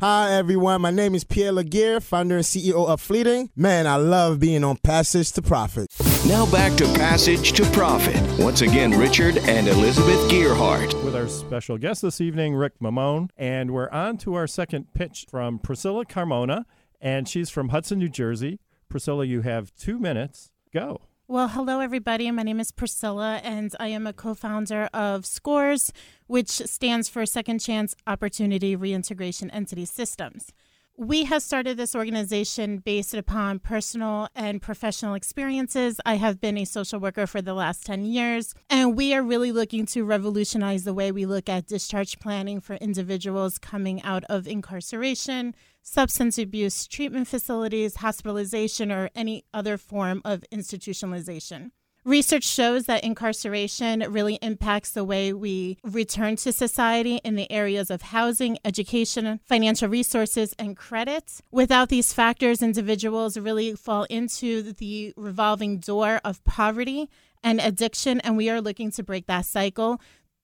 Hi, 0.01 0.33
everyone. 0.33 0.81
My 0.81 0.91
name 0.91 1.15
is 1.15 1.25
Pierre 1.25 1.53
Laguerre, 1.53 2.01
founder 2.01 2.37
and 2.37 2.45
CEO 2.45 2.89
of 2.89 3.03
Fleeting. 3.03 3.51
Man, 3.55 3.87
I 3.87 3.97
love 3.97 4.41
being 4.41 4.65
on 4.65 4.79
Passage 4.79 5.31
to 5.33 5.43
Profit. 5.43 5.89
Now 6.27 6.51
back 6.51 6.75
to 6.79 6.85
Passage 6.95 7.53
to 7.53 7.65
Profit. 7.73 8.19
Once 8.43 8.63
again, 8.63 8.93
Richard 8.93 9.37
and 9.37 9.69
Elizabeth 9.69 10.31
Gearhart. 10.31 11.05
With 11.05 11.15
our 11.15 11.29
special 11.29 11.77
guest 11.77 12.01
this 12.01 12.19
evening, 12.19 12.55
Rick 12.55 12.79
Mammone. 12.81 13.29
And 13.37 13.73
we're 13.73 13.91
on 13.91 14.17
to 14.19 14.37
our 14.37 14.47
second 14.47 14.95
pitch 14.95 15.27
from 15.31 15.59
Priscilla 15.59 16.07
Carmona. 16.07 16.65
And 16.99 17.29
she's 17.29 17.51
from 17.51 17.69
Hudson, 17.69 17.99
New 17.99 18.09
Jersey. 18.09 18.59
Priscilla, 18.91 19.25
you 19.25 19.41
have 19.43 19.75
two 19.77 19.99
minutes. 19.99 20.51
Go. 20.75 21.01
Well, 21.29 21.49
hello, 21.49 21.79
everybody. 21.79 22.29
My 22.33 22.43
name 22.43 22.59
is 22.59 22.73
Priscilla, 22.73 23.41
and 23.45 23.73
I 23.79 23.87
am 23.87 24.05
a 24.05 24.13
co 24.13 24.35
founder 24.35 24.91
of 24.93 25.25
SCORES, 25.25 25.93
which 26.27 26.49
stands 26.49 27.09
for 27.09 27.25
Second 27.25 27.61
Chance 27.61 27.95
Opportunity 28.09 28.75
Reintegration 28.75 29.49
Entity 29.53 29.85
Systems. 29.85 30.53
We 30.97 31.25
have 31.25 31.43
started 31.43 31.77
this 31.77 31.95
organization 31.95 32.79
based 32.79 33.15
upon 33.15 33.61
personal 33.61 34.29
and 34.35 34.61
professional 34.61 35.15
experiences. 35.15 35.99
I 36.05 36.17
have 36.17 36.41
been 36.41 36.59
a 36.59 36.67
social 36.67 36.99
worker 36.99 37.27
for 37.27 37.41
the 37.41 37.55
last 37.55 37.87
10 37.87 38.05
years, 38.05 38.55
and 38.69 38.97
we 38.97 39.15
are 39.15 39.23
really 39.23 39.53
looking 39.53 39.87
to 39.87 40.05
revolutionize 40.05 40.85
the 40.85 40.93
way 40.93 41.11
we 41.11 41.25
look 41.27 41.49
at 41.49 41.69
discharge 41.69 42.19
planning 42.19 42.61
for 42.61 42.75
individuals 42.75 43.57
coming 43.57 44.03
out 44.03 44.25
of 44.25 44.47
incarceration, 44.47 45.55
substance 45.83 46.39
abuse 46.39 46.87
treatment 46.87 47.29
facilities, 47.29 47.97
hospitalization, 47.97 48.93
or 48.93 49.11
any 49.15 49.45
other 49.53 49.77
form 49.77 50.23
of 50.25 50.45
institutionalization. 50.53 51.71
Research 52.05 52.45
shows 52.45 52.87
that 52.87 53.05
incarceration 53.05 54.03
really 54.09 54.37
impacts 54.37 54.93
the 54.93 55.05
way 55.05 55.35
we 55.35 55.77
return 55.85 56.35
to 56.37 56.51
society 56.51 57.17
in 57.17 57.35
the 57.35 57.51
areas 57.53 57.91
of 57.91 58.01
housing, 58.01 58.57
education, 58.65 59.39
financial 59.47 59.87
resources, 59.87 60.55
and 60.59 60.79
credit. 60.79 61.43
Without 61.51 61.91
these 61.91 62.15
factors, 62.15 62.63
individuals 62.63 63.37
really 63.37 63.75
fall 63.75 64.05
into 64.05 64.73
the 64.73 65.13
revolving 65.15 65.79
door 65.79 66.23
of 66.25 66.43
poverty 66.45 67.11
and 67.43 67.61
addiction, 67.61 68.21
and 68.21 68.37
we 68.37 68.49
are 68.49 68.63
looking 68.63 68.91
to 68.93 69.03
break 69.03 69.27
that 69.27 69.45
cycle 69.45 70.01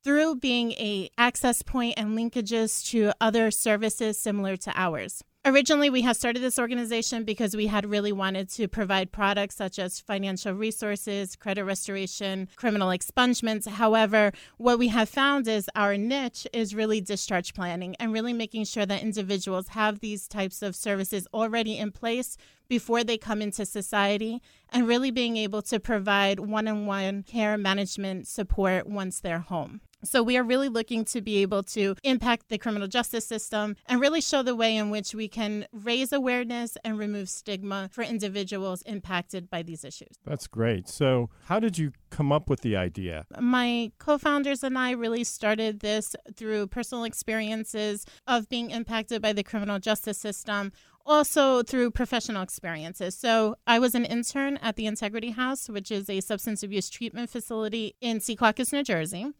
through 0.07 0.37
being 0.37 0.71
a 0.75 1.11
access 1.19 1.63
point 1.63 1.93
and 1.97 2.17
linkages 2.17 2.89
to 2.89 3.11
other 3.21 3.51
services 3.51 4.17
similar 4.17 4.57
to 4.57 4.73
ours. 4.77 5.25
Originally, 5.45 5.91
we 5.91 6.03
had 6.03 6.17
started 6.17 6.41
this 6.41 6.61
organization 6.61 7.25
because 7.25 7.57
we 7.57 7.67
had 7.67 7.85
really 7.85 8.13
wanted 8.13 8.49
to 8.51 8.69
provide 8.69 9.11
products 9.11 9.57
such 9.57 9.81
as 9.81 9.99
financial 9.99 10.53
resources, 10.53 11.35
credit 11.35 11.65
restoration, 11.65 12.49
criminal 12.55 12.91
expungements. 12.91 13.67
However, 13.67 14.31
what 14.59 14.79
we 14.79 14.89
have 14.89 15.09
found 15.09 15.49
is 15.49 15.69
our 15.75 15.97
niche 15.97 16.47
is 16.53 16.73
really 16.73 17.01
discharge 17.01 17.53
planning 17.53 17.97
and 17.99 18.13
really 18.13 18.33
making 18.33 18.65
sure 18.65 18.87
that 18.87 19.03
individuals 19.03 19.69
have 19.69 19.99
these 19.99 20.29
types 20.29 20.63
of 20.63 20.77
services 20.77 21.27
already 21.35 21.79
in 21.79 21.91
place 21.91 22.37
before 22.69 23.05
they 23.05 23.19
come 23.19 23.43
into 23.43 23.65
society 23.67 24.43
and 24.71 24.87
really 24.87 25.11
being 25.11 25.37
able 25.37 25.63
to 25.63 25.81
provide 25.81 26.41
one 26.41 26.69
on 26.69 26.87
one 26.87 27.23
care 27.23 27.57
management 27.57 28.27
support 28.27 28.87
once 28.87 29.21
they're 29.21 29.41
home. 29.41 29.81
So, 30.05 30.23
we 30.23 30.37
are 30.37 30.45
really 30.45 30.69
looking 30.69 31.05
to 31.07 31.21
be 31.21 31.39
able 31.39 31.63
to 31.65 31.97
impact 32.05 32.49
the 32.49 32.59
criminal 32.59 32.87
justice 32.87 33.27
system 33.27 33.77
and 33.87 34.01
really 34.01 34.21
show 34.21 34.43
the 34.43 34.55
way 34.55 34.77
in 34.77 34.91
which 34.91 35.15
we 35.15 35.27
can 35.27 35.67
raise 35.73 36.13
awareness 36.13 36.77
and 36.85 36.99
remove 36.99 37.29
stigma 37.29 37.89
for 37.91 38.03
individuals 38.03 38.83
impacted 38.83 39.51
by 39.51 39.63
these 39.63 39.85
issues. 39.85 40.17
That's 40.25 40.47
great. 40.47 40.89
So, 40.89 41.31
how 41.47 41.59
did 41.59 41.79
you 41.79 41.93
come 42.11 42.31
up 42.31 42.49
with 42.49 42.61
the 42.61 42.77
idea? 42.77 43.27
My 43.41 43.91
co 43.99 44.19
founders 44.19 44.63
and 44.63 44.79
I 44.79 44.93
really 44.93 45.25
started 45.25 45.81
this 45.81 46.15
through 46.37 46.69
personal 46.69 47.05
experiences 47.05 48.05
of 48.27 48.49
being 48.49 48.71
impacted 48.71 49.23
by 49.23 49.33
the 49.33 49.43
criminal 49.43 49.79
justice 49.79 50.19
system 50.19 50.73
also 51.07 51.63
through 51.63 51.93
professional 51.93 52.43
experiences. 52.43 53.17
So 53.17 53.57
I 53.67 53.79
was 53.79 53.95
an 53.95 54.05
intern 54.05 54.59
at 54.59 54.77
the 54.77 54.87
Integrity 54.87 55.31
House, 55.31 55.69
which 55.69 55.91
is 55.91 56.11
a 56.11 56.21
substance 56.21 56.63
abuse 56.63 56.91
treatment 56.91 57.31
facility 57.31 57.95
in 58.01 58.19
Secaucus, 58.19 58.73
New 58.73 58.83
Jersey. 58.83 59.33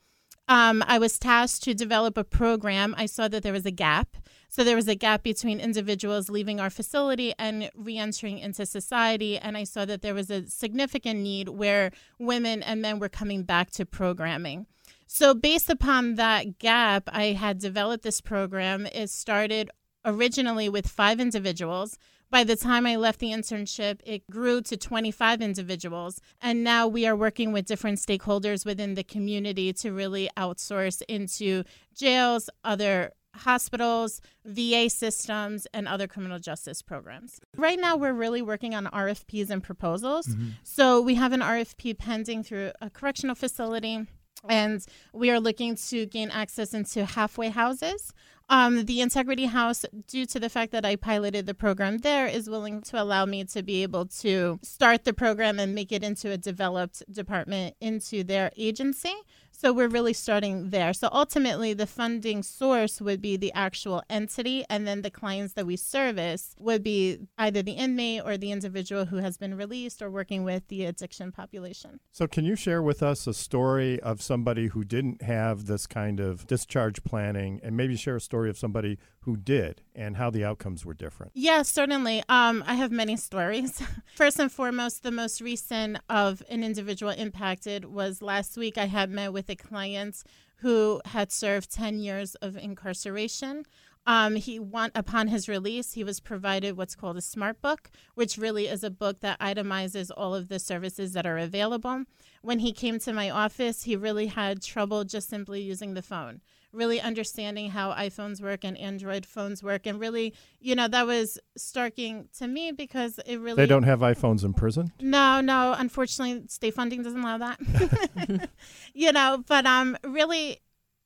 um, 0.49 0.85
I 0.87 0.99
was 0.99 1.19
tasked 1.19 1.65
to 1.65 1.75
develop 1.75 2.17
a 2.17 2.25
program. 2.25 2.95
I 2.97 3.07
saw 3.07 3.27
that 3.29 3.43
there 3.43 3.53
was 3.53 3.67
a 3.67 3.73
gap. 3.73 4.17
So 4.49 4.63
there 4.63 4.77
was 4.77 4.87
a 4.87 4.95
gap 4.95 5.25
between 5.25 5.59
individuals 5.59 6.31
leaving 6.31 6.61
our 6.61 6.71
facility 6.71 7.35
and 7.39 7.69
reentering 7.75 8.39
into 8.39 8.65
society. 8.65 9.39
And 9.39 9.57
I 9.57 9.65
saw 9.65 9.85
that 9.85 10.03
there 10.03 10.15
was 10.15 10.31
a 10.31 10.47
significant 10.49 11.21
need 11.21 11.49
where 11.49 11.91
women 12.19 12.63
and 12.63 12.81
men 12.81 13.01
were 13.01 13.09
coming 13.09 13.43
back 13.43 13.73
to 13.73 13.85
programming. 13.85 14.67
So, 15.09 15.35
based 15.35 15.71
upon 15.71 16.15
that 16.17 16.59
gap, 16.59 17.05
I 17.13 17.27
had 17.27 17.59
developed 17.59 18.03
this 18.03 18.21
program. 18.21 18.87
It 18.87 19.11
started 19.11 19.71
originally 20.07 20.69
with 20.69 20.87
five 20.87 21.21
individuals. 21.21 21.99
By 22.31 22.45
the 22.45 22.57
time 22.57 22.87
I 22.87 22.97
left 22.97 23.21
the 23.21 23.31
internship, 23.31 24.01
it 24.05 24.29
grew 24.31 24.61
to 24.63 24.77
25 24.77 25.41
individuals. 25.43 26.21
And 26.41 26.65
now 26.65 26.89
we 26.89 27.07
are 27.07 27.15
working 27.15 27.53
with 27.53 27.67
different 27.67 27.99
stakeholders 27.99 28.65
within 28.65 28.95
the 28.95 29.05
community 29.05 29.73
to 29.75 29.93
really 29.93 30.31
outsource 30.37 31.03
into 31.09 31.65
jails, 31.95 32.49
other 32.65 33.13
hospitals, 33.37 34.21
VA 34.45 34.89
systems, 34.89 35.67
and 35.73 35.87
other 35.87 36.07
criminal 36.09 36.39
justice 36.39 36.83
programs. 36.83 37.39
Right 37.57 37.79
now, 37.79 37.97
we're 37.97 38.13
really 38.13 38.43
working 38.43 38.75
on 38.75 38.87
RFPs 38.87 39.51
and 39.51 39.63
proposals. 39.63 40.27
Mm-hmm. 40.27 40.49
So 40.65 41.01
we 41.01 41.15
have 41.15 41.33
an 41.33 41.41
RFP 41.41 41.99
pending 41.99 42.43
through 42.43 42.73
a 42.81 42.91
correctional 42.91 43.35
facility. 43.35 44.07
And 44.49 44.85
we 45.13 45.31
are 45.31 45.41
looking 45.41 45.77
to 45.89 46.07
gain 46.07 46.31
access 46.31 46.75
into 46.75 47.05
halfway 47.05 47.51
houses. 47.51 48.13
Um, 48.49 48.85
the 48.85 49.01
Integrity 49.01 49.47
House, 49.47 49.85
due 50.07 50.25
to 50.27 50.39
the 50.39 50.49
fact 50.49 50.71
that 50.71 50.85
I 50.85 50.95
piloted 50.95 51.47
the 51.47 51.55
program 51.55 51.99
there, 51.99 52.29
is 52.29 52.49
willing 52.49 52.81
to 52.83 53.03
allow 53.03 53.27
me 53.27 53.43
to 53.45 53.63
be 53.63 53.83
able 53.83 54.07
to 54.07 54.61
start 54.63 55.05
the 55.05 55.13
program 55.13 55.59
and 55.59 55.75
make 55.75 55.91
it 55.91 56.05
into 56.05 56.31
a 56.31 56.37
developed 56.37 57.03
department 57.13 57.75
into 57.81 58.23
their 58.23 58.53
agency. 58.57 59.15
So 59.59 59.73
we're 59.73 59.89
really 59.89 60.13
starting 60.13 60.69
there. 60.69 60.93
So 60.93 61.09
ultimately, 61.11 61.73
the 61.73 61.87
funding 61.87 62.43
source 62.43 63.01
would 63.01 63.23
be 63.23 63.39
the 63.39 63.55
actual 63.55 64.03
entity, 64.11 64.67
and 64.69 64.87
then 64.87 65.01
the 65.01 65.11
clients 65.11 65.55
that 65.55 65.67
we 65.67 65.77
service 65.77 66.55
would 66.59 66.83
be 66.83 67.21
either 67.39 67.63
the 67.63 67.73
inmate 67.73 68.21
or 68.27 68.37
the 68.37 68.53
individual 68.53 69.07
who 69.07 69.17
has 69.17 69.39
been 69.39 69.57
released 69.57 70.03
or 70.03 70.11
working 70.11 70.45
with 70.45 70.69
the 70.69 70.85
addiction 70.85 71.33
population. 71.33 72.01
So, 72.13 72.27
can 72.27 72.45
you 72.45 72.55
share 72.55 72.83
with 72.83 73.03
us 73.03 73.27
a 73.27 73.33
story 73.33 73.99
of 74.01 74.21
somebody 74.21 74.67
who 74.67 74.85
didn't 74.85 75.23
have 75.23 75.65
this 75.65 75.87
kind 75.87 76.21
of 76.21 76.47
discharge 76.47 77.03
planning, 77.03 77.59
and 77.63 77.79
maybe 77.79 77.97
share 77.97 78.17
a 78.17 78.21
story 78.21 78.51
of 78.51 78.59
somebody 78.59 78.99
who 79.27 79.37
did 79.37 79.83
and 79.93 80.17
how 80.17 80.31
the 80.31 80.45
outcomes 80.45 80.87
were 80.87 80.95
different? 80.95 81.33
Yes, 81.35 81.69
certainly. 81.69 82.23
Um, 82.29 82.63
I 82.65 82.75
have 82.75 82.93
many 82.93 83.17
stories. 83.17 83.83
First 84.15 84.39
and 84.39 84.51
foremost, 84.51 85.03
the 85.03 85.11
most 85.11 85.41
recent 85.41 85.99
of 86.09 86.45
an 86.49 86.63
individual 86.63 87.11
impacted 87.11 87.85
was 87.85 88.23
last 88.23 88.57
week. 88.57 88.79
I 88.79 88.87
had 88.87 89.11
met 89.11 89.33
with 89.33 89.51
a 89.51 89.57
client 89.57 90.23
who 90.59 91.03
had 91.07 91.33
served 91.33 91.73
10 91.73 91.99
years 91.99 92.37
of 92.37 92.57
incarceration. 92.57 93.65
Um, 94.07 94.37
he 94.37 94.61
upon 94.95 95.27
his 95.27 95.49
release, 95.49 95.95
he 95.95 96.05
was 96.05 96.21
provided 96.21 96.77
what's 96.77 96.95
called 96.95 97.17
a 97.17 97.21
smart 97.21 97.61
book, 97.61 97.91
which 98.15 98.39
really 98.39 98.69
is 98.69 98.85
a 98.85 98.91
book 98.91 99.19
that 99.21 99.41
itemizes 99.41 100.13
all 100.17 100.37
of 100.37 100.47
the 100.49 100.61
services 100.61 101.15
that 101.15 101.27
are 101.27 101.39
available. 101.39 102.05
When 102.43 102.61
he 102.61 102.73
came 102.73 103.01
to 103.01 103.13
my 103.13 103.29
office, 103.29 103.83
he 103.83 103.97
really 103.97 104.29
had 104.29 104.63
trouble 104.63 105.03
just 105.03 105.29
simply 105.29 105.63
using 105.63 105.95
the 105.95 106.03
phone 106.03 106.43
really 106.77 107.01
understanding 107.01 107.71
how 107.71 107.93
iPhones 107.93 108.41
work 108.41 108.65
and 108.65 108.77
Android 108.79 109.25
phones 109.27 109.63
work. 109.63 109.87
And 109.87 109.99
really, 109.99 110.35
you 110.61 110.75
know, 110.75 110.87
that 110.89 111.07
was 111.07 111.39
starking 111.59 112.27
to 112.39 112.47
me 112.47 112.73
because 112.73 113.19
it 113.27 113.39
really. 113.41 113.57
They 113.57 113.67
don't 113.67 113.85
have 113.85 114.01
iPhones 114.01 114.45
in 114.45 114.53
prison? 114.53 114.93
No, 115.01 115.41
no. 115.41 115.75
Unfortunately, 115.77 116.47
state 116.49 116.75
funding 116.75 117.03
doesn't 117.03 117.21
allow 117.21 117.39
that. 117.39 118.51
you 118.95 119.13
know, 119.13 119.43
but 119.47 119.67
um, 119.67 119.97
really, 120.05 120.61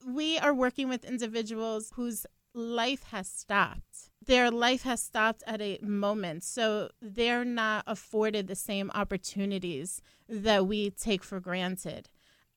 we 0.07 0.39
are 0.39 0.53
working 0.53 0.89
with 0.89 1.05
individuals 1.05 1.93
whose 1.95 2.27
life 2.55 3.05
has 3.05 3.29
stopped. 3.29 4.11
Their 4.27 4.51
life 4.51 4.83
has 4.83 5.03
stopped 5.03 5.43
at 5.47 5.61
a 5.61 5.79
moment. 5.83 6.45
So 6.45 6.91
they're 7.01 7.45
not 7.45 7.85
afforded 7.87 8.47
the 8.47 8.55
same 8.55 8.91
opportunities 8.95 10.03
that 10.29 10.67
we 10.67 10.91
take 10.91 11.23
for 11.23 11.41
granted. 11.41 12.09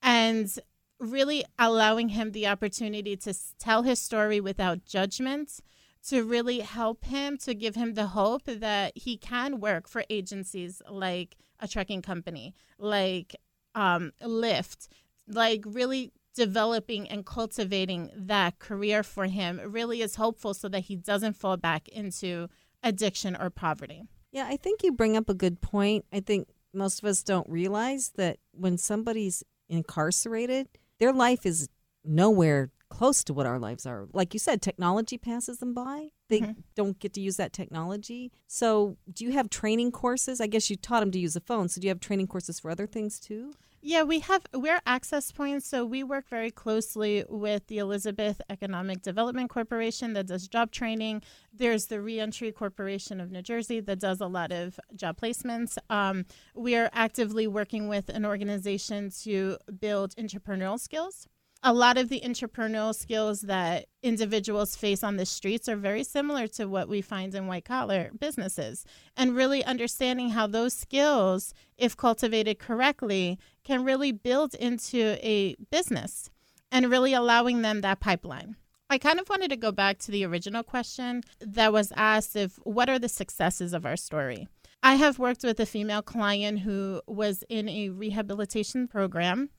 And 0.02 0.60
really 1.04 1.46
allowing 1.60 2.10
him 2.10 2.32
the 2.32 2.48
opportunity 2.48 3.16
to 3.18 3.34
tell 3.60 3.84
his 3.84 4.00
story 4.00 4.39
without 4.39 4.86
judgment 4.86 5.60
to 6.08 6.24
really 6.24 6.60
help 6.60 7.06
him 7.06 7.38
to 7.38 7.54
give 7.54 7.76
him 7.76 7.94
the 7.94 8.08
hope 8.08 8.44
that 8.46 8.92
he 8.96 9.18
can 9.18 9.60
work 9.60 9.88
for 9.88 10.04
agencies 10.10 10.82
like 10.89 11.38
a 11.60 11.68
trucking 11.68 12.02
company 12.02 12.54
like 12.78 13.36
um, 13.76 14.12
lyft 14.22 14.88
like 15.28 15.63
really 15.66 16.12
developing 16.36 17.08
and 17.10 17.26
cultivating 17.26 18.10
that 18.16 18.60
career 18.60 19.04
for 19.04 19.26
him 19.26 19.62
really 19.66 20.02
is 20.02 20.16
hopeful 20.16 20.54
so 20.54 20.68
that 20.68 20.82
he 20.82 20.96
doesn't 20.96 21.36
fall 21.36 21.58
back 21.58 21.88
into 21.89 22.48
addiction 22.82 23.36
or 23.39 23.50
poverty. 23.50 24.04
Yeah 24.32 24.48
i 24.50 24.58
think 24.58 24.84
you 24.84 24.92
bring 24.92 25.16
up 25.16 25.30
a 25.30 25.34
good 25.34 25.62
point. 25.62 26.06
I 26.12 26.20
think 26.20 26.50
most 26.74 27.00
of 27.00 27.06
us 27.06 27.24
don't 27.24 27.48
realize 27.48 28.13
that 28.16 28.38
when 28.52 28.78
somebody's 28.78 29.44
incarcerated 29.70 30.68
their 31.04 31.12
life 31.12 31.46
is 31.46 31.68
nowhere 32.06 32.72
close 32.88 33.26
to 33.26 33.34
what 33.34 33.46
our 33.46 33.60
lives 33.60 33.86
are. 33.86 34.08
Like 34.13 34.34
you 34.34 34.39
said, 34.39 34.62
technology 34.62 35.18
passes 35.18 35.58
them 35.58 35.74
by. 35.74 36.12
They 36.30 36.39
mm-hmm. 36.39 36.62
don't 36.76 36.98
get 36.98 37.12
to 37.16 37.20
use 37.20 37.36
that 37.36 37.52
technology. 37.52 38.32
So, 38.48 38.96
do 39.12 39.26
you 39.26 39.32
have 39.32 39.50
training 39.50 39.92
courses? 39.92 40.39
I 40.39 40.48
guess 40.48 40.70
you 40.70 40.78
taught 40.78 41.02
them 41.02 41.12
to 41.12 41.20
use 41.20 41.36
a 41.36 41.42
phone. 41.42 41.68
So, 41.68 41.82
do 41.82 41.88
you 41.88 41.89
have 41.89 42.00
training 42.00 42.28
courses 42.28 42.58
for 42.58 42.72
other 42.72 42.88
things 42.88 43.20
too? 43.20 43.52
Yeah, 43.86 44.04
we 44.04 44.19
have 44.19 44.46
we're 44.54 44.80
access 44.86 45.34
points, 45.34 45.67
so 45.67 45.84
we 45.84 46.04
work 46.04 46.30
very 46.30 46.52
closely 46.52 47.26
with 47.28 47.67
the 47.67 47.80
Elizabeth 47.80 48.39
Economic 48.50 49.02
Development 49.02 49.50
Corporation 49.50 50.13
that 50.13 50.28
does 50.28 50.48
job 50.48 50.72
training. 50.72 51.22
There's 51.54 51.88
the 51.88 52.00
Reentry 52.00 52.54
Corporation 52.54 53.19
of 53.19 53.30
New 53.30 53.41
Jersey 53.41 53.82
that 53.82 54.00
does 54.00 54.22
a 54.22 54.28
lot 54.28 54.54
of 54.54 54.80
job 54.96 55.19
placements. 55.19 55.78
Um, 55.89 56.26
we 56.56 56.78
are 56.78 56.89
actively 56.93 57.46
working 57.46 57.89
with 57.89 58.08
an 58.08 58.26
organization 58.26 59.12
to 59.24 59.58
build 59.82 60.15
entrepreneurial 60.15 60.80
skills 60.80 61.28
a 61.63 61.73
lot 61.73 61.97
of 61.97 62.10
the 62.10 62.21
entrepreneurial 62.26 62.93
skills 62.93 63.41
that 63.41 63.86
individuals 64.02 64.76
face 64.76 65.02
on 65.02 65.15
the 65.15 65.26
streets 65.26 65.69
are 65.69 65.78
very 65.78 66.04
similar 66.04 66.45
to 66.45 66.65
what 66.65 66.89
we 66.89 67.02
find 67.02 67.34
in 67.34 67.47
white 67.47 67.63
collar 67.63 68.12
businesses. 68.19 68.86
And 69.15 69.36
really 69.36 69.63
understanding 69.63 70.32
how 70.32 70.45
those 70.47 70.73
skills, 70.73 71.54
if 71.78 71.95
cultivated 71.95 72.60
correctly, 72.60 73.39
can 73.63 73.86
really 73.86 74.12
build 74.12 74.56
into 74.56 75.17
a 75.26 75.56
business 75.71 76.30
and 76.69 76.91
really 76.91 77.13
allowing 77.13 77.62
them 77.62 77.80
that 77.82 78.02
pipeline. 78.02 78.58
I 78.89 78.97
kind 78.97 79.19
of 79.19 79.30
wanted 79.30 79.49
to 79.49 79.58
go 79.58 79.71
back 79.71 79.99
to 79.99 80.12
the 80.12 80.26
original 80.26 80.63
question 80.63 81.23
that 81.39 81.71
was 81.71 81.93
asked 81.95 82.36
of 82.36 82.60
what 82.63 82.89
are 82.89 82.99
the 82.99 83.10
successes 83.10 83.73
of 83.73 83.86
our 83.86 83.95
story? 83.95 84.49
I 84.84 84.95
have 84.95 85.17
worked 85.17 85.43
with 85.43 85.62
a 85.62 85.65
female 85.65 86.02
client 86.02 86.60
who 86.60 87.02
was 87.08 87.45
in 87.47 87.69
a 87.69 87.89
rehabilitation 87.89 88.89
program 88.89 89.49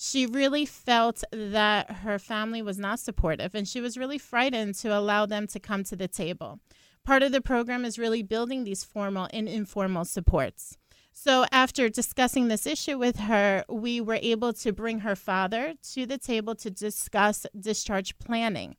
she 0.00 0.26
really 0.26 0.64
felt 0.64 1.24
that 1.32 1.90
her 1.90 2.20
family 2.20 2.62
was 2.62 2.78
not 2.78 3.00
supportive 3.00 3.52
and 3.52 3.66
she 3.66 3.80
was 3.80 3.98
really 3.98 4.16
frightened 4.16 4.76
to 4.76 4.96
allow 4.96 5.26
them 5.26 5.48
to 5.48 5.58
come 5.58 5.82
to 5.82 5.96
the 5.96 6.06
table. 6.06 6.60
Part 7.04 7.24
of 7.24 7.32
the 7.32 7.40
program 7.40 7.84
is 7.84 7.98
really 7.98 8.22
building 8.22 8.62
these 8.62 8.84
formal 8.84 9.28
and 9.32 9.48
informal 9.48 10.04
supports. 10.04 10.78
So, 11.12 11.46
after 11.50 11.88
discussing 11.88 12.46
this 12.46 12.64
issue 12.64 12.96
with 12.96 13.16
her, 13.16 13.64
we 13.68 14.00
were 14.00 14.20
able 14.22 14.52
to 14.52 14.72
bring 14.72 15.00
her 15.00 15.16
father 15.16 15.74
to 15.94 16.06
the 16.06 16.16
table 16.16 16.54
to 16.54 16.70
discuss 16.70 17.44
discharge 17.58 18.16
planning. 18.20 18.76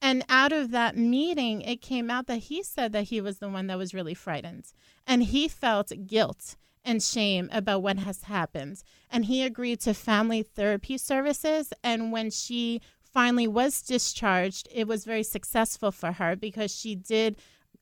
And 0.00 0.24
out 0.28 0.52
of 0.52 0.70
that 0.70 0.96
meeting, 0.96 1.62
it 1.62 1.82
came 1.82 2.10
out 2.10 2.28
that 2.28 2.44
he 2.44 2.62
said 2.62 2.92
that 2.92 3.04
he 3.04 3.20
was 3.20 3.38
the 3.40 3.48
one 3.48 3.66
that 3.66 3.76
was 3.76 3.92
really 3.92 4.14
frightened. 4.14 4.66
And 5.04 5.24
he 5.24 5.48
felt 5.48 5.90
guilt 6.06 6.54
and 6.84 7.02
shame 7.02 7.48
about 7.52 7.82
what 7.82 7.98
has 7.98 8.24
happened. 8.24 8.82
And 9.10 9.26
he 9.26 9.42
agreed 9.42 9.80
to 9.80 9.94
family 9.94 10.42
therapy 10.42 10.98
services. 10.98 11.72
And 11.82 12.12
when 12.12 12.30
she 12.30 12.80
finally 13.02 13.48
was 13.48 13.82
discharged, 13.82 14.68
it 14.72 14.86
was 14.86 15.04
very 15.04 15.22
successful 15.22 15.90
for 15.90 16.12
her 16.12 16.36
because 16.36 16.74
she 16.74 16.94
did 16.94 17.36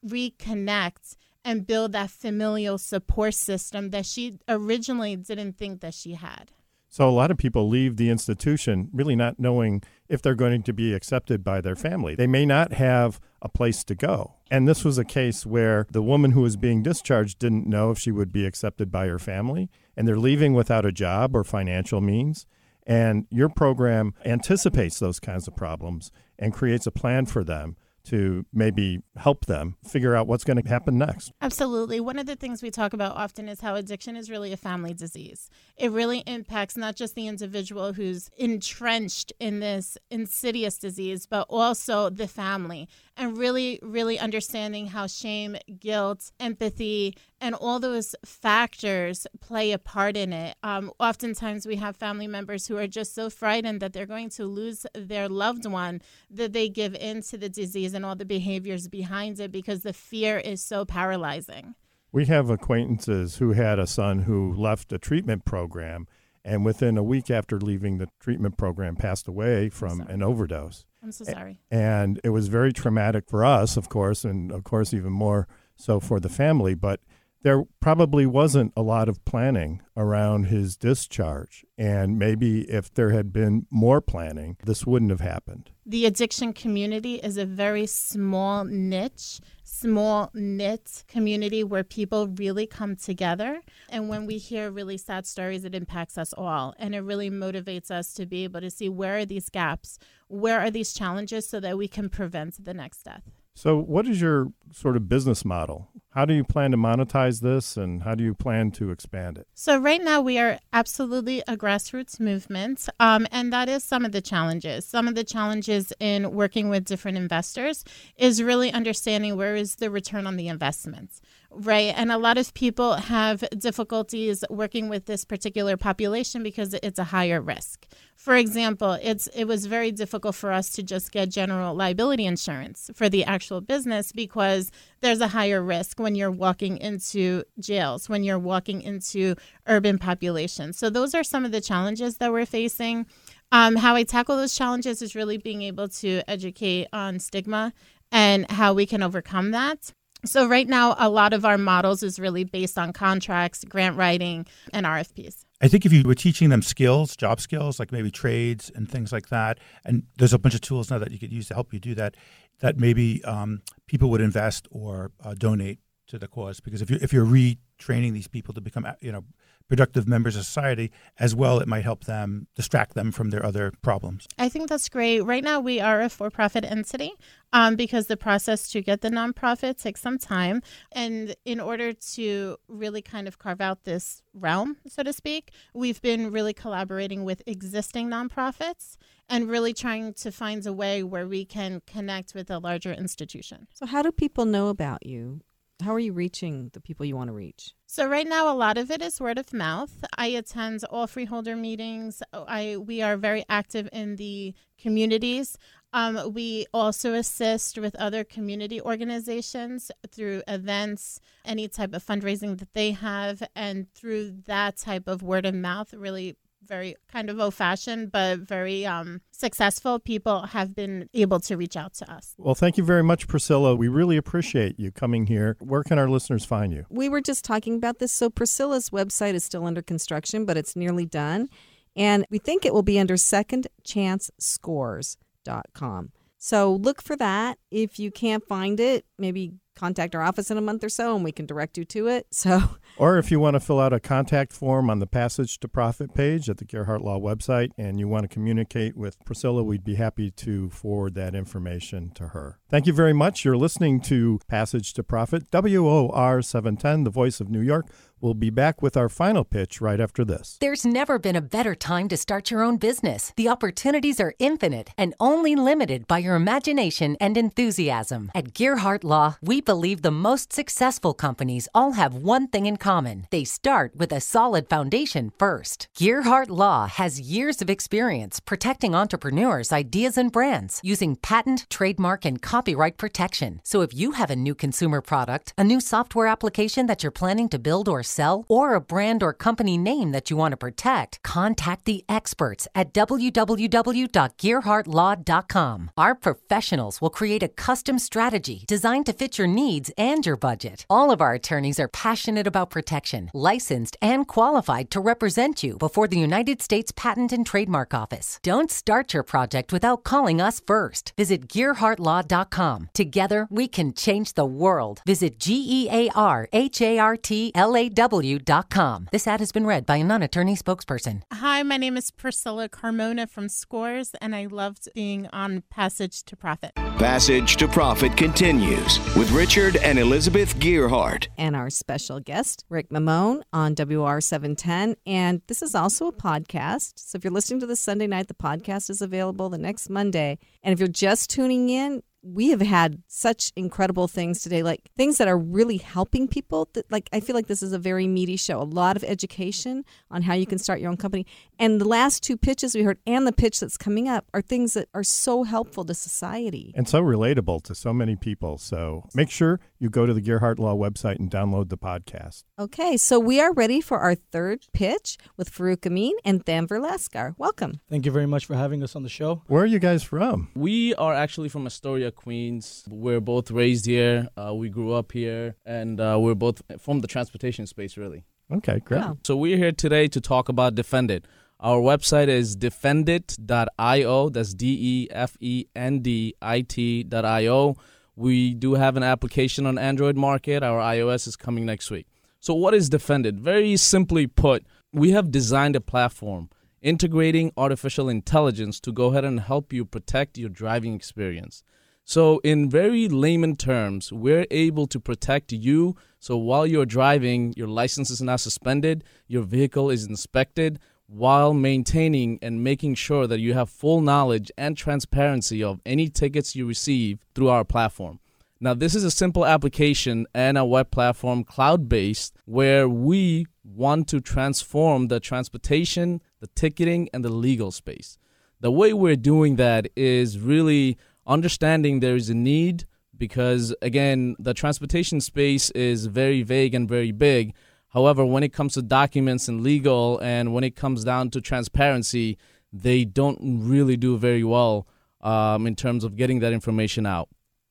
reconnect 0.06 1.16
and 1.44 1.66
build 1.66 1.92
that 1.92 2.10
familial 2.10 2.78
support 2.78 3.34
system 3.34 3.90
that 3.90 4.06
she 4.06 4.38
originally 4.48 5.16
didn't 5.16 5.56
think 5.56 5.80
that 5.80 5.94
she 5.94 6.14
had. 6.14 6.50
So 6.88 7.08
a 7.08 7.10
lot 7.10 7.30
of 7.30 7.36
people 7.36 7.68
leave 7.68 7.96
the 7.96 8.08
institution 8.08 8.88
really 8.92 9.14
not 9.14 9.38
knowing 9.38 9.82
if 10.08 10.22
they're 10.22 10.34
going 10.34 10.62
to 10.62 10.72
be 10.72 10.94
accepted 10.94 11.44
by 11.44 11.60
their 11.60 11.76
family. 11.76 12.14
They 12.14 12.26
may 12.26 12.46
not 12.46 12.72
have 12.72 13.20
a 13.42 13.48
place 13.48 13.84
to 13.84 13.94
go. 13.94 14.34
And 14.50 14.66
this 14.66 14.84
was 14.84 14.96
a 14.96 15.04
case 15.04 15.44
where 15.44 15.86
the 15.90 16.02
woman 16.02 16.32
who 16.32 16.40
was 16.40 16.56
being 16.56 16.82
discharged 16.82 17.38
didn't 17.38 17.66
know 17.66 17.90
if 17.90 17.98
she 17.98 18.10
would 18.10 18.32
be 18.32 18.46
accepted 18.46 18.90
by 18.90 19.06
her 19.06 19.18
family, 19.18 19.70
and 19.96 20.08
they're 20.08 20.18
leaving 20.18 20.54
without 20.54 20.86
a 20.86 20.92
job 20.92 21.36
or 21.36 21.44
financial 21.44 22.00
means. 22.00 22.46
And 22.86 23.26
your 23.30 23.50
program 23.50 24.14
anticipates 24.24 24.98
those 24.98 25.20
kinds 25.20 25.46
of 25.46 25.54
problems 25.54 26.10
and 26.38 26.54
creates 26.54 26.86
a 26.86 26.90
plan 26.90 27.26
for 27.26 27.44
them 27.44 27.76
to 28.04 28.46
maybe 28.52 29.02
help 29.16 29.46
them 29.46 29.76
figure 29.86 30.14
out 30.14 30.26
what's 30.26 30.44
going 30.44 30.60
to 30.60 30.68
happen 30.68 30.98
next. 30.98 31.32
Absolutely. 31.42 32.00
One 32.00 32.18
of 32.18 32.26
the 32.26 32.36
things 32.36 32.62
we 32.62 32.70
talk 32.70 32.92
about 32.92 33.16
often 33.16 33.48
is 33.48 33.60
how 33.60 33.74
addiction 33.74 34.16
is 34.16 34.30
really 34.30 34.52
a 34.52 34.56
family 34.56 34.94
disease. 34.94 35.50
It 35.76 35.90
really 35.92 36.20
impacts 36.20 36.76
not 36.76 36.96
just 36.96 37.14
the 37.14 37.26
individual 37.26 37.92
who's 37.92 38.30
entrenched 38.38 39.32
in 39.38 39.60
this 39.60 39.98
insidious 40.10 40.78
disease, 40.78 41.26
but 41.26 41.46
also 41.50 42.08
the 42.08 42.28
family. 42.28 42.88
And 43.20 43.36
really, 43.36 43.80
really 43.82 44.16
understanding 44.16 44.86
how 44.86 45.08
shame, 45.08 45.56
guilt, 45.80 46.30
empathy, 46.38 47.16
and 47.40 47.52
all 47.52 47.80
those 47.80 48.14
factors 48.24 49.26
play 49.40 49.72
a 49.72 49.78
part 49.78 50.16
in 50.16 50.32
it. 50.32 50.56
Um, 50.62 50.92
oftentimes, 51.00 51.66
we 51.66 51.76
have 51.76 51.96
family 51.96 52.28
members 52.28 52.68
who 52.68 52.76
are 52.76 52.86
just 52.86 53.16
so 53.16 53.28
frightened 53.28 53.80
that 53.80 53.92
they're 53.92 54.06
going 54.06 54.30
to 54.30 54.46
lose 54.46 54.86
their 54.94 55.28
loved 55.28 55.66
one 55.66 56.00
that 56.30 56.52
they 56.52 56.68
give 56.68 56.94
in 56.94 57.22
to 57.22 57.36
the 57.36 57.48
disease 57.48 57.92
and 57.92 58.06
all 58.06 58.14
the 58.14 58.24
behaviors 58.24 58.86
behind 58.86 59.40
it 59.40 59.50
because 59.50 59.82
the 59.82 59.92
fear 59.92 60.38
is 60.38 60.62
so 60.62 60.84
paralyzing. 60.84 61.74
We 62.12 62.26
have 62.26 62.48
acquaintances 62.50 63.38
who 63.38 63.52
had 63.52 63.80
a 63.80 63.86
son 63.86 64.20
who 64.20 64.54
left 64.54 64.92
a 64.92 64.98
treatment 64.98 65.44
program 65.44 66.06
and 66.44 66.64
within 66.64 66.96
a 66.96 67.02
week 67.02 67.30
after 67.30 67.58
leaving 67.58 67.98
the 67.98 68.08
treatment 68.20 68.56
program 68.56 68.96
passed 68.96 69.28
away 69.28 69.68
from 69.68 70.00
an 70.02 70.22
overdose. 70.22 70.84
I'm 71.02 71.12
so 71.12 71.24
sorry. 71.24 71.60
And 71.70 72.20
it 72.24 72.30
was 72.30 72.48
very 72.48 72.72
traumatic 72.72 73.24
for 73.28 73.44
us, 73.44 73.76
of 73.76 73.88
course, 73.88 74.24
and 74.24 74.50
of 74.50 74.64
course 74.64 74.92
even 74.92 75.12
more 75.12 75.46
so 75.76 76.00
for 76.00 76.18
the 76.18 76.28
family, 76.28 76.74
but 76.74 77.00
there 77.42 77.64
probably 77.80 78.26
wasn't 78.26 78.72
a 78.76 78.82
lot 78.82 79.08
of 79.08 79.24
planning 79.24 79.80
around 79.96 80.44
his 80.44 80.76
discharge. 80.76 81.64
And 81.76 82.18
maybe 82.18 82.62
if 82.62 82.92
there 82.92 83.10
had 83.10 83.32
been 83.32 83.66
more 83.70 84.00
planning, 84.00 84.56
this 84.64 84.86
wouldn't 84.86 85.10
have 85.10 85.20
happened. 85.20 85.70
The 85.86 86.06
addiction 86.06 86.52
community 86.52 87.14
is 87.14 87.36
a 87.36 87.46
very 87.46 87.86
small 87.86 88.64
niche, 88.64 89.40
small 89.64 90.30
knit 90.34 91.04
community 91.06 91.62
where 91.64 91.84
people 91.84 92.28
really 92.28 92.66
come 92.66 92.96
together. 92.96 93.62
And 93.88 94.08
when 94.08 94.26
we 94.26 94.38
hear 94.38 94.70
really 94.70 94.98
sad 94.98 95.26
stories, 95.26 95.64
it 95.64 95.74
impacts 95.74 96.18
us 96.18 96.34
all. 96.36 96.74
And 96.78 96.94
it 96.94 97.00
really 97.00 97.30
motivates 97.30 97.90
us 97.90 98.12
to 98.14 98.26
be 98.26 98.44
able 98.44 98.60
to 98.60 98.70
see 98.70 98.88
where 98.88 99.18
are 99.18 99.26
these 99.26 99.48
gaps, 99.48 99.98
where 100.26 100.60
are 100.60 100.70
these 100.70 100.92
challenges 100.92 101.48
so 101.48 101.60
that 101.60 101.78
we 101.78 101.88
can 101.88 102.08
prevent 102.08 102.62
the 102.64 102.74
next 102.74 103.04
death. 103.04 103.22
So, 103.58 103.76
what 103.76 104.06
is 104.06 104.20
your 104.20 104.52
sort 104.72 104.96
of 104.96 105.08
business 105.08 105.44
model? 105.44 105.88
How 106.10 106.24
do 106.24 106.32
you 106.32 106.44
plan 106.44 106.70
to 106.70 106.76
monetize 106.76 107.40
this 107.40 107.76
and 107.76 108.04
how 108.04 108.14
do 108.14 108.22
you 108.22 108.32
plan 108.32 108.70
to 108.72 108.92
expand 108.92 109.36
it? 109.36 109.48
So, 109.52 109.80
right 109.80 110.00
now, 110.00 110.20
we 110.20 110.38
are 110.38 110.60
absolutely 110.72 111.42
a 111.48 111.56
grassroots 111.56 112.20
movement, 112.20 112.88
um, 113.00 113.26
and 113.32 113.52
that 113.52 113.68
is 113.68 113.82
some 113.82 114.04
of 114.04 114.12
the 114.12 114.20
challenges. 114.20 114.86
Some 114.86 115.08
of 115.08 115.16
the 115.16 115.24
challenges 115.24 115.92
in 115.98 116.30
working 116.30 116.68
with 116.68 116.84
different 116.84 117.18
investors 117.18 117.84
is 118.16 118.40
really 118.40 118.72
understanding 118.72 119.36
where 119.36 119.56
is 119.56 119.74
the 119.74 119.90
return 119.90 120.28
on 120.28 120.36
the 120.36 120.46
investment 120.46 121.20
right? 121.58 121.92
And 121.96 122.12
a 122.12 122.18
lot 122.18 122.38
of 122.38 122.54
people 122.54 122.94
have 122.94 123.44
difficulties 123.58 124.44
working 124.48 124.88
with 124.88 125.06
this 125.06 125.24
particular 125.24 125.76
population 125.76 126.42
because 126.42 126.74
it's 126.74 126.98
a 126.98 127.04
higher 127.04 127.40
risk. 127.40 127.86
For 128.14 128.36
example, 128.36 128.98
it's 129.02 129.26
it 129.28 129.44
was 129.44 129.66
very 129.66 129.92
difficult 129.92 130.34
for 130.34 130.52
us 130.52 130.70
to 130.70 130.82
just 130.82 131.12
get 131.12 131.30
general 131.30 131.74
liability 131.74 132.26
insurance 132.26 132.90
for 132.94 133.08
the 133.08 133.24
actual 133.24 133.60
business 133.60 134.12
because 134.12 134.70
there's 135.00 135.20
a 135.20 135.28
higher 135.28 135.62
risk 135.62 135.98
when 136.00 136.14
you're 136.14 136.30
walking 136.30 136.78
into 136.78 137.44
jails, 137.58 138.08
when 138.08 138.24
you're 138.24 138.38
walking 138.38 138.82
into 138.82 139.34
urban 139.66 139.98
populations. 139.98 140.78
So 140.78 140.90
those 140.90 141.14
are 141.14 141.24
some 141.24 141.44
of 141.44 141.52
the 141.52 141.60
challenges 141.60 142.18
that 142.18 142.32
we're 142.32 142.46
facing. 142.46 143.06
Um, 143.50 143.76
how 143.76 143.94
I 143.94 144.02
tackle 144.02 144.36
those 144.36 144.54
challenges 144.54 145.00
is 145.00 145.14
really 145.14 145.38
being 145.38 145.62
able 145.62 145.88
to 145.88 146.22
educate 146.28 146.88
on 146.92 147.18
stigma 147.18 147.72
and 148.12 148.50
how 148.50 148.74
we 148.74 148.86
can 148.86 149.02
overcome 149.02 149.50
that. 149.52 149.92
So 150.24 150.48
right 150.48 150.68
now, 150.68 150.96
a 150.98 151.08
lot 151.08 151.32
of 151.32 151.44
our 151.44 151.58
models 151.58 152.02
is 152.02 152.18
really 152.18 152.44
based 152.44 152.76
on 152.76 152.92
contracts, 152.92 153.64
grant 153.64 153.96
writing, 153.96 154.46
and 154.72 154.84
RFPs. 154.84 155.44
I 155.60 155.68
think 155.68 155.86
if 155.86 155.92
you 155.92 156.02
were 156.04 156.14
teaching 156.14 156.50
them 156.50 156.62
skills, 156.62 157.16
job 157.16 157.40
skills, 157.40 157.78
like 157.78 157.92
maybe 157.92 158.10
trades 158.10 158.70
and 158.74 158.90
things 158.90 159.12
like 159.12 159.28
that, 159.28 159.58
and 159.84 160.04
there's 160.18 160.32
a 160.32 160.38
bunch 160.38 160.54
of 160.54 160.60
tools 160.60 160.90
now 160.90 160.98
that 160.98 161.10
you 161.10 161.18
could 161.18 161.32
use 161.32 161.48
to 161.48 161.54
help 161.54 161.72
you 161.72 161.80
do 161.80 161.94
that, 161.96 162.16
that 162.60 162.78
maybe 162.78 163.22
um, 163.24 163.62
people 163.86 164.10
would 164.10 164.20
invest 164.20 164.68
or 164.70 165.10
uh, 165.24 165.34
donate 165.34 165.78
to 166.08 166.18
the 166.18 166.28
cause. 166.28 166.60
Because 166.60 166.82
if 166.82 166.90
you're, 166.90 167.02
if 167.02 167.12
you're 167.12 167.26
retraining 167.26 168.12
these 168.12 168.28
people 168.28 168.54
to 168.54 168.60
become 168.60 168.86
you 169.00 169.12
know 169.12 169.24
productive 169.68 170.08
members 170.08 170.34
of 170.36 170.44
society 170.44 170.90
as 171.18 171.34
well, 171.34 171.58
it 171.60 171.68
might 171.68 171.84
help 171.84 172.04
them 172.04 172.46
distract 172.54 172.94
them 172.94 173.12
from 173.12 173.30
their 173.30 173.44
other 173.44 173.72
problems. 173.82 174.26
I 174.38 174.48
think 174.48 174.68
that's 174.68 174.88
great. 174.88 175.20
Right 175.20 175.44
now, 175.44 175.60
we 175.60 175.80
are 175.80 176.00
a 176.00 176.08
for 176.08 176.30
profit 176.30 176.64
entity 176.64 177.12
um, 177.52 177.76
because 177.76 178.06
the 178.06 178.16
process 178.16 178.70
to 178.70 178.82
get 178.82 179.02
the 179.02 179.10
nonprofit 179.10 179.80
takes 179.80 180.00
some 180.00 180.18
time. 180.18 180.62
And 180.92 181.36
in 181.44 181.60
order 181.60 181.92
to 181.92 182.56
really 182.68 183.02
kind 183.02 183.28
of 183.28 183.38
carve 183.38 183.60
out 183.60 183.84
this 183.84 184.22
realm, 184.32 184.76
so 184.86 185.02
to 185.02 185.12
speak, 185.12 185.52
we've 185.74 186.00
been 186.00 186.30
really 186.30 186.54
collaborating 186.54 187.24
with 187.24 187.42
existing 187.46 188.08
nonprofits 188.08 188.96
and 189.28 189.48
really 189.48 189.74
trying 189.74 190.14
to 190.14 190.32
find 190.32 190.66
a 190.66 190.72
way 190.72 191.02
where 191.02 191.28
we 191.28 191.44
can 191.44 191.82
connect 191.86 192.34
with 192.34 192.50
a 192.50 192.58
larger 192.58 192.92
institution. 192.92 193.66
So, 193.74 193.84
how 193.84 194.02
do 194.02 194.10
people 194.10 194.46
know 194.46 194.68
about 194.68 195.04
you? 195.04 195.42
How 195.80 195.94
are 195.94 196.00
you 196.00 196.12
reaching 196.12 196.70
the 196.72 196.80
people 196.80 197.06
you 197.06 197.14
want 197.14 197.28
to 197.28 197.34
reach? 197.34 197.72
So 197.86 198.08
right 198.08 198.26
now, 198.26 198.52
a 198.52 198.56
lot 198.56 198.78
of 198.78 198.90
it 198.90 199.00
is 199.00 199.20
word 199.20 199.38
of 199.38 199.52
mouth. 199.52 200.04
I 200.16 200.26
attend 200.26 200.82
all 200.90 201.06
freeholder 201.06 201.54
meetings. 201.54 202.20
I 202.32 202.76
we 202.78 203.00
are 203.00 203.16
very 203.16 203.44
active 203.48 203.88
in 203.92 204.16
the 204.16 204.54
communities. 204.76 205.56
Um, 205.92 206.32
we 206.34 206.66
also 206.74 207.14
assist 207.14 207.78
with 207.78 207.94
other 207.94 208.24
community 208.24 208.80
organizations 208.80 209.90
through 210.10 210.42
events, 210.48 211.20
any 211.44 211.68
type 211.68 211.94
of 211.94 212.04
fundraising 212.04 212.58
that 212.58 212.74
they 212.74 212.90
have, 212.90 213.42
and 213.54 213.86
through 213.94 214.32
that 214.46 214.76
type 214.76 215.06
of 215.06 215.22
word 215.22 215.46
of 215.46 215.54
mouth, 215.54 215.94
really 215.94 216.36
very 216.68 216.94
kind 217.10 217.30
of 217.30 217.40
old 217.40 217.54
fashioned, 217.54 218.12
but 218.12 218.40
very 218.40 218.84
um, 218.86 219.22
successful 219.30 219.98
people 219.98 220.42
have 220.42 220.74
been 220.74 221.08
able 221.14 221.40
to 221.40 221.56
reach 221.56 221.74
out 221.76 221.94
to 221.94 222.12
us. 222.12 222.34
Well, 222.38 222.54
thank 222.54 222.76
you 222.76 222.84
very 222.84 223.02
much, 223.02 223.26
Priscilla. 223.26 223.74
We 223.74 223.88
really 223.88 224.16
appreciate 224.16 224.78
you 224.78 224.92
coming 224.92 225.26
here. 225.26 225.56
Where 225.60 225.82
can 225.82 225.98
our 225.98 226.08
listeners 226.08 226.44
find 226.44 226.72
you? 226.72 226.86
We 226.90 227.08
were 227.08 227.20
just 227.20 227.44
talking 227.44 227.74
about 227.76 227.98
this. 227.98 228.12
So, 228.12 228.30
Priscilla's 228.30 228.90
website 228.90 229.34
is 229.34 229.44
still 229.44 229.66
under 229.66 229.82
construction, 229.82 230.44
but 230.44 230.56
it's 230.56 230.76
nearly 230.76 231.06
done. 231.06 231.48
And 231.96 232.24
we 232.30 232.38
think 232.38 232.64
it 232.64 232.72
will 232.72 232.82
be 232.82 233.00
under 233.00 233.14
secondchancescores.com. 233.14 236.12
So, 236.40 236.74
look 236.74 237.02
for 237.02 237.16
that. 237.16 237.58
If 237.70 237.98
you 237.98 238.12
can't 238.12 238.46
find 238.46 238.78
it, 238.78 239.04
maybe 239.18 239.54
contact 239.78 240.14
our 240.14 240.22
office 240.22 240.50
in 240.50 240.58
a 240.58 240.60
month 240.60 240.82
or 240.82 240.88
so 240.88 241.14
and 241.14 241.24
we 241.24 241.32
can 241.32 241.46
direct 241.46 241.78
you 241.78 241.84
to 241.84 242.06
it. 242.08 242.26
So, 242.38 242.76
or 242.96 243.18
if 243.18 243.32
you 243.32 243.40
want 243.40 243.54
to 243.54 243.60
fill 243.60 243.80
out 243.80 243.92
a 243.92 243.98
contact 243.98 244.52
form 244.52 244.88
on 244.88 245.00
the 245.00 245.08
Passage 245.08 245.58
to 245.58 245.68
Profit 245.68 246.14
page 246.14 246.48
at 246.48 246.58
the 246.58 246.64
Gearhart 246.64 247.02
Law 247.02 247.18
website 247.18 247.72
and 247.76 247.98
you 247.98 248.06
want 248.06 248.22
to 248.22 248.28
communicate 248.28 248.96
with 248.96 249.22
Priscilla, 249.24 249.64
we'd 249.64 249.82
be 249.82 249.96
happy 249.96 250.30
to 250.30 250.70
forward 250.70 251.14
that 251.14 251.34
information 251.34 252.10
to 252.14 252.28
her. 252.28 252.58
Thank 252.70 252.86
you 252.86 252.92
very 252.92 253.12
much. 253.12 253.44
You're 253.44 253.56
listening 253.56 254.00
to 254.02 254.38
Passage 254.46 254.92
to 254.94 255.02
Profit, 255.02 255.50
WOR 255.52 256.42
710, 256.42 257.04
the 257.04 257.10
voice 257.10 257.40
of 257.40 257.50
New 257.50 257.60
York. 257.60 257.88
We'll 258.20 258.34
be 258.34 258.50
back 258.50 258.82
with 258.82 258.96
our 258.96 259.08
final 259.08 259.44
pitch 259.44 259.80
right 259.80 260.00
after 260.00 260.24
this. 260.24 260.56
There's 260.60 260.84
never 260.84 261.18
been 261.18 261.36
a 261.36 261.40
better 261.40 261.74
time 261.74 262.08
to 262.08 262.16
start 262.16 262.50
your 262.50 262.62
own 262.62 262.76
business. 262.76 263.32
The 263.36 263.48
opportunities 263.48 264.20
are 264.20 264.34
infinite 264.38 264.90
and 264.98 265.14
only 265.20 265.54
limited 265.54 266.08
by 266.08 266.18
your 266.18 266.34
imagination 266.34 267.16
and 267.20 267.36
enthusiasm. 267.36 268.32
At 268.34 268.54
Gearhart 268.54 269.04
Law, 269.04 269.36
we 269.40 269.60
believe 269.68 270.00
the 270.00 270.10
most 270.10 270.50
successful 270.50 271.12
companies 271.12 271.68
all 271.74 271.92
have 271.92 272.14
one 272.14 272.48
thing 272.48 272.64
in 272.64 272.78
common 272.78 273.26
they 273.30 273.44
start 273.44 273.92
with 273.94 274.10
a 274.12 274.20
solid 274.20 274.66
foundation 274.66 275.30
first. 275.38 275.88
Gearhart 275.94 276.48
Law 276.48 276.86
has 276.86 277.20
years 277.20 277.60
of 277.60 277.68
experience 277.68 278.40
protecting 278.40 278.94
entrepreneurs' 278.94 279.70
ideas 279.70 280.16
and 280.16 280.32
brands 280.32 280.80
using 280.82 281.16
patent, 281.16 281.66
trademark, 281.68 282.24
and 282.24 282.40
copyright 282.40 282.96
protection. 282.96 283.60
So 283.62 283.82
if 283.82 283.92
you 283.92 284.12
have 284.12 284.30
a 284.30 284.36
new 284.36 284.54
consumer 284.54 285.02
product, 285.02 285.52
a 285.58 285.64
new 285.64 285.82
software 285.82 286.28
application 286.28 286.86
that 286.86 287.02
you're 287.02 287.10
planning 287.10 287.50
to 287.50 287.58
build 287.58 287.88
or 287.88 288.02
sell, 288.02 288.46
or 288.48 288.74
a 288.74 288.80
brand 288.80 289.22
or 289.22 289.34
company 289.34 289.76
name 289.76 290.12
that 290.12 290.30
you 290.30 290.36
want 290.38 290.52
to 290.52 290.56
protect, 290.56 291.22
contact 291.22 291.84
the 291.84 292.06
experts 292.08 292.66
at 292.74 292.94
www.gearhartlaw.com. 292.94 295.90
Our 295.98 296.14
professionals 296.14 297.02
will 297.02 297.10
create 297.10 297.42
a 297.42 297.48
custom 297.48 297.98
strategy 297.98 298.64
designed 298.66 299.04
to 299.06 299.12
fit 299.12 299.36
your 299.36 299.48
needs 299.58 299.90
and 299.98 300.24
your 300.24 300.36
budget. 300.36 300.86
All 300.88 301.10
of 301.10 301.20
our 301.20 301.34
attorneys 301.34 301.80
are 301.80 301.88
passionate 302.04 302.46
about 302.46 302.70
protection, 302.70 303.30
licensed 303.34 303.96
and 304.00 304.26
qualified 304.26 304.90
to 304.90 305.00
represent 305.00 305.62
you 305.62 305.76
before 305.78 306.08
the 306.08 306.24
United 306.30 306.62
States 306.62 306.92
Patent 306.92 307.32
and 307.32 307.44
Trademark 307.44 307.92
Office. 308.02 308.38
Don't 308.42 308.70
start 308.70 309.14
your 309.14 309.24
project 309.24 309.72
without 309.72 310.04
calling 310.04 310.40
us 310.40 310.60
first. 310.66 311.12
Visit 311.16 311.48
GearhartLaw.com. 311.48 312.90
Together, 312.94 313.40
we 313.50 313.66
can 313.68 313.92
change 313.92 314.34
the 314.34 314.44
world. 314.44 315.02
Visit 315.06 315.38
G 315.38 315.48
E 315.78 315.80
A 315.90 316.02
R 316.14 316.48
H 316.52 316.80
A 316.80 316.98
R 316.98 317.16
T 317.16 317.50
L 317.54 317.76
A 317.76 317.88
W.com. 317.88 319.08
This 319.10 319.26
ad 319.26 319.40
has 319.40 319.52
been 319.52 319.66
read 319.66 319.84
by 319.86 319.96
a 319.96 320.04
non 320.04 320.22
attorney 320.22 320.56
spokesperson. 320.56 321.22
Hi, 321.32 321.62
my 321.62 321.76
name 321.76 321.96
is 321.96 322.10
Priscilla 322.10 322.68
Carmona 322.68 323.28
from 323.28 323.48
Scores, 323.48 324.12
and 324.20 324.34
I 324.34 324.46
loved 324.46 324.88
being 324.94 325.26
on 325.32 325.62
Passage 325.70 326.22
to 326.24 326.36
Profit. 326.36 326.72
Passage 326.98 327.56
to 327.56 327.68
Profit 327.68 328.16
continues 328.16 328.98
with 329.16 329.30
Richard 329.48 329.76
and 329.76 329.98
Elizabeth 329.98 330.58
Gearhart. 330.58 331.28
and 331.38 331.56
our 331.56 331.70
special 331.70 332.20
guest, 332.20 332.66
Rick 332.68 332.90
Mammone 332.90 333.40
on 333.50 333.74
WOR 333.74 334.20
710. 334.20 334.94
And 335.06 335.40
this 335.46 335.62
is 335.62 335.74
also 335.74 336.08
a 336.08 336.12
podcast. 336.12 336.92
So 336.96 337.16
if 337.16 337.24
you're 337.24 337.32
listening 337.32 337.58
to 337.60 337.66
this 337.66 337.80
Sunday 337.80 338.06
night, 338.06 338.28
the 338.28 338.34
podcast 338.34 338.90
is 338.90 339.00
available 339.00 339.48
the 339.48 339.56
next 339.56 339.88
Monday. 339.88 340.36
And 340.62 340.74
if 340.74 340.78
you're 340.78 340.86
just 340.86 341.30
tuning 341.30 341.70
in, 341.70 342.02
we 342.34 342.50
have 342.50 342.60
had 342.60 343.02
such 343.06 343.52
incredible 343.56 344.08
things 344.08 344.42
today, 344.42 344.62
like 344.62 344.90
things 344.96 345.18
that 345.18 345.28
are 345.28 345.38
really 345.38 345.78
helping 345.78 346.28
people. 346.28 346.68
That, 346.74 346.90
like 346.90 347.08
I 347.12 347.20
feel 347.20 347.34
like 347.34 347.46
this 347.46 347.62
is 347.62 347.72
a 347.72 347.78
very 347.78 348.06
meaty 348.06 348.36
show. 348.36 348.60
A 348.60 348.64
lot 348.64 348.96
of 348.96 349.04
education 349.04 349.84
on 350.10 350.22
how 350.22 350.34
you 350.34 350.46
can 350.46 350.58
start 350.58 350.80
your 350.80 350.90
own 350.90 350.96
company. 350.96 351.26
And 351.58 351.80
the 351.80 351.88
last 351.88 352.22
two 352.22 352.36
pitches 352.36 352.74
we 352.74 352.82
heard, 352.82 352.98
and 353.06 353.26
the 353.26 353.32
pitch 353.32 353.60
that's 353.60 353.76
coming 353.76 354.08
up, 354.08 354.26
are 354.34 354.42
things 354.42 354.74
that 354.74 354.88
are 354.94 355.04
so 355.04 355.44
helpful 355.44 355.84
to 355.84 355.94
society. 355.94 356.72
And 356.76 356.88
so 356.88 357.02
relatable 357.02 357.62
to 357.64 357.74
so 357.74 357.92
many 357.92 358.16
people. 358.16 358.58
So 358.58 359.08
make 359.14 359.30
sure 359.30 359.60
you 359.78 359.88
go 359.88 360.06
to 360.06 360.12
the 360.12 360.20
Gearhart 360.20 360.58
Law 360.58 360.74
website 360.76 361.18
and 361.18 361.30
download 361.30 361.68
the 361.68 361.78
podcast. 361.78 362.44
Okay, 362.58 362.96
so 362.96 363.18
we 363.18 363.40
are 363.40 363.52
ready 363.52 363.80
for 363.80 363.98
our 363.98 364.14
third 364.14 364.66
pitch 364.72 365.16
with 365.36 365.52
Farouk 365.52 365.86
Amin 365.86 366.14
and 366.24 366.44
Thanver 366.44 366.80
Laskar. 366.80 367.34
Welcome. 367.38 367.80
Thank 367.88 368.04
you 368.04 368.12
very 368.12 368.26
much 368.26 368.46
for 368.46 368.56
having 368.56 368.82
us 368.82 368.96
on 368.96 369.02
the 369.02 369.08
show. 369.08 369.42
Where 369.46 369.62
are 369.62 369.66
you 369.66 369.78
guys 369.78 370.02
from? 370.02 370.48
We 370.54 370.94
are 370.96 371.14
actually 371.14 371.48
from 371.48 371.66
Astoria, 371.66 372.10
Queens. 372.10 372.84
We're 372.88 373.20
both 373.20 373.50
raised 373.50 373.86
here. 373.86 374.28
Uh, 374.36 374.54
we 374.54 374.68
grew 374.68 374.92
up 374.92 375.12
here, 375.12 375.56
and 375.64 376.00
uh, 376.00 376.16
we're 376.20 376.34
both 376.34 376.60
from 376.80 377.00
the 377.00 377.08
transportation 377.08 377.66
space, 377.66 377.96
really. 377.96 378.24
Okay, 378.50 378.80
great. 378.80 379.00
Wow. 379.00 379.18
So 379.24 379.36
we're 379.36 379.58
here 379.58 379.72
today 379.72 380.08
to 380.08 380.20
talk 380.20 380.48
about 380.48 380.74
Defend 380.74 381.10
It. 381.10 381.26
Our 381.60 381.80
website 381.80 382.28
is 382.28 382.56
defendit.io. 382.56 384.28
That's 384.30 384.54
D 384.54 384.76
E 384.80 385.08
F 385.10 385.36
E 385.40 385.66
N 385.74 386.00
D 386.00 386.34
I 386.40 386.60
T.io. 386.62 387.76
We 388.18 388.52
do 388.52 388.74
have 388.74 388.96
an 388.96 389.04
application 389.04 389.64
on 389.64 389.78
Android 389.78 390.16
market. 390.16 390.64
Our 390.64 390.80
iOS 390.80 391.28
is 391.28 391.36
coming 391.36 391.64
next 391.64 391.88
week. 391.88 392.08
So, 392.40 392.52
what 392.52 392.74
is 392.74 392.88
Defend 392.88 393.26
It? 393.26 393.36
Very 393.36 393.76
simply 393.76 394.26
put, 394.26 394.64
we 394.92 395.12
have 395.12 395.30
designed 395.30 395.76
a 395.76 395.80
platform 395.80 396.50
integrating 396.82 397.52
artificial 397.56 398.08
intelligence 398.08 398.80
to 398.80 398.90
go 398.90 399.06
ahead 399.06 399.24
and 399.24 399.38
help 399.38 399.72
you 399.72 399.84
protect 399.84 400.36
your 400.36 400.48
driving 400.48 400.94
experience. 400.96 401.62
So, 402.04 402.40
in 402.42 402.68
very 402.68 403.06
layman 403.06 403.54
terms, 403.54 404.12
we're 404.12 404.46
able 404.50 404.88
to 404.88 404.98
protect 404.98 405.52
you. 405.52 405.94
So, 406.18 406.36
while 406.36 406.66
you're 406.66 406.86
driving, 406.86 407.54
your 407.56 407.68
license 407.68 408.10
is 408.10 408.20
not 408.20 408.40
suspended, 408.40 409.04
your 409.28 409.44
vehicle 409.44 409.90
is 409.90 410.06
inspected, 410.06 410.80
while 411.08 411.54
maintaining 411.54 412.38
and 412.42 412.62
making 412.62 412.94
sure 412.94 413.26
that 413.26 413.40
you 413.40 413.54
have 413.54 413.70
full 413.70 414.00
knowledge 414.02 414.52
and 414.58 414.76
transparency 414.76 415.64
of 415.64 415.80
any 415.86 416.08
tickets 416.08 416.54
you 416.54 416.66
receive 416.66 417.18
through 417.34 417.48
our 417.48 417.64
platform. 417.64 418.20
Now, 418.60 418.74
this 418.74 418.94
is 418.94 419.04
a 419.04 419.10
simple 419.10 419.46
application 419.46 420.26
and 420.34 420.58
a 420.58 420.64
web 420.64 420.90
platform 420.90 421.44
cloud 421.44 421.88
based 421.88 422.36
where 422.44 422.88
we 422.88 423.46
want 423.64 424.08
to 424.08 424.20
transform 424.20 425.08
the 425.08 425.20
transportation, 425.20 426.20
the 426.40 426.48
ticketing, 426.48 427.08
and 427.14 427.24
the 427.24 427.30
legal 427.30 427.70
space. 427.70 428.18
The 428.60 428.72
way 428.72 428.92
we're 428.92 429.16
doing 429.16 429.56
that 429.56 429.88
is 429.96 430.38
really 430.38 430.98
understanding 431.26 432.00
there 432.00 432.16
is 432.16 432.28
a 432.28 432.34
need 432.34 432.84
because, 433.16 433.74
again, 433.80 434.36
the 434.38 434.54
transportation 434.54 435.20
space 435.20 435.70
is 435.70 436.06
very 436.06 436.42
vague 436.42 436.74
and 436.74 436.88
very 436.88 437.12
big. 437.12 437.54
However, 437.90 438.24
when 438.24 438.42
it 438.42 438.52
comes 438.52 438.74
to 438.74 438.82
documents 438.82 439.48
and 439.48 439.62
legal, 439.62 440.18
and 440.18 440.52
when 440.52 440.64
it 440.64 440.76
comes 440.76 441.04
down 441.04 441.30
to 441.30 441.40
transparency, 441.40 442.38
they 442.72 443.04
don't 443.04 443.38
really 443.40 443.96
do 443.96 444.18
very 444.18 444.44
well 444.44 444.86
um, 445.22 445.66
in 445.66 445.74
terms 445.74 446.04
of 446.04 446.16
getting 446.16 446.40
that 446.40 446.52
information 446.52 447.06
out. 447.06 447.28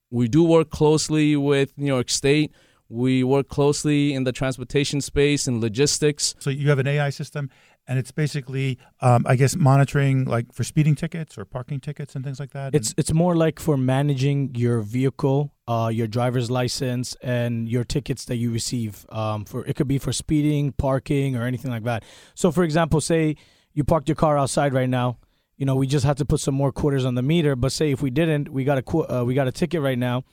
We 0.10 0.28
do 0.28 0.44
work 0.44 0.70
closely 0.70 1.36
with 1.36 1.78
New 1.78 1.88
York 1.88 2.10
State. 2.10 2.52
We 2.90 3.24
work 3.24 3.50
closely 3.50 4.14
in 4.14 4.24
the 4.24 4.32
transportation 4.32 5.02
space 5.02 5.48
and 5.48 5.62
logistics. 5.62 6.36
So 6.40 6.50
you 6.50 6.70
have 6.70 6.80
an 6.80 6.88
AI 6.88 7.10
system, 7.10 7.50
and 7.88 7.98
it's 7.98 8.12
basically, 8.12 8.78
um, 9.02 9.26
I 9.28 9.36
guess, 9.36 9.56
monitoring 9.56 10.26
like 10.26 10.52
for 10.54 10.64
speeding 10.64 10.96
tickets 10.96 11.38
or 11.38 11.46
parking 11.46 11.80
tickets 11.80 12.16
and 12.16 12.24
things 12.24 12.40
like 12.40 12.52
that. 12.52 12.76
It's 12.76 12.94
it's 12.98 13.14
more 13.14 13.36
like 13.36 13.60
for 13.60 13.78
managing 13.78 14.56
your 14.56 14.82
vehicle, 14.82 15.54
uh, 15.68 15.90
your 15.94 16.08
driver's 16.08 16.52
license, 16.52 17.16
and 17.24 17.70
your 17.70 17.86
tickets 17.86 18.26
that 18.26 18.36
you 18.36 18.52
receive. 18.52 19.06
Um, 19.10 19.46
for 19.46 19.66
it 19.66 19.76
could 19.76 19.88
be 19.88 20.00
for 20.00 20.12
speeding, 20.12 20.74
parking, 20.74 21.38
or 21.38 21.44
anything 21.44 21.72
like 21.72 21.84
that. 21.84 22.04
So, 22.36 22.52
for 22.52 22.64
example, 22.64 23.00
say 23.00 23.38
you 23.74 23.84
parked 23.84 24.10
your 24.10 24.16
car 24.16 24.38
outside 24.38 24.74
right 24.74 24.90
now. 24.90 25.18
You 25.56 25.66
know, 25.66 25.76
we 25.76 25.88
just 25.88 26.06
have 26.06 26.18
to 26.18 26.26
put 26.26 26.40
some 26.40 26.54
more 26.54 26.72
quarters 26.72 27.06
on 27.06 27.16
the 27.16 27.24
meter. 27.24 27.56
But 27.56 27.72
say 27.72 27.92
if 27.92 28.02
we 28.02 28.10
didn't, 28.10 28.50
we 28.50 28.66
got 28.66 28.78
a 28.78 28.82
qu- 28.82 29.08
uh, 29.10 29.24
we 29.24 29.34
got 29.34 29.48
a 29.48 29.52
ticket 29.52 29.82
right 29.82 29.98
now. 29.98 30.24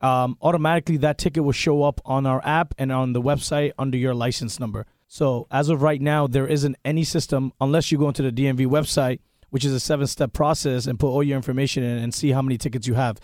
Um, 0.00 0.36
automatically, 0.42 0.96
that 0.98 1.18
ticket 1.18 1.44
will 1.44 1.52
show 1.52 1.82
up 1.82 2.00
on 2.04 2.26
our 2.26 2.44
app 2.44 2.74
and 2.78 2.90
on 2.90 3.12
the 3.12 3.22
website 3.22 3.72
under 3.78 3.96
your 3.96 4.14
license 4.14 4.58
number. 4.58 4.86
So 5.14 5.46
as 5.52 5.68
of 5.68 5.80
right 5.80 6.02
now, 6.02 6.26
there 6.26 6.48
isn't 6.48 6.74
any 6.84 7.04
system 7.04 7.52
unless 7.60 7.92
you 7.92 7.98
go 7.98 8.08
into 8.08 8.28
the 8.28 8.32
DMV 8.32 8.66
website, 8.66 9.20
which 9.50 9.64
is 9.64 9.72
a 9.72 9.78
seven-step 9.78 10.32
process, 10.32 10.88
and 10.88 10.98
put 10.98 11.06
all 11.06 11.22
your 11.22 11.36
information 11.36 11.84
in 11.84 11.98
and 11.98 12.12
see 12.12 12.32
how 12.32 12.42
many 12.42 12.58
tickets 12.58 12.88
you 12.88 12.94
have. 12.94 13.20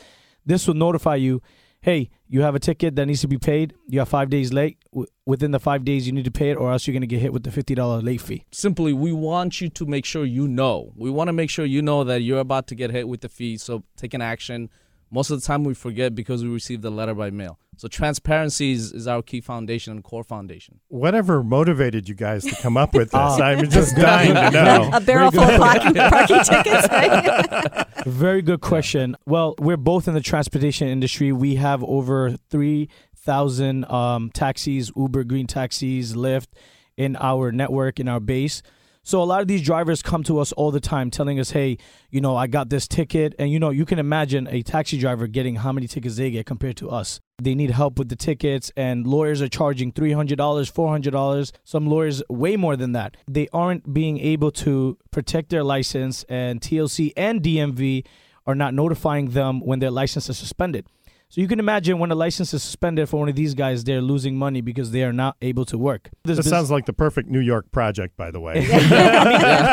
This 0.47 0.68
will 0.68 0.74
notify 0.74 1.16
you, 1.16 1.43
hey, 1.80 2.11
you 2.28 2.43
have 2.43 2.55
a 2.55 2.61
ticket 2.61 2.95
that 2.95 3.07
needs 3.07 3.22
to 3.22 3.26
be 3.26 3.38
paid. 3.38 3.74
You 3.88 3.99
have 3.99 4.09
five 4.09 4.30
days 4.30 4.53
late. 4.53 4.78
Within 5.26 5.51
the 5.51 5.59
five 5.59 5.84
days, 5.84 6.07
you 6.07 6.12
need 6.12 6.26
to 6.26 6.30
pay 6.30 6.51
it, 6.51 6.55
or 6.55 6.70
else 6.70 6.86
you're 6.86 6.93
going 6.93 7.01
to 7.01 7.09
get 7.09 7.22
hit 7.22 7.32
with 7.32 7.43
the 7.43 7.51
fifty 7.51 7.74
dollar 7.74 8.01
late 8.01 8.20
fee. 8.20 8.45
Simply, 8.53 8.93
we 8.93 9.11
want 9.11 9.61
you 9.61 9.68
to 9.70 9.84
make 9.84 10.05
sure 10.05 10.24
you 10.24 10.47
know. 10.47 10.93
We 10.95 11.11
want 11.11 11.26
to 11.26 11.32
make 11.32 11.51
sure 11.51 11.64
you 11.64 11.82
know 11.82 12.05
that 12.05 12.22
you're 12.22 12.38
about 12.38 12.68
to 12.68 12.76
get 12.76 12.93
hit 12.93 13.09
with 13.09 13.22
the 13.22 13.28
fee. 13.28 13.57
So 13.57 13.82
take 13.97 14.14
an 14.14 14.22
action. 14.22 14.70
Most 15.11 15.31
of 15.31 15.41
the 15.41 15.47
time, 15.47 15.65
we 15.65 15.75
forget 15.75 16.15
because 16.15 16.45
we 16.45 16.51
received 16.51 16.83
the 16.83 16.91
letter 16.91 17.15
by 17.15 17.31
mail. 17.31 17.59
So 17.77 17.89
transparency 17.89 18.73
is, 18.73 18.93
is 18.93 19.09
our 19.09 19.23
key 19.23 19.41
foundation 19.41 19.93
and 19.93 20.05
core 20.05 20.23
foundation. 20.23 20.81
Whatever 20.89 21.43
motivated 21.43 22.09
you 22.09 22.15
guys 22.15 22.45
to 22.45 22.55
come 22.57 22.77
up 22.77 22.95
with 22.95 23.11
this? 23.11 23.15
Ah. 23.15 23.37
I'm 23.43 23.69
just 23.71 23.97
dying 23.97 24.35
to 24.35 24.51
know. 24.51 24.91
A 24.93 25.01
barrel 25.01 25.31
full 25.31 25.43
of 25.43 25.59
parking, 25.59 25.95
parking 25.95 26.41
tickets, 26.45 26.89
right? 26.91 27.87
Very 28.07 28.43
good 28.43 28.61
question. 28.61 29.17
Well, 29.27 29.55
we're 29.59 29.77
both 29.77 30.07
in 30.07 30.15
the 30.15 30.21
transportation 30.21 30.89
industry. 30.89 31.33
We 31.33 31.57
have 31.57 31.83
over 31.83 32.37
3,000 32.51 33.91
um, 33.91 34.31
taxis, 34.31 34.93
Uber, 34.95 35.25
Green 35.25 35.47
Taxis, 35.47 36.13
Lyft 36.15 36.49
in 36.97 37.17
our 37.17 37.51
network, 37.51 37.99
in 37.99 38.07
our 38.09 38.21
base. 38.21 38.63
So 39.03 39.23
a 39.23 39.25
lot 39.25 39.41
of 39.41 39.49
these 39.49 39.63
drivers 39.63 40.03
come 40.03 40.23
to 40.25 40.39
us 40.39 40.53
all 40.53 40.71
the 40.71 40.81
time 40.81 41.11
telling 41.11 41.41
us, 41.41 41.51
hey, 41.51 41.79
you 42.11 42.21
know, 42.21 42.37
I 42.37 42.47
got 42.47 42.69
this 42.69 42.87
ticket. 42.87 43.35
And, 43.39 43.51
you 43.51 43.59
know, 43.59 43.71
you 43.71 43.87
can 43.87 43.99
imagine 43.99 44.47
a 44.49 44.63
taxi 44.63 44.99
driver 44.99 45.27
getting 45.27 45.57
how 45.57 45.73
many 45.73 45.87
tickets 45.87 46.17
they 46.17 46.31
get 46.31 46.45
compared 46.45 46.77
to 46.79 46.91
us. 46.91 47.19
They 47.41 47.55
need 47.55 47.71
help 47.71 47.99
with 47.99 48.11
the 48.11 48.17
tickets, 48.17 48.71
and 48.77 49.07
lawyers 49.07 49.41
are 49.41 49.49
charging 49.49 49.93
$300, 49.93 50.37
$400. 50.37 51.53
Some 51.65 51.87
lawyers 51.87 52.23
way 52.29 52.57
more 52.57 52.77
than 52.77 52.93
that. 52.93 53.17
They 53.27 53.49
aren't 53.51 53.95
being 53.95 54.19
able 54.19 54.51
to 54.53 54.99
protect 55.11 55.49
their 55.49 55.65
license, 55.65 56.25
and 56.29 56.61
TLC 56.61 57.13
and 57.17 57.43
DMV 57.43 58.05
are 58.47 58.55
not 58.55 58.75
notifying 58.75 59.31
them 59.31 59.61
when 59.61 59.79
their 59.79 59.91
license 59.91 60.29
is 60.29 60.37
suspended. 60.37 60.87
So 61.31 61.41
you 61.41 61.47
can 61.47 61.61
imagine 61.61 62.01
when 62.01 62.11
a 62.11 62.16
license 62.16 62.53
is 62.53 62.61
suspended 62.61 63.09
for 63.09 63.20
one 63.20 63.28
of 63.28 63.37
these 63.37 63.55
guys, 63.55 63.85
they're 63.85 64.01
losing 64.01 64.37
money 64.37 64.61
because 64.62 64.91
they 64.91 65.05
are 65.05 65.12
not 65.12 65.37
able 65.41 65.64
to 65.66 65.78
work. 65.78 66.11
This 66.24 66.45
sounds 66.49 66.72
like 66.72 66.87
the 66.87 66.93
perfect 66.93 67.28
New 67.28 67.39
York 67.39 67.70
project, 67.70 68.16
by 68.16 68.33
the 68.33 68.41
way. 68.41 68.55
I 68.72 69.24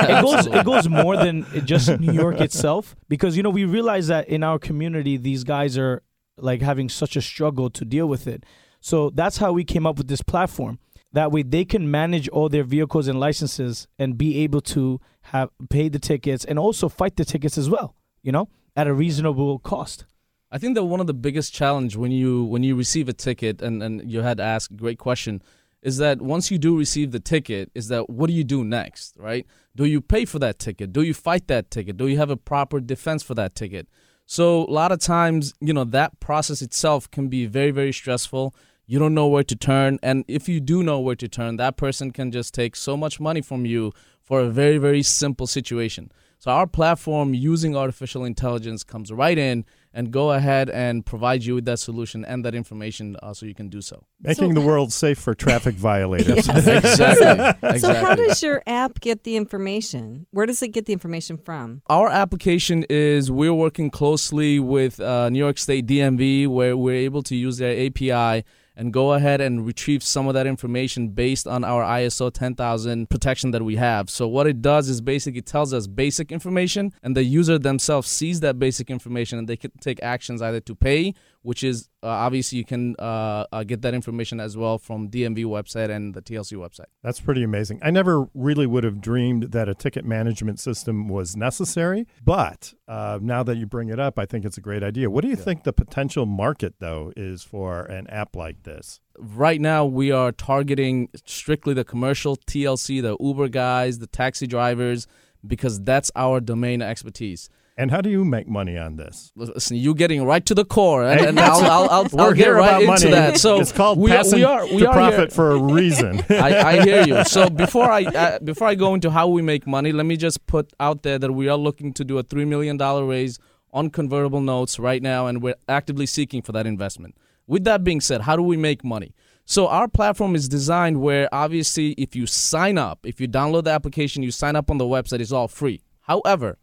mean, 0.05 0.17
it 0.17 0.21
goes 0.21 0.45
it 0.45 0.65
goes 0.65 0.87
more 0.87 1.17
than 1.17 1.47
just 1.65 1.99
New 1.99 2.13
York 2.13 2.39
itself 2.47 2.95
because 3.09 3.35
you 3.35 3.41
know 3.41 3.49
we 3.49 3.65
realize 3.65 4.05
that 4.05 4.29
in 4.29 4.43
our 4.43 4.59
community 4.59 5.17
these 5.17 5.43
guys 5.43 5.79
are 5.79 6.03
like 6.37 6.61
having 6.61 6.89
such 6.89 7.15
a 7.15 7.21
struggle 7.23 7.71
to 7.71 7.83
deal 7.83 8.05
with 8.05 8.27
it. 8.27 8.43
So 8.79 9.09
that's 9.09 9.37
how 9.37 9.51
we 9.51 9.63
came 9.63 9.87
up 9.87 9.97
with 9.97 10.09
this 10.09 10.21
platform. 10.21 10.77
That 11.11 11.31
way 11.31 11.41
they 11.41 11.65
can 11.65 11.89
manage 11.89 12.29
all 12.29 12.49
their 12.49 12.63
vehicles 12.63 13.07
and 13.07 13.19
licenses 13.19 13.87
and 13.97 14.15
be 14.15 14.43
able 14.43 14.61
to 14.61 15.01
have 15.33 15.49
pay 15.71 15.89
the 15.89 15.97
tickets 15.97 16.45
and 16.45 16.59
also 16.59 16.87
fight 16.87 17.15
the 17.15 17.25
tickets 17.25 17.57
as 17.57 17.67
well, 17.67 17.95
you 18.21 18.31
know, 18.31 18.47
at 18.75 18.85
a 18.85 18.93
reasonable 18.93 19.57
cost. 19.57 20.05
I 20.51 20.57
think 20.57 20.75
that 20.75 20.85
one 20.85 20.99
of 20.99 21.07
the 21.07 21.13
biggest 21.13 21.53
challenge 21.53 21.95
when 21.95 22.11
you 22.11 22.45
when 22.45 22.63
you 22.63 22.75
receive 22.75 23.09
a 23.09 23.13
ticket 23.13 23.61
and, 23.61 23.83
and 23.83 24.09
you 24.09 24.21
had 24.21 24.37
to 24.37 24.43
ask 24.43 24.71
a 24.71 24.75
great 24.75 24.97
question 24.97 25.41
is 25.81 25.97
that 25.97 26.21
once 26.21 26.49
you 26.49 26.57
do 26.57 26.77
receive 26.77 27.11
the 27.11 27.19
ticket 27.19 27.69
is 27.75 27.87
that 27.89 28.09
what 28.09 28.27
do 28.27 28.33
you 28.33 28.43
do 28.43 28.63
next 28.63 29.15
right 29.17 29.45
do 29.75 29.85
you 29.85 30.01
pay 30.01 30.25
for 30.25 30.39
that 30.39 30.57
ticket 30.57 30.91
do 30.91 31.01
you 31.01 31.13
fight 31.13 31.47
that 31.47 31.69
ticket 31.69 31.97
do 31.97 32.07
you 32.07 32.17
have 32.17 32.31
a 32.31 32.37
proper 32.37 32.79
defense 32.79 33.21
for 33.21 33.35
that 33.35 33.55
ticket 33.55 33.87
So 34.29 34.65
a 34.65 34.71
lot 34.71 34.91
of 34.91 34.99
times, 34.99 35.53
you 35.61 35.73
know, 35.73 35.85
that 35.85 36.19
process 36.19 36.61
itself 36.61 37.09
can 37.09 37.29
be 37.29 37.45
very, 37.45 37.71
very 37.71 37.93
stressful. 37.93 38.53
You 38.85 38.99
don't 38.99 39.13
know 39.13 39.27
where 39.27 39.43
to 39.43 39.55
turn. 39.55 39.99
And 40.03 40.25
if 40.27 40.49
you 40.49 40.59
do 40.59 40.83
know 40.83 40.99
where 40.99 41.15
to 41.15 41.29
turn, 41.29 41.55
that 41.57 41.77
person 41.77 42.11
can 42.11 42.31
just 42.31 42.53
take 42.53 42.75
so 42.75 42.97
much 42.97 43.21
money 43.21 43.41
from 43.41 43.65
you 43.65 43.93
for 44.21 44.41
a 44.41 44.49
very, 44.49 44.77
very 44.77 45.01
simple 45.01 45.47
situation. 45.47 46.11
So 46.39 46.51
our 46.51 46.67
platform 46.67 47.33
using 47.33 47.75
artificial 47.75 48.25
intelligence 48.25 48.83
comes 48.83 49.13
right 49.13 49.37
in 49.37 49.63
and 49.97 50.11
go 50.11 50.31
ahead 50.31 50.69
and 50.69 51.03
provide 51.03 51.43
you 51.43 51.55
with 51.55 51.65
that 51.65 51.79
solution 51.79 52.23
and 52.23 52.45
that 52.45 52.53
information 52.53 53.15
uh, 53.23 53.33
so 53.33 53.47
you 53.47 53.55
can 53.55 53.67
do 53.67 53.81
so. 53.81 54.05
Making 54.21 54.53
the 54.53 54.61
world 54.61 54.93
safe 54.93 55.17
for 55.17 55.33
traffic 55.33 55.73
violators. 55.89 56.47
exactly. 56.47 57.69
exactly. 57.69 57.79
So 57.79 57.93
how 57.95 58.13
does 58.13 58.43
your 58.43 58.61
app 58.67 58.99
get 58.99 59.23
the 59.23 59.35
information? 59.35 60.27
Where 60.29 60.45
does 60.45 60.61
it 60.61 60.67
get 60.67 60.85
the 60.85 60.93
information 60.93 61.37
from? 61.39 61.81
Our 61.89 62.09
application 62.09 62.85
is 62.91 63.31
we're 63.31 63.55
working 63.55 63.89
closely 63.89 64.59
with 64.59 64.99
uh, 64.99 65.29
New 65.29 65.39
York 65.39 65.57
State 65.57 65.87
DMV 65.87 66.47
where 66.47 66.77
we're 66.77 66.93
able 66.93 67.23
to 67.23 67.35
use 67.35 67.57
their 67.57 67.87
API 67.87 68.45
and 68.77 68.93
go 68.93 69.13
ahead 69.13 69.41
and 69.41 69.65
retrieve 69.65 70.03
some 70.03 70.27
of 70.27 70.35
that 70.35 70.45
information 70.45 71.09
based 71.09 71.47
on 71.47 71.63
our 71.63 71.83
ISO 71.83 72.31
10000 72.31 73.09
protection 73.09 73.49
that 73.51 73.63
we 73.63 73.75
have. 73.75 74.09
So 74.09 74.27
what 74.27 74.45
it 74.45 74.61
does 74.61 74.87
is 74.87 75.01
basically 75.01 75.41
tells 75.41 75.73
us 75.73 75.87
basic 75.87 76.31
information 76.31 76.93
and 77.01 77.17
the 77.17 77.23
user 77.23 77.57
themselves 77.57 78.07
sees 78.07 78.39
that 78.41 78.59
basic 78.59 78.91
information 78.91 79.39
and 79.39 79.49
they 79.49 79.57
can 79.57 79.71
take 79.81 80.01
actions 80.03 80.43
either 80.43 80.59
to 80.61 80.75
pay, 80.75 81.15
which 81.47 81.63
is 81.63 81.87
uh, 82.03 82.07
obviously 82.07 82.57
you 82.57 82.65
can 82.65 82.93
uh, 82.99 83.45
uh, 83.53 83.63
get 83.63 83.81
that 83.81 83.93
information 83.93 84.37
as 84.37 84.57
well 84.57 84.77
from 84.77 85.09
DMV 85.09 85.45
website 85.45 85.89
and 85.89 86.13
the 86.13 86.21
TLC 86.21 86.57
website. 86.57 86.87
That's 87.03 87.21
pretty 87.21 87.41
amazing. 87.41 87.79
I 87.81 87.89
never 87.89 88.27
really 88.33 88.67
would 88.67 88.83
have 88.83 88.99
dreamed 88.99 89.53
that 89.53 89.69
a 89.69 89.73
ticket 89.73 90.03
management 90.03 90.59
system 90.59 91.07
was 91.07 91.37
necessary, 91.37 92.05
but 92.21 92.73
uh, 92.85 93.19
now 93.21 93.43
that 93.43 93.55
you 93.55 93.65
bring 93.65 93.87
it 93.87 93.97
up, 93.97 94.19
I 94.19 94.25
think 94.25 94.43
it's 94.43 94.57
a 94.57 94.61
great 94.61 94.83
idea. 94.83 95.09
What 95.09 95.21
do 95.21 95.29
you 95.29 95.37
yeah. 95.37 95.43
think 95.45 95.63
the 95.63 95.71
potential 95.71 96.25
market, 96.25 96.73
though, 96.79 97.13
is 97.15 97.43
for 97.43 97.85
an 97.85 98.07
app 98.07 98.35
like 98.35 98.63
this? 98.63 98.99
Right 99.17 99.61
now, 99.61 99.85
we 99.85 100.11
are 100.11 100.33
targeting 100.33 101.07
strictly 101.23 101.73
the 101.73 101.85
commercial 101.85 102.35
TLC, 102.35 103.01
the 103.01 103.15
Uber 103.21 103.47
guys, 103.47 103.99
the 103.99 104.07
taxi 104.07 104.47
drivers, 104.47 105.07
because 105.45 105.79
that's 105.81 106.11
our 106.13 106.41
domain 106.41 106.81
expertise. 106.81 107.49
And 107.79 107.91
how 107.91 108.01
do 108.01 108.09
you 108.09 108.25
make 108.25 108.47
money 108.47 108.75
on 108.75 108.95
this? 108.95 109.31
Listen, 109.35 109.77
you're 109.77 109.93
getting 109.93 110.25
right 110.25 110.43
to 110.47 110.55
the 110.55 110.65
core, 110.65 111.05
and, 111.07 111.21
and 111.21 111.39
I'll, 111.39 111.63
I'll, 111.63 111.89
I'll, 111.89 112.07
I'll 112.19 112.33
get 112.33 112.49
right 112.49 112.81
into 112.81 112.91
money. 112.91 113.11
that. 113.11 113.37
So 113.37 113.59
it's 113.59 113.71
called 113.71 113.99
we, 113.99 114.09
passing 114.09 114.39
we 114.39 114.45
are, 114.45 114.65
we 114.65 114.79
to 114.79 114.87
are 114.87 114.93
profit 114.93 115.19
here. 115.19 115.29
for 115.29 115.51
a 115.51 115.59
reason. 115.59 116.23
I, 116.29 116.59
I, 116.59 116.83
hear 116.83 117.03
you. 117.03 117.23
So 117.25 117.49
before 117.65 117.91
I 117.91 118.05
uh, 118.05 118.39
before 118.39 118.67
I 118.67 118.73
go 118.73 118.95
into 118.95 119.11
how 119.11 119.27
we 119.27 119.43
make 119.43 119.67
money, 119.67 119.91
let 119.91 120.07
me 120.07 120.17
just 120.17 120.47
put 120.47 120.73
out 120.79 121.03
there 121.03 121.19
that 121.19 121.31
we 121.31 121.49
are 121.49 121.57
looking 121.57 121.93
to 121.93 122.03
do 122.03 122.17
a 122.17 122.23
three 122.23 122.45
million 122.45 122.77
dollar 122.77 123.05
raise 123.05 123.37
on 123.71 123.91
convertible 123.91 124.41
notes 124.41 124.79
right 124.79 125.03
now, 125.03 125.27
and 125.27 125.43
we're 125.43 125.55
actively 125.69 126.07
seeking 126.07 126.41
for 126.41 126.53
that 126.53 126.65
investment. 126.65 127.15
With 127.45 127.63
that 127.65 127.83
being 127.83 128.01
said, 128.01 128.21
how 128.21 128.35
do 128.35 128.41
we 128.41 128.57
make 128.57 128.83
money? 128.83 129.13
So 129.45 129.67
our 129.67 129.87
platform 129.87 130.35
is 130.35 130.49
designed 130.49 130.99
where 130.99 131.29
obviously 131.31 131.91
if 131.91 132.15
you 132.15 132.25
sign 132.25 132.79
up, 132.79 133.05
if 133.05 133.21
you 133.21 133.27
download 133.27 133.65
the 133.65 133.69
application, 133.69 134.23
you 134.23 134.31
sign 134.31 134.55
up 134.55 134.71
on 134.71 134.79
the 134.79 134.85
website, 134.85 135.21
it's 135.21 135.31
all 135.31 135.47
free. 135.47 135.83
However, 136.01 136.57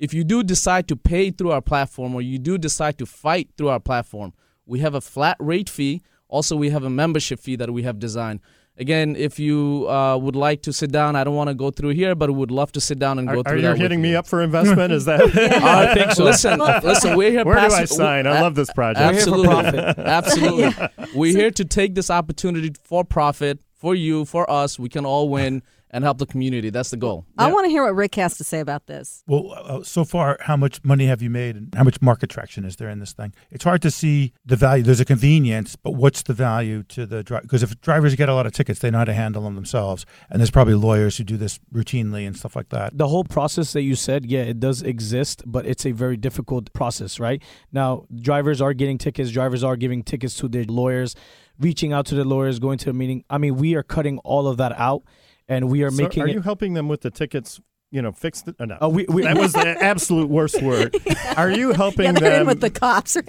if 0.00 0.14
you 0.14 0.24
do 0.24 0.42
decide 0.42 0.88
to 0.88 0.96
pay 0.96 1.30
through 1.30 1.52
our 1.52 1.60
platform 1.60 2.14
or 2.14 2.22
you 2.22 2.38
do 2.38 2.56
decide 2.58 2.98
to 2.98 3.06
fight 3.06 3.50
through 3.56 3.68
our 3.68 3.78
platform, 3.78 4.32
we 4.64 4.80
have 4.80 4.94
a 4.94 5.00
flat 5.00 5.36
rate 5.38 5.68
fee. 5.68 6.00
Also, 6.26 6.56
we 6.56 6.70
have 6.70 6.82
a 6.84 6.90
membership 6.90 7.38
fee 7.38 7.56
that 7.56 7.70
we 7.70 7.82
have 7.82 7.98
designed. 7.98 8.40
Again, 8.78 9.14
if 9.14 9.38
you 9.38 9.86
uh, 9.90 10.16
would 10.16 10.36
like 10.36 10.62
to 10.62 10.72
sit 10.72 10.90
down, 10.90 11.14
I 11.14 11.22
don't 11.22 11.34
want 11.34 11.48
to 11.48 11.54
go 11.54 11.70
through 11.70 11.90
here, 11.90 12.14
but 12.14 12.30
would 12.30 12.50
love 12.50 12.72
to 12.72 12.80
sit 12.80 12.98
down 12.98 13.18
and 13.18 13.28
are, 13.28 13.34
go 13.34 13.42
through. 13.42 13.66
Are 13.66 13.74
you 13.74 13.74
hitting 13.74 14.00
me 14.00 14.14
up 14.14 14.26
for 14.26 14.40
investment? 14.40 14.90
Is 14.90 15.04
that? 15.04 15.20
I 15.62 15.92
think 15.92 16.12
so. 16.12 16.24
Listen, 16.24 16.58
listen. 16.82 17.14
We're 17.14 17.30
here. 17.30 17.44
Where 17.44 17.68
do 17.68 17.74
I 17.74 17.84
sign? 17.84 18.26
I 18.26 18.40
love 18.40 18.54
this 18.54 18.72
project. 18.72 19.02
Absolutely, 19.02 19.80
absolutely. 19.80 20.62
yeah. 20.62 20.88
We're 21.14 21.36
here 21.36 21.50
to 21.50 21.64
take 21.64 21.94
this 21.94 22.08
opportunity 22.08 22.72
for 22.82 23.04
profit 23.04 23.58
for 23.74 23.94
you, 23.94 24.24
for 24.24 24.50
us. 24.50 24.78
We 24.78 24.88
can 24.88 25.04
all 25.04 25.28
win 25.28 25.62
and 25.90 26.04
help 26.04 26.18
the 26.18 26.26
community. 26.26 26.70
That's 26.70 26.90
the 26.90 26.96
goal. 26.96 27.26
I 27.36 27.48
yeah. 27.48 27.54
want 27.54 27.64
to 27.66 27.70
hear 27.70 27.84
what 27.84 27.94
Rick 27.94 28.14
has 28.14 28.36
to 28.38 28.44
say 28.44 28.60
about 28.60 28.86
this. 28.86 29.24
Well, 29.26 29.52
uh, 29.56 29.82
so 29.82 30.04
far, 30.04 30.38
how 30.40 30.56
much 30.56 30.82
money 30.84 31.06
have 31.06 31.20
you 31.20 31.30
made 31.30 31.56
and 31.56 31.74
how 31.74 31.84
much 31.84 32.00
market 32.00 32.30
traction 32.30 32.64
is 32.64 32.76
there 32.76 32.88
in 32.88 33.00
this 33.00 33.12
thing? 33.12 33.34
It's 33.50 33.64
hard 33.64 33.82
to 33.82 33.90
see 33.90 34.32
the 34.44 34.56
value. 34.56 34.84
There's 34.84 35.00
a 35.00 35.04
convenience, 35.04 35.76
but 35.76 35.92
what's 35.92 36.22
the 36.22 36.34
value 36.34 36.82
to 36.84 37.06
the 37.06 37.22
driver? 37.22 37.42
Because 37.42 37.62
if 37.62 37.80
drivers 37.80 38.14
get 38.14 38.28
a 38.28 38.34
lot 38.34 38.46
of 38.46 38.52
tickets, 38.52 38.80
they 38.80 38.90
know 38.90 38.98
how 38.98 39.04
to 39.04 39.14
handle 39.14 39.42
them 39.42 39.54
themselves. 39.54 40.06
And 40.30 40.40
there's 40.40 40.50
probably 40.50 40.74
lawyers 40.74 41.16
who 41.16 41.24
do 41.24 41.36
this 41.36 41.58
routinely 41.72 42.26
and 42.26 42.36
stuff 42.36 42.54
like 42.54 42.68
that. 42.68 42.96
The 42.96 43.08
whole 43.08 43.24
process 43.24 43.72
that 43.72 43.82
you 43.82 43.96
said, 43.96 44.26
yeah, 44.26 44.42
it 44.42 44.60
does 44.60 44.82
exist, 44.82 45.42
but 45.46 45.66
it's 45.66 45.84
a 45.84 45.92
very 45.92 46.16
difficult 46.16 46.72
process, 46.72 47.18
right? 47.18 47.42
Now, 47.72 48.06
drivers 48.14 48.60
are 48.60 48.74
getting 48.74 48.98
tickets, 48.98 49.30
drivers 49.30 49.64
are 49.64 49.76
giving 49.76 50.02
tickets 50.02 50.34
to 50.36 50.48
their 50.48 50.64
lawyers, 50.64 51.16
reaching 51.58 51.92
out 51.92 52.06
to 52.06 52.14
the 52.14 52.24
lawyers, 52.24 52.58
going 52.58 52.78
to 52.78 52.90
a 52.90 52.92
meeting. 52.92 53.24
I 53.28 53.38
mean, 53.38 53.56
we 53.56 53.74
are 53.74 53.82
cutting 53.82 54.18
all 54.18 54.46
of 54.46 54.56
that 54.58 54.72
out 54.78 55.02
and 55.50 55.68
we 55.68 55.82
are 55.82 55.90
so 55.90 56.04
making. 56.04 56.22
Are 56.22 56.28
it, 56.28 56.32
you 56.32 56.40
helping 56.40 56.72
them 56.72 56.88
with 56.88 57.02
the 57.02 57.10
tickets? 57.10 57.60
You 57.90 58.00
know, 58.00 58.12
fix 58.12 58.42
the. 58.42 58.54
Uh, 58.58 58.66
no, 58.66 58.78
oh, 58.80 58.88
we, 58.88 59.04
we, 59.08 59.22
that 59.22 59.36
was 59.36 59.52
the 59.54 59.66
absolute 59.82 60.30
worst 60.30 60.62
word. 60.62 60.96
Are 61.36 61.50
you 61.50 61.72
helping 61.72 62.14
yeah, 62.14 62.20
them 62.20 62.46
with 62.46 62.60
the 62.60 62.70
cops? 62.70 63.16
Right? 63.16 63.28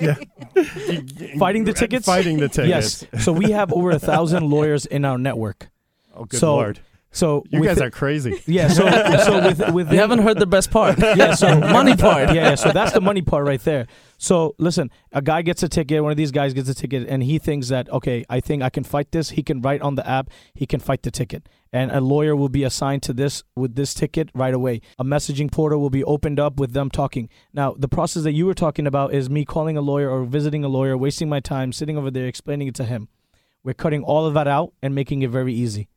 Yeah. 0.56 1.36
fighting 1.40 1.64
the 1.64 1.74
tickets. 1.74 2.06
Fighting 2.06 2.38
the 2.38 2.48
tickets. 2.48 3.06
Yes. 3.12 3.24
So 3.26 3.34
we 3.34 3.52
have 3.52 3.74
over 3.74 3.90
a 3.90 4.00
thousand 4.00 4.50
lawyers 4.50 4.86
in 4.86 5.04
our 5.04 5.18
network. 5.18 5.70
Oh, 6.14 6.26
good 6.26 6.40
so, 6.40 6.56
lord! 6.56 6.80
So 7.12 7.44
you 7.50 7.64
guys 7.64 7.80
are 7.82 7.92
crazy. 7.92 8.42
Yeah. 8.48 8.70
So 8.70 8.90
so 9.26 9.46
with 9.46 9.70
with 9.74 9.92
you 9.92 10.00
haven't 10.00 10.20
heard 10.20 10.40
the 10.40 10.46
best 10.46 10.72
part. 10.72 10.98
Yeah. 11.22 11.34
So 11.36 11.60
money 11.60 11.96
part. 11.96 12.30
Yeah, 12.30 12.50
yeah. 12.50 12.56
So 12.56 12.72
that's 12.72 12.94
the 12.94 13.02
money 13.02 13.22
part 13.22 13.46
right 13.46 13.62
there. 13.62 13.88
So 14.18 14.56
listen, 14.58 14.90
a 15.12 15.22
guy 15.22 15.42
gets 15.42 15.62
a 15.64 15.70
ticket. 15.70 16.02
One 16.02 16.12
of 16.12 16.18
these 16.18 16.32
guys 16.32 16.54
gets 16.54 16.70
a 16.70 16.74
ticket, 16.74 17.08
and 17.10 17.22
he 17.24 17.38
thinks 17.38 17.68
that 17.70 17.90
okay, 17.92 18.24
I 18.30 18.40
think 18.40 18.64
I 18.64 18.70
can 18.70 18.84
fight 18.84 19.12
this. 19.12 19.32
He 19.32 19.44
can 19.44 19.62
write 19.62 19.82
on 19.82 19.96
the 19.96 20.08
app. 20.08 20.30
He 20.54 20.66
can 20.66 20.80
fight 20.80 21.04
the 21.04 21.12
ticket, 21.12 21.50
and 21.74 21.92
a 21.92 22.00
lawyer 22.00 22.36
will 22.36 22.50
be 22.50 22.64
assigned 22.64 23.04
to 23.04 23.14
this 23.14 23.44
with 23.56 23.76
this 23.76 23.94
ticket 23.94 24.30
right 24.34 24.54
away. 24.54 24.82
A 24.98 25.04
messaging 25.04 25.52
portal 25.52 25.82
will 25.82 25.90
be 25.90 26.04
opened 26.06 26.40
up 26.40 26.60
with 26.60 26.72
them 26.74 26.90
talking. 26.90 27.30
Now, 27.54 27.76
the 27.78 27.90
process 27.90 28.24
that 28.24 28.34
you 28.34 28.46
were 28.46 28.54
talking 28.54 28.88
about 28.88 29.14
is 29.14 29.30
me 29.30 29.44
calling 29.44 29.76
a 29.76 29.82
lawyer 29.82 30.10
or 30.10 30.24
visiting 30.24 30.64
a 30.64 30.70
lawyer, 30.70 30.98
wasting 30.98 31.28
my 31.28 31.42
time 31.42 31.74
sitting 31.74 31.98
over 31.98 32.10
there 32.10 32.28
explaining 32.28 32.68
it 32.68 32.76
to 32.76 32.86
him. 32.86 33.10
We're 33.64 33.74
cutting 33.74 34.04
all 34.04 34.26
of 34.26 34.34
that 34.34 34.48
out 34.48 34.74
and 34.82 34.96
making 34.96 35.22
it 35.22 35.30
very 35.30 35.54
easy. 35.54 35.88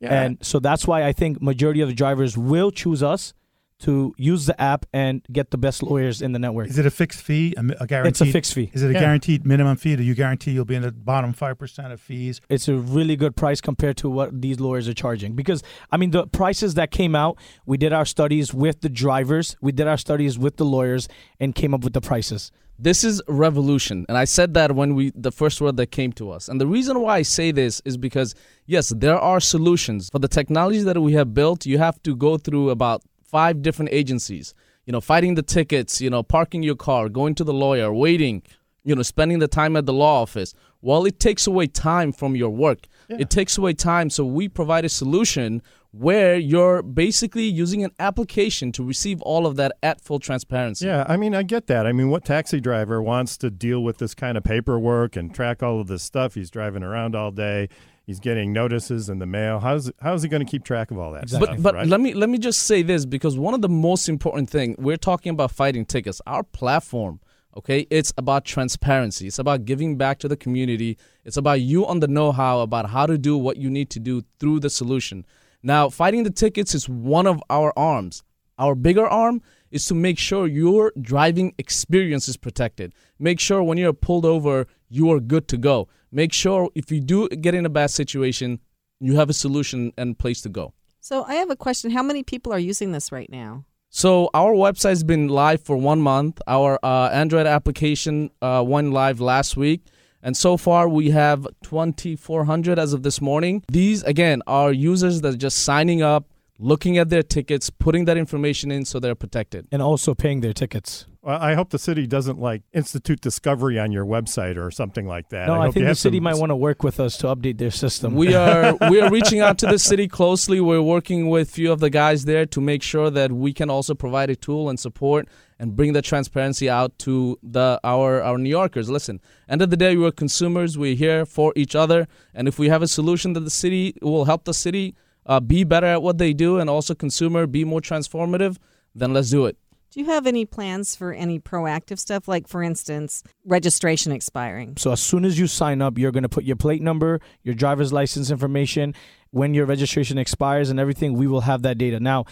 Yeah. 0.00 0.22
And 0.22 0.38
so 0.42 0.58
that's 0.58 0.86
why 0.86 1.04
I 1.04 1.12
think 1.12 1.42
majority 1.42 1.80
of 1.80 1.88
the 1.88 1.94
drivers 1.94 2.36
will 2.36 2.70
choose 2.70 3.02
us 3.02 3.34
to 3.80 4.12
use 4.16 4.46
the 4.46 4.60
app 4.60 4.86
and 4.92 5.24
get 5.30 5.50
the 5.50 5.58
best 5.58 5.82
lawyers 5.82 6.20
in 6.20 6.32
the 6.32 6.38
network. 6.38 6.68
Is 6.68 6.78
it 6.78 6.86
a 6.86 6.90
fixed 6.90 7.20
fee? 7.20 7.54
A, 7.56 7.60
a 7.82 7.86
guaranteed? 7.86 8.10
It's 8.10 8.20
a 8.20 8.26
fixed 8.26 8.54
fee. 8.54 8.70
Is 8.72 8.82
it 8.82 8.90
a 8.90 8.92
yeah. 8.92 9.00
guaranteed 9.00 9.46
minimum 9.46 9.76
fee? 9.76 9.94
Do 9.94 10.02
you 10.02 10.14
guarantee 10.14 10.50
you'll 10.50 10.64
be 10.64 10.74
in 10.74 10.82
the 10.82 10.90
bottom 10.90 11.32
five 11.32 11.58
percent 11.58 11.92
of 11.92 12.00
fees? 12.00 12.40
It's 12.48 12.66
a 12.66 12.74
really 12.74 13.14
good 13.14 13.36
price 13.36 13.60
compared 13.60 13.96
to 13.98 14.10
what 14.10 14.40
these 14.40 14.58
lawyers 14.58 14.88
are 14.88 14.94
charging. 14.94 15.34
Because 15.34 15.62
I 15.92 15.96
mean, 15.96 16.10
the 16.10 16.26
prices 16.26 16.74
that 16.74 16.90
came 16.90 17.14
out, 17.14 17.38
we 17.66 17.76
did 17.76 17.92
our 17.92 18.04
studies 18.04 18.52
with 18.52 18.80
the 18.80 18.88
drivers, 18.88 19.56
we 19.60 19.70
did 19.70 19.86
our 19.86 19.96
studies 19.96 20.38
with 20.38 20.56
the 20.56 20.64
lawyers, 20.64 21.08
and 21.38 21.54
came 21.54 21.72
up 21.72 21.84
with 21.84 21.92
the 21.92 22.00
prices. 22.00 22.50
This 22.80 23.02
is 23.02 23.20
revolution, 23.26 24.06
and 24.08 24.16
I 24.16 24.24
said 24.24 24.54
that 24.54 24.72
when 24.72 24.94
we 24.94 25.10
the 25.16 25.32
first 25.32 25.60
word 25.60 25.76
that 25.78 25.90
came 25.90 26.12
to 26.12 26.30
us. 26.30 26.48
And 26.48 26.60
the 26.60 26.66
reason 26.66 27.00
why 27.00 27.16
I 27.16 27.22
say 27.22 27.50
this 27.50 27.82
is 27.84 27.96
because 27.96 28.36
yes, 28.66 28.92
there 28.96 29.18
are 29.18 29.40
solutions 29.40 30.08
for 30.10 30.20
the 30.20 30.28
technology 30.28 30.82
that 30.82 31.00
we 31.00 31.14
have 31.14 31.34
built. 31.34 31.66
You 31.66 31.78
have 31.78 32.00
to 32.04 32.14
go 32.14 32.38
through 32.38 32.70
about 32.70 33.02
five 33.24 33.62
different 33.62 33.90
agencies. 33.92 34.54
You 34.86 34.92
know, 34.92 35.00
fighting 35.00 35.34
the 35.34 35.42
tickets, 35.42 36.00
you 36.00 36.08
know, 36.08 36.22
parking 36.22 36.62
your 36.62 36.76
car, 36.76 37.08
going 37.08 37.34
to 37.34 37.44
the 37.44 37.52
lawyer, 37.52 37.92
waiting, 37.92 38.42
you 38.84 38.94
know, 38.94 39.02
spending 39.02 39.40
the 39.40 39.48
time 39.48 39.76
at 39.76 39.84
the 39.84 39.92
law 39.92 40.22
office. 40.22 40.54
Well, 40.80 41.04
it 41.04 41.18
takes 41.18 41.46
away 41.48 41.66
time 41.66 42.12
from 42.12 42.36
your 42.36 42.50
work. 42.50 42.86
Yeah. 43.08 43.16
It 43.20 43.30
takes 43.30 43.58
away 43.58 43.74
time. 43.74 44.08
So 44.08 44.24
we 44.24 44.48
provide 44.48 44.84
a 44.84 44.88
solution 44.88 45.62
where 45.90 46.36
you're 46.36 46.82
basically 46.82 47.44
using 47.44 47.82
an 47.82 47.90
application 47.98 48.72
to 48.72 48.84
receive 48.84 49.22
all 49.22 49.46
of 49.46 49.56
that 49.56 49.72
at 49.82 50.00
full 50.00 50.18
transparency. 50.18 50.86
Yeah, 50.86 51.04
I 51.08 51.16
mean, 51.16 51.34
I 51.34 51.42
get 51.42 51.66
that. 51.68 51.86
I 51.86 51.92
mean, 51.92 52.10
what 52.10 52.24
taxi 52.24 52.60
driver 52.60 53.02
wants 53.02 53.36
to 53.38 53.50
deal 53.50 53.82
with 53.82 53.98
this 53.98 54.14
kind 54.14 54.36
of 54.36 54.44
paperwork 54.44 55.16
and 55.16 55.34
track 55.34 55.62
all 55.62 55.80
of 55.80 55.86
this 55.86 56.02
stuff? 56.02 56.34
He's 56.34 56.50
driving 56.50 56.82
around 56.82 57.16
all 57.16 57.30
day. 57.30 57.68
He's 58.04 58.20
getting 58.20 58.54
notices 58.54 59.10
in 59.10 59.18
the 59.18 59.26
mail. 59.26 59.60
How's 59.60 59.90
how 60.00 60.14
is 60.14 60.22
he 60.22 60.30
going 60.30 60.44
to 60.44 60.50
keep 60.50 60.64
track 60.64 60.90
of 60.90 60.98
all 60.98 61.12
that 61.12 61.24
exactly. 61.24 61.56
But 61.56 61.62
but 61.62 61.74
right? 61.74 61.86
let 61.86 62.00
me 62.00 62.14
let 62.14 62.30
me 62.30 62.38
just 62.38 62.62
say 62.62 62.80
this 62.80 63.04
because 63.04 63.38
one 63.38 63.52
of 63.52 63.60
the 63.60 63.68
most 63.68 64.08
important 64.08 64.48
thing 64.48 64.76
we're 64.78 64.96
talking 64.96 65.28
about 65.30 65.50
fighting 65.50 65.84
tickets. 65.84 66.22
Our 66.26 66.42
platform, 66.42 67.20
okay, 67.54 67.86
it's 67.90 68.14
about 68.16 68.46
transparency. 68.46 69.26
It's 69.26 69.38
about 69.38 69.66
giving 69.66 69.98
back 69.98 70.20
to 70.20 70.28
the 70.28 70.38
community. 70.38 70.96
It's 71.26 71.36
about 71.36 71.60
you 71.60 71.86
on 71.86 72.00
the 72.00 72.08
know-how 72.08 72.60
about 72.60 72.88
how 72.88 73.04
to 73.04 73.18
do 73.18 73.36
what 73.36 73.58
you 73.58 73.68
need 73.68 73.90
to 73.90 74.00
do 74.00 74.22
through 74.40 74.60
the 74.60 74.70
solution. 74.70 75.26
Now, 75.62 75.88
fighting 75.88 76.24
the 76.24 76.30
tickets 76.30 76.74
is 76.74 76.88
one 76.88 77.26
of 77.26 77.42
our 77.50 77.72
arms. 77.76 78.22
Our 78.58 78.74
bigger 78.74 79.06
arm 79.06 79.42
is 79.70 79.86
to 79.86 79.94
make 79.94 80.18
sure 80.18 80.46
your 80.46 80.92
driving 81.00 81.54
experience 81.58 82.28
is 82.28 82.36
protected. 82.36 82.92
Make 83.18 83.38
sure 83.38 83.62
when 83.62 83.78
you're 83.78 83.92
pulled 83.92 84.24
over, 84.24 84.66
you 84.88 85.12
are 85.12 85.20
good 85.20 85.46
to 85.48 85.56
go 85.56 85.88
make 86.10 86.32
sure 86.32 86.70
if 86.74 86.90
you 86.90 87.00
do 87.00 87.28
get 87.28 87.54
in 87.54 87.66
a 87.66 87.68
bad 87.68 87.90
situation, 87.90 88.60
you 89.00 89.16
have 89.16 89.30
a 89.30 89.32
solution 89.32 89.92
and 89.96 90.18
place 90.18 90.42
to 90.42 90.48
go. 90.48 90.74
So 91.00 91.24
I 91.24 91.34
have 91.34 91.50
a 91.50 91.56
question. 91.56 91.90
How 91.90 92.02
many 92.02 92.22
people 92.22 92.52
are 92.52 92.58
using 92.58 92.92
this 92.92 93.12
right 93.12 93.30
now? 93.30 93.64
So 93.90 94.28
our 94.34 94.52
website's 94.52 95.02
been 95.02 95.28
live 95.28 95.62
for 95.62 95.76
one 95.76 96.00
month. 96.00 96.40
Our 96.46 96.78
uh, 96.82 97.08
Android 97.12 97.46
application 97.46 98.30
uh, 98.42 98.62
went 98.66 98.92
live 98.92 99.20
last 99.20 99.56
week. 99.56 99.86
And 100.22 100.36
so 100.36 100.56
far, 100.56 100.88
we 100.88 101.10
have 101.10 101.46
2,400 101.62 102.78
as 102.78 102.92
of 102.92 103.02
this 103.02 103.20
morning. 103.20 103.62
These, 103.70 104.02
again, 104.02 104.42
are 104.46 104.72
users 104.72 105.20
that 105.22 105.34
are 105.34 105.36
just 105.36 105.60
signing 105.60 106.02
up, 106.02 106.24
looking 106.58 106.98
at 106.98 107.08
their 107.08 107.22
tickets, 107.22 107.70
putting 107.70 108.04
that 108.06 108.16
information 108.16 108.70
in 108.70 108.84
so 108.84 108.98
they're 108.98 109.14
protected. 109.14 109.66
And 109.70 109.80
also 109.80 110.14
paying 110.14 110.40
their 110.40 110.52
tickets. 110.52 111.06
Well, 111.28 111.38
I 111.42 111.52
hope 111.52 111.68
the 111.68 111.78
city 111.78 112.06
doesn't 112.06 112.38
like 112.38 112.62
institute 112.72 113.20
discovery 113.20 113.78
on 113.78 113.92
your 113.92 114.06
website 114.06 114.56
or 114.56 114.70
something 114.70 115.06
like 115.06 115.28
that. 115.28 115.48
No, 115.48 115.60
I, 115.60 115.66
hope 115.66 115.74
think 115.74 115.82
you 115.82 115.90
the 115.90 115.94
city 115.94 116.16
some- 116.16 116.24
might 116.24 116.36
want 116.36 116.48
to 116.48 116.56
work 116.56 116.82
with 116.82 116.98
us 116.98 117.18
to 117.18 117.26
update 117.26 117.58
their 117.58 117.70
system. 117.70 118.14
We 118.14 118.34
are 118.44 118.78
we 118.88 118.98
are 119.02 119.10
reaching 119.10 119.40
out 119.40 119.58
to 119.58 119.66
the 119.66 119.78
city 119.78 120.08
closely. 120.08 120.58
We're 120.58 120.80
working 120.80 121.28
with 121.28 121.50
a 121.50 121.52
few 121.52 121.70
of 121.70 121.80
the 121.80 121.90
guys 121.90 122.24
there 122.24 122.46
to 122.46 122.62
make 122.62 122.82
sure 122.82 123.10
that 123.10 123.30
we 123.30 123.52
can 123.52 123.68
also 123.68 123.94
provide 123.94 124.30
a 124.30 124.36
tool 124.36 124.70
and 124.70 124.80
support 124.80 125.28
and 125.58 125.76
bring 125.76 125.92
the 125.92 126.00
transparency 126.00 126.70
out 126.70 126.98
to 127.00 127.38
the 127.42 127.78
our 127.84 128.22
our 128.22 128.38
New 128.38 128.48
Yorkers. 128.48 128.88
Listen, 128.88 129.20
end 129.50 129.60
of 129.60 129.68
the 129.68 129.76
day, 129.76 129.98
we're 129.98 130.12
consumers. 130.12 130.78
We're 130.78 130.94
here 130.96 131.26
for 131.26 131.52
each 131.54 131.76
other, 131.76 132.08
and 132.32 132.48
if 132.48 132.58
we 132.58 132.70
have 132.70 132.80
a 132.80 132.88
solution 132.88 133.34
that 133.34 133.40
the 133.40 133.50
city 133.50 133.94
will 134.00 134.24
help 134.24 134.44
the 134.44 134.54
city 134.54 134.94
uh, 135.26 135.40
be 135.40 135.62
better 135.64 135.88
at 135.88 136.00
what 136.00 136.16
they 136.16 136.32
do, 136.32 136.58
and 136.58 136.70
also 136.70 136.94
consumer 136.94 137.46
be 137.46 137.66
more 137.66 137.82
transformative, 137.82 138.56
then 138.94 139.12
let's 139.12 139.28
do 139.28 139.44
it. 139.44 139.58
Do 139.90 140.00
you 140.00 140.06
have 140.06 140.26
any 140.26 140.44
plans 140.44 140.94
for 140.94 141.14
any 141.14 141.40
proactive 141.40 141.98
stuff, 141.98 142.28
like, 142.28 142.46
for 142.46 142.62
instance, 142.62 143.22
registration 143.46 144.12
expiring? 144.12 144.76
So 144.76 144.92
as 144.92 145.00
soon 145.00 145.24
as 145.24 145.38
you 145.38 145.46
sign 145.46 145.80
up, 145.80 145.96
you're 145.96 146.12
going 146.12 146.24
to 146.24 146.28
put 146.28 146.44
your 146.44 146.56
plate 146.56 146.82
number, 146.82 147.20
your 147.42 147.54
driver's 147.54 147.90
license 147.90 148.30
information, 148.30 148.94
when 149.30 149.54
your 149.54 149.64
registration 149.64 150.18
expires 150.18 150.68
and 150.68 150.78
everything, 150.78 151.14
we 151.14 151.26
will 151.26 151.40
have 151.40 151.62
that 151.62 151.78
data. 151.78 152.00
Now, 152.00 152.26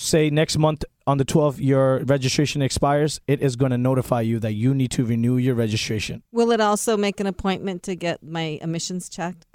say 0.00 0.30
next 0.30 0.56
month 0.56 0.84
on 1.06 1.18
the 1.18 1.24
12th 1.24 1.56
your 1.60 1.98
registration 2.04 2.62
expires, 2.62 3.20
it 3.26 3.42
is 3.42 3.56
going 3.56 3.70
to 3.70 3.78
notify 3.78 4.20
you 4.22 4.38
that 4.38 4.52
you 4.52 4.74
need 4.74 4.90
to 4.92 5.04
renew 5.04 5.36
your 5.36 5.54
registration. 5.54 6.22
Will 6.32 6.52
it 6.52 6.60
also 6.60 6.96
make 6.96 7.20
an 7.20 7.26
appointment 7.26 7.82
to 7.84 7.94
get 7.94 8.22
my 8.22 8.58
emissions 8.62 9.08
checked? 9.08 9.46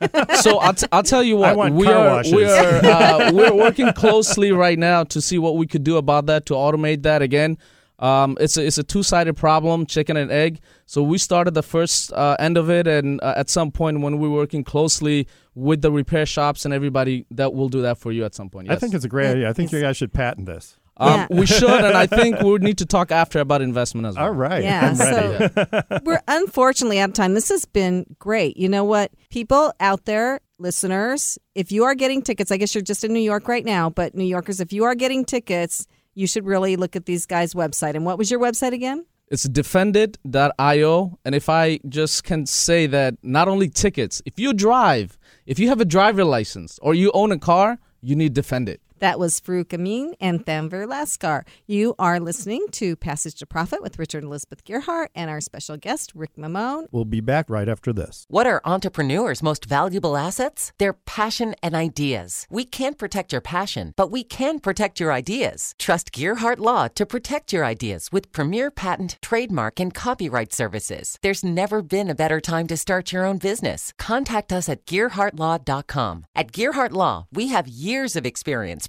so 0.42 0.58
I'll, 0.58 0.74
t- 0.74 0.86
I'll 0.92 1.02
tell 1.02 1.22
you 1.22 1.36
what 1.36 1.56
we 1.72 1.86
are, 1.86 2.22
we 2.24 2.44
are 2.50 2.84
uh, 2.84 3.32
we're 3.32 3.54
working 3.54 3.92
closely 3.92 4.52
right 4.52 4.78
now 4.78 5.04
to 5.04 5.20
see 5.20 5.38
what 5.38 5.56
we 5.56 5.66
could 5.66 5.84
do 5.84 5.96
about 5.96 6.26
that 6.26 6.46
to 6.46 6.54
automate 6.54 7.02
that 7.02 7.22
again. 7.22 7.58
Um, 7.98 8.36
it's 8.40 8.56
a, 8.56 8.66
it's 8.66 8.76
a 8.78 8.82
two 8.82 9.02
sided 9.02 9.34
problem, 9.36 9.86
chicken 9.86 10.16
and 10.16 10.30
egg. 10.30 10.60
So 10.86 11.02
we 11.02 11.16
started 11.18 11.54
the 11.54 11.62
first 11.62 12.12
uh, 12.12 12.36
end 12.38 12.56
of 12.56 12.68
it, 12.70 12.86
and 12.86 13.20
uh, 13.22 13.34
at 13.36 13.48
some 13.48 13.70
point 13.70 14.00
when 14.00 14.18
we're 14.18 14.28
working 14.30 14.64
closely 14.64 15.28
with 15.54 15.80
the 15.82 15.92
repair 15.92 16.26
shops 16.26 16.64
and 16.64 16.74
everybody, 16.74 17.24
that 17.30 17.54
will 17.54 17.68
do 17.68 17.82
that 17.82 17.98
for 17.98 18.10
you 18.12 18.24
at 18.24 18.34
some 18.34 18.50
point. 18.50 18.70
I 18.70 18.76
think 18.76 18.94
it's 18.94 19.04
a 19.04 19.08
great 19.08 19.28
idea. 19.30 19.48
I 19.48 19.52
think 19.52 19.70
you 19.72 19.80
guys 19.80 19.96
should 19.96 20.12
patent 20.12 20.46
this. 20.46 20.76
um, 20.96 21.26
we 21.30 21.46
should, 21.46 21.70
and 21.84 21.96
I 21.96 22.06
think 22.06 22.38
we 22.42 22.50
would 22.50 22.62
need 22.62 22.78
to 22.78 22.86
talk 22.86 23.10
after 23.12 23.38
about 23.40 23.62
investment 23.62 24.06
as 24.06 24.16
well. 24.16 24.26
All 24.26 24.30
right. 24.32 24.62
Yeah, 24.62 24.92
I'm 24.92 24.98
ready. 24.98 26.00
We're 26.04 26.22
unfortunately 26.28 26.98
out 27.00 27.10
of 27.10 27.14
time. 27.14 27.34
This 27.34 27.48
has 27.48 27.64
been 27.64 28.06
great. 28.18 28.56
You 28.56 28.68
know 28.68 28.84
what? 28.84 29.10
People 29.30 29.72
out 29.80 30.04
there, 30.04 30.40
listeners, 30.58 31.38
if 31.54 31.70
you 31.72 31.84
are 31.84 31.94
getting 31.94 32.22
tickets, 32.22 32.50
I 32.52 32.56
guess 32.58 32.74
you're 32.74 32.82
just 32.82 33.04
in 33.04 33.12
New 33.12 33.20
York 33.20 33.48
right 33.48 33.64
now, 33.64 33.90
but 33.90 34.14
New 34.14 34.24
Yorkers, 34.24 34.60
if 34.60 34.72
you 34.72 34.84
are 34.84 34.94
getting 34.94 35.24
tickets, 35.24 35.86
you 36.14 36.26
should 36.26 36.46
really 36.46 36.76
look 36.76 36.96
at 36.96 37.06
these 37.06 37.26
guys' 37.26 37.54
website. 37.54 37.94
And 37.94 38.04
what 38.04 38.18
was 38.18 38.30
your 38.30 38.40
website 38.40 38.72
again? 38.72 39.06
It's 39.28 39.48
defendit.io. 39.48 41.18
And 41.24 41.34
if 41.34 41.48
I 41.48 41.80
just 41.88 42.24
can 42.24 42.46
say 42.46 42.86
that 42.86 43.16
not 43.22 43.48
only 43.48 43.68
tickets, 43.68 44.22
if 44.26 44.38
you 44.38 44.52
drive, 44.52 45.18
if 45.46 45.58
you 45.58 45.68
have 45.68 45.80
a 45.80 45.84
driver 45.84 46.24
license 46.24 46.78
or 46.82 46.94
you 46.94 47.10
own 47.12 47.32
a 47.32 47.38
car, 47.38 47.78
you 48.00 48.14
need 48.16 48.34
Defend 48.34 48.68
It. 48.68 48.80
That 49.04 49.18
was 49.18 49.38
Farouk 49.38 49.74
Amin 49.74 50.14
and 50.18 50.46
Thamver 50.46 50.86
Laskar. 50.86 51.42
You 51.66 51.94
are 51.98 52.18
listening 52.18 52.64
to 52.70 52.96
Passage 52.96 53.34
to 53.34 53.44
Profit 53.44 53.82
with 53.82 53.98
Richard 53.98 54.22
and 54.22 54.28
Elizabeth 54.28 54.64
Gearhart 54.64 55.08
and 55.14 55.28
our 55.28 55.42
special 55.42 55.76
guest, 55.76 56.12
Rick 56.14 56.36
Mammone. 56.38 56.86
We'll 56.90 57.04
be 57.04 57.20
back 57.20 57.50
right 57.50 57.68
after 57.68 57.92
this. 57.92 58.24
What 58.30 58.46
are 58.46 58.62
entrepreneurs' 58.64 59.42
most 59.42 59.66
valuable 59.66 60.16
assets? 60.16 60.72
Their 60.78 60.94
passion 60.94 61.54
and 61.62 61.74
ideas. 61.74 62.46
We 62.48 62.64
can't 62.64 62.96
protect 62.96 63.30
your 63.30 63.42
passion, 63.42 63.92
but 63.94 64.10
we 64.10 64.24
can 64.24 64.58
protect 64.58 64.98
your 65.00 65.12
ideas. 65.12 65.74
Trust 65.78 66.10
Gearhart 66.10 66.60
Law 66.60 66.88
to 66.94 67.04
protect 67.04 67.52
your 67.52 67.66
ideas 67.66 68.08
with 68.10 68.32
premier 68.32 68.70
patent, 68.70 69.18
trademark, 69.20 69.80
and 69.80 69.92
copyright 69.92 70.54
services. 70.54 71.18
There's 71.20 71.44
never 71.44 71.82
been 71.82 72.08
a 72.08 72.14
better 72.14 72.40
time 72.40 72.66
to 72.68 72.76
start 72.78 73.12
your 73.12 73.26
own 73.26 73.36
business. 73.36 73.92
Contact 73.98 74.50
us 74.50 74.66
at 74.66 74.86
GearhartLaw.com. 74.86 76.24
At 76.34 76.52
Gearhart 76.52 76.92
Law, 76.92 77.26
we 77.30 77.48
have 77.48 77.68
years 77.68 78.16
of 78.16 78.24
experience 78.24 78.88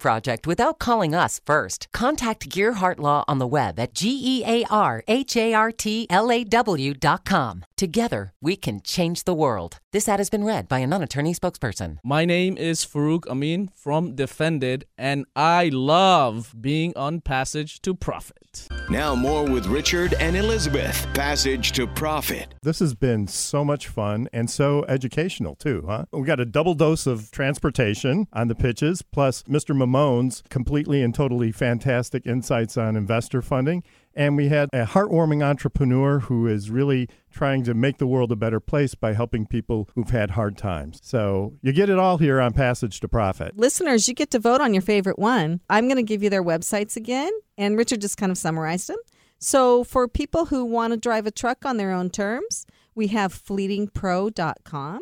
project 0.01 0.45
without 0.45 0.79
calling 0.79 1.15
us 1.15 1.39
first. 1.45 1.87
Contact 1.93 2.49
Gearhart 2.49 2.99
Law 2.99 3.23
on 3.27 3.37
the 3.39 3.47
web 3.47 3.79
at 3.79 3.93
G 3.93 4.19
E 4.21 4.43
A 4.45 4.65
R 4.69 5.03
H 5.07 5.37
A 5.37 5.53
R 5.53 5.71
T 5.71 6.07
L 6.09 6.29
A 6.29 6.43
W 6.43 6.93
dot 6.93 7.23
com. 7.23 7.63
Together, 7.81 8.31
we 8.39 8.55
can 8.55 8.79
change 8.79 9.23
the 9.23 9.33
world. 9.33 9.79
This 9.91 10.07
ad 10.07 10.19
has 10.19 10.29
been 10.29 10.43
read 10.43 10.67
by 10.67 10.77
a 10.77 10.85
non 10.85 11.01
attorney 11.01 11.33
spokesperson. 11.33 11.97
My 12.03 12.25
name 12.25 12.55
is 12.55 12.85
Farouk 12.85 13.25
Amin 13.27 13.71
from 13.73 14.13
Defend 14.13 14.63
It, 14.63 14.83
and 14.99 15.25
I 15.35 15.69
love 15.73 16.53
being 16.61 16.95
on 16.95 17.21
Passage 17.21 17.81
to 17.81 17.95
Profit. 17.95 18.67
Now, 18.87 19.15
more 19.15 19.49
with 19.49 19.65
Richard 19.65 20.13
and 20.19 20.35
Elizabeth. 20.35 21.07
Passage 21.15 21.71
to 21.71 21.87
Profit. 21.87 22.53
This 22.61 22.77
has 22.79 22.93
been 22.93 23.27
so 23.27 23.65
much 23.65 23.87
fun 23.87 24.27
and 24.31 24.47
so 24.47 24.85
educational 24.87 25.55
too, 25.55 25.83
huh? 25.87 26.05
We 26.11 26.21
got 26.21 26.39
a 26.39 26.45
double 26.45 26.75
dose 26.75 27.07
of 27.07 27.31
transportation 27.31 28.27
on 28.31 28.47
the 28.47 28.53
pitches, 28.53 29.01
plus 29.01 29.41
Mr. 29.43 29.75
Mammone's 29.75 30.43
completely 30.49 31.01
and 31.01 31.15
totally 31.15 31.51
fantastic 31.51 32.27
insights 32.27 32.77
on 32.77 32.95
investor 32.95 33.41
funding. 33.41 33.83
And 34.13 34.35
we 34.35 34.49
had 34.49 34.69
a 34.73 34.85
heartwarming 34.85 35.43
entrepreneur 35.43 36.19
who 36.19 36.47
is 36.47 36.69
really 36.69 37.07
trying 37.31 37.63
to 37.63 37.73
make 37.73 37.97
the 37.97 38.07
world 38.07 38.31
a 38.31 38.35
better 38.35 38.59
place 38.59 38.93
by 38.93 39.13
helping 39.13 39.45
people 39.45 39.89
who've 39.95 40.09
had 40.09 40.31
hard 40.31 40.57
times. 40.57 40.99
So 41.01 41.53
you 41.61 41.71
get 41.71 41.89
it 41.89 41.97
all 41.97 42.17
here 42.17 42.41
on 42.41 42.53
Passage 42.53 42.99
to 42.99 43.07
Profit. 43.07 43.57
Listeners, 43.57 44.07
you 44.07 44.13
get 44.13 44.31
to 44.31 44.39
vote 44.39 44.59
on 44.61 44.73
your 44.73 44.81
favorite 44.81 45.17
one. 45.17 45.61
I'm 45.69 45.85
going 45.85 45.97
to 45.97 46.03
give 46.03 46.23
you 46.23 46.29
their 46.29 46.43
websites 46.43 46.95
again, 46.95 47.31
and 47.57 47.77
Richard 47.77 48.01
just 48.01 48.17
kind 48.17 48.31
of 48.31 48.37
summarized 48.37 48.89
them. 48.89 48.99
So, 49.39 49.83
for 49.83 50.07
people 50.07 50.45
who 50.45 50.65
want 50.65 50.91
to 50.91 50.97
drive 50.97 51.25
a 51.25 51.31
truck 51.31 51.65
on 51.65 51.77
their 51.77 51.91
own 51.91 52.11
terms, 52.11 52.67
we 52.93 53.07
have 53.07 53.33
fleetingpro.com, 53.33 54.99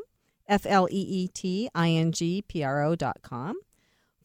F 0.48 0.66
L 0.66 0.88
E 0.90 1.02
E 1.02 1.28
T 1.28 1.70
I 1.76 1.90
N 1.90 2.12
G 2.14 2.42
P 2.42 2.64
R 2.64 2.84
O.com. 2.84 3.56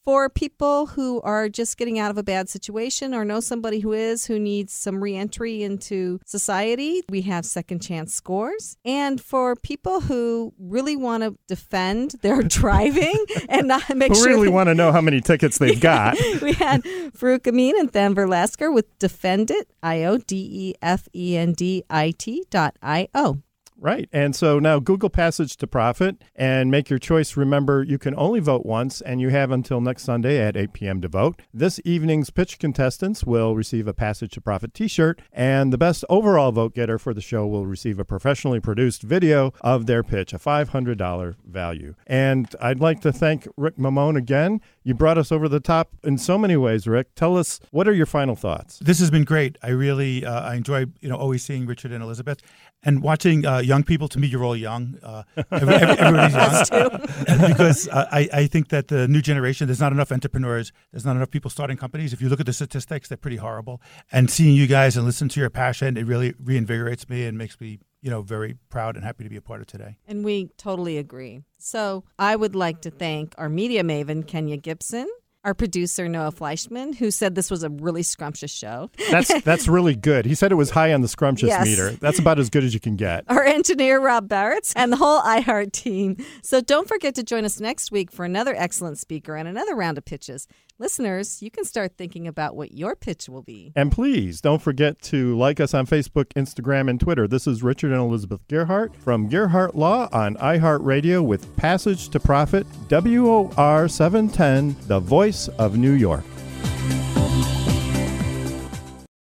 For 0.04 0.28
people 0.28 0.84
who 0.84 1.22
are 1.22 1.48
just 1.48 1.78
getting 1.78 1.98
out 1.98 2.10
of 2.10 2.18
a 2.18 2.22
bad 2.22 2.50
situation 2.50 3.14
or 3.14 3.24
know 3.24 3.40
somebody 3.40 3.80
who 3.80 3.94
is 3.94 4.26
who 4.26 4.38
needs 4.38 4.70
some 4.70 5.02
reentry 5.02 5.62
into 5.62 6.20
society, 6.26 7.02
we 7.08 7.22
have 7.22 7.46
second 7.46 7.80
chance 7.80 8.12
scores. 8.14 8.76
And 8.84 9.18
for 9.18 9.56
people 9.56 10.02
who 10.02 10.52
really 10.58 10.94
want 10.94 11.22
to 11.22 11.38
defend 11.48 12.16
their 12.20 12.42
driving 12.42 13.16
and 13.48 13.66
not 13.66 13.96
make 13.96 14.10
Who 14.10 14.16
sure 14.16 14.26
really 14.28 14.48
that- 14.48 14.52
want 14.52 14.66
to 14.68 14.74
know 14.74 14.92
how 14.92 15.00
many 15.00 15.22
tickets 15.22 15.56
they've 15.56 15.80
got. 15.80 16.18
we 16.42 16.52
had 16.52 16.82
Farouk 16.84 17.46
Amin 17.48 17.78
and 17.78 17.90
Thamver 17.90 18.28
Lasker 18.28 18.70
with 18.70 18.98
Defend 18.98 19.50
It, 19.50 19.70
I 19.82 20.04
O 20.04 20.18
D 20.18 20.36
E 20.36 20.74
F 20.82 21.08
E 21.14 21.34
N 21.34 21.54
D 21.54 21.82
I 21.88 22.10
T 22.10 22.44
dot 22.50 22.76
I 22.82 23.08
O. 23.14 23.38
Right. 23.76 24.08
And 24.12 24.34
so 24.36 24.58
now 24.58 24.78
Google 24.78 25.10
Passage 25.10 25.56
to 25.56 25.66
Profit 25.66 26.22
and 26.34 26.70
make 26.70 26.88
your 26.88 26.98
choice. 26.98 27.36
Remember, 27.36 27.82
you 27.82 27.98
can 27.98 28.14
only 28.16 28.40
vote 28.40 28.64
once, 28.64 29.00
and 29.00 29.20
you 29.20 29.30
have 29.30 29.50
until 29.50 29.80
next 29.80 30.04
Sunday 30.04 30.40
at 30.40 30.56
8 30.56 30.72
p.m. 30.72 31.00
to 31.00 31.08
vote. 31.08 31.42
This 31.52 31.80
evening's 31.84 32.30
pitch 32.30 32.58
contestants 32.58 33.24
will 33.24 33.54
receive 33.56 33.88
a 33.88 33.92
Passage 33.94 34.32
to 34.32 34.40
Profit 34.40 34.74
t 34.74 34.88
shirt, 34.88 35.20
and 35.32 35.72
the 35.72 35.78
best 35.78 36.04
overall 36.08 36.52
vote 36.52 36.74
getter 36.74 36.98
for 36.98 37.12
the 37.12 37.20
show 37.20 37.46
will 37.46 37.66
receive 37.66 37.98
a 37.98 38.04
professionally 38.04 38.60
produced 38.60 39.02
video 39.02 39.52
of 39.60 39.86
their 39.86 40.02
pitch, 40.02 40.32
a 40.32 40.38
$500 40.38 41.34
value. 41.44 41.94
And 42.06 42.54
I'd 42.60 42.80
like 42.80 43.00
to 43.00 43.12
thank 43.12 43.48
Rick 43.56 43.76
Mammone 43.76 44.16
again. 44.16 44.60
You 44.82 44.94
brought 44.94 45.18
us 45.18 45.32
over 45.32 45.48
the 45.48 45.60
top 45.60 45.90
in 46.02 46.18
so 46.18 46.38
many 46.38 46.56
ways, 46.56 46.86
Rick. 46.86 47.14
Tell 47.14 47.36
us, 47.36 47.60
what 47.70 47.88
are 47.88 47.92
your 47.92 48.06
final 48.06 48.36
thoughts? 48.36 48.78
This 48.78 48.98
has 49.00 49.10
been 49.10 49.24
great. 49.24 49.58
I 49.62 49.70
really 49.70 50.24
uh, 50.24 50.42
I 50.42 50.54
enjoy 50.54 50.86
you 51.00 51.08
know 51.08 51.16
always 51.16 51.44
seeing 51.44 51.66
Richard 51.66 51.92
and 51.92 52.02
Elizabeth, 52.02 52.40
and 52.84 53.02
watching 53.02 53.46
uh, 53.46 53.58
young 53.58 53.82
people. 53.82 54.08
To 54.08 54.18
me, 54.18 54.26
you're 54.26 54.44
all 54.44 54.56
young. 54.56 54.98
Uh, 55.02 55.22
every, 55.50 55.74
every, 55.74 55.98
everybody's 55.98 56.70
young 56.70 57.48
because 57.48 57.88
uh, 57.88 58.08
I, 58.10 58.28
I 58.32 58.46
think 58.46 58.68
that 58.68 58.88
the 58.88 59.08
new 59.08 59.22
generation. 59.22 59.66
There's 59.66 59.80
not 59.80 59.92
enough 59.92 60.12
entrepreneurs. 60.12 60.72
There's 60.92 61.04
not 61.04 61.16
enough 61.16 61.30
people 61.30 61.50
starting 61.50 61.76
companies. 61.76 62.12
If 62.12 62.20
you 62.20 62.28
look 62.28 62.40
at 62.40 62.46
the 62.46 62.52
statistics, 62.52 63.08
they're 63.08 63.16
pretty 63.18 63.36
horrible. 63.36 63.80
And 64.12 64.30
seeing 64.30 64.54
you 64.54 64.66
guys 64.66 64.96
and 64.96 65.04
listen 65.04 65.28
to 65.30 65.40
your 65.40 65.50
passion, 65.50 65.96
it 65.96 66.06
really 66.06 66.32
reinvigorates 66.34 67.08
me 67.08 67.24
and 67.24 67.38
makes 67.38 67.60
me 67.60 67.78
you 68.04 68.10
know, 68.10 68.20
very 68.20 68.58
proud 68.68 68.96
and 68.96 69.04
happy 69.04 69.24
to 69.24 69.30
be 69.30 69.36
a 69.36 69.40
part 69.40 69.62
of 69.62 69.66
today. 69.66 69.96
And 70.06 70.22
we 70.26 70.50
totally 70.58 70.98
agree. 70.98 71.40
So 71.56 72.04
I 72.18 72.36
would 72.36 72.54
like 72.54 72.82
to 72.82 72.90
thank 72.90 73.34
our 73.38 73.48
media 73.48 73.82
maven, 73.82 74.26
Kenya 74.26 74.58
Gibson, 74.58 75.08
our 75.44 75.54
producer 75.54 76.08
Noah 76.08 76.32
Fleischman, 76.32 76.94
who 76.94 77.10
said 77.10 77.34
this 77.34 77.50
was 77.50 77.62
a 77.62 77.68
really 77.70 78.02
scrumptious 78.02 78.50
show. 78.52 78.90
That's 79.10 79.42
that's 79.44 79.68
really 79.68 79.94
good. 79.94 80.24
He 80.24 80.34
said 80.34 80.52
it 80.52 80.56
was 80.56 80.70
high 80.70 80.92
on 80.92 81.00
the 81.02 81.08
scrumptious 81.08 81.48
Yes. 81.48 81.64
meter. 81.66 81.90
That's 81.92 82.18
about 82.18 82.38
as 82.38 82.50
good 82.50 82.64
as 82.64 82.72
you 82.74 82.80
can 82.80 82.96
get. 82.96 83.24
Our 83.28 83.44
engineer 83.44 84.00
Rob 84.00 84.28
Barrett 84.28 84.72
and 84.76 84.92
the 84.92 84.96
whole 84.96 85.20
iHeart 85.20 85.72
team. 85.72 86.16
So 86.42 86.60
don't 86.60 86.88
forget 86.88 87.14
to 87.16 87.22
join 87.22 87.44
us 87.44 87.60
next 87.60 87.92
week 87.92 88.10
for 88.10 88.24
another 88.24 88.54
excellent 88.56 88.98
speaker 88.98 89.36
and 89.36 89.46
another 89.48 89.74
round 89.74 89.98
of 89.98 90.04
pitches. 90.04 90.46
Listeners, 90.80 91.40
you 91.40 91.52
can 91.52 91.64
start 91.64 91.96
thinking 91.96 92.26
about 92.26 92.56
what 92.56 92.72
your 92.72 92.96
pitch 92.96 93.28
will 93.28 93.42
be. 93.42 93.72
And 93.76 93.92
please 93.92 94.40
don't 94.40 94.60
forget 94.60 95.00
to 95.02 95.36
like 95.38 95.60
us 95.60 95.72
on 95.72 95.86
Facebook, 95.86 96.26
Instagram, 96.34 96.90
and 96.90 96.98
Twitter. 96.98 97.28
This 97.28 97.46
is 97.46 97.62
Richard 97.62 97.92
and 97.92 98.00
Elizabeth 98.00 98.40
Gearhart 98.48 98.96
from 98.96 99.30
Gearhart 99.30 99.76
Law 99.76 100.08
on 100.10 100.34
iHeartRadio 100.34 101.24
with 101.24 101.56
Passage 101.56 102.08
to 102.08 102.18
Profit, 102.18 102.66
WOR 102.90 103.86
710, 103.88 104.74
the 104.88 104.98
voice 105.34 105.48
of 105.58 105.76
New 105.76 105.92
York. 105.92 106.33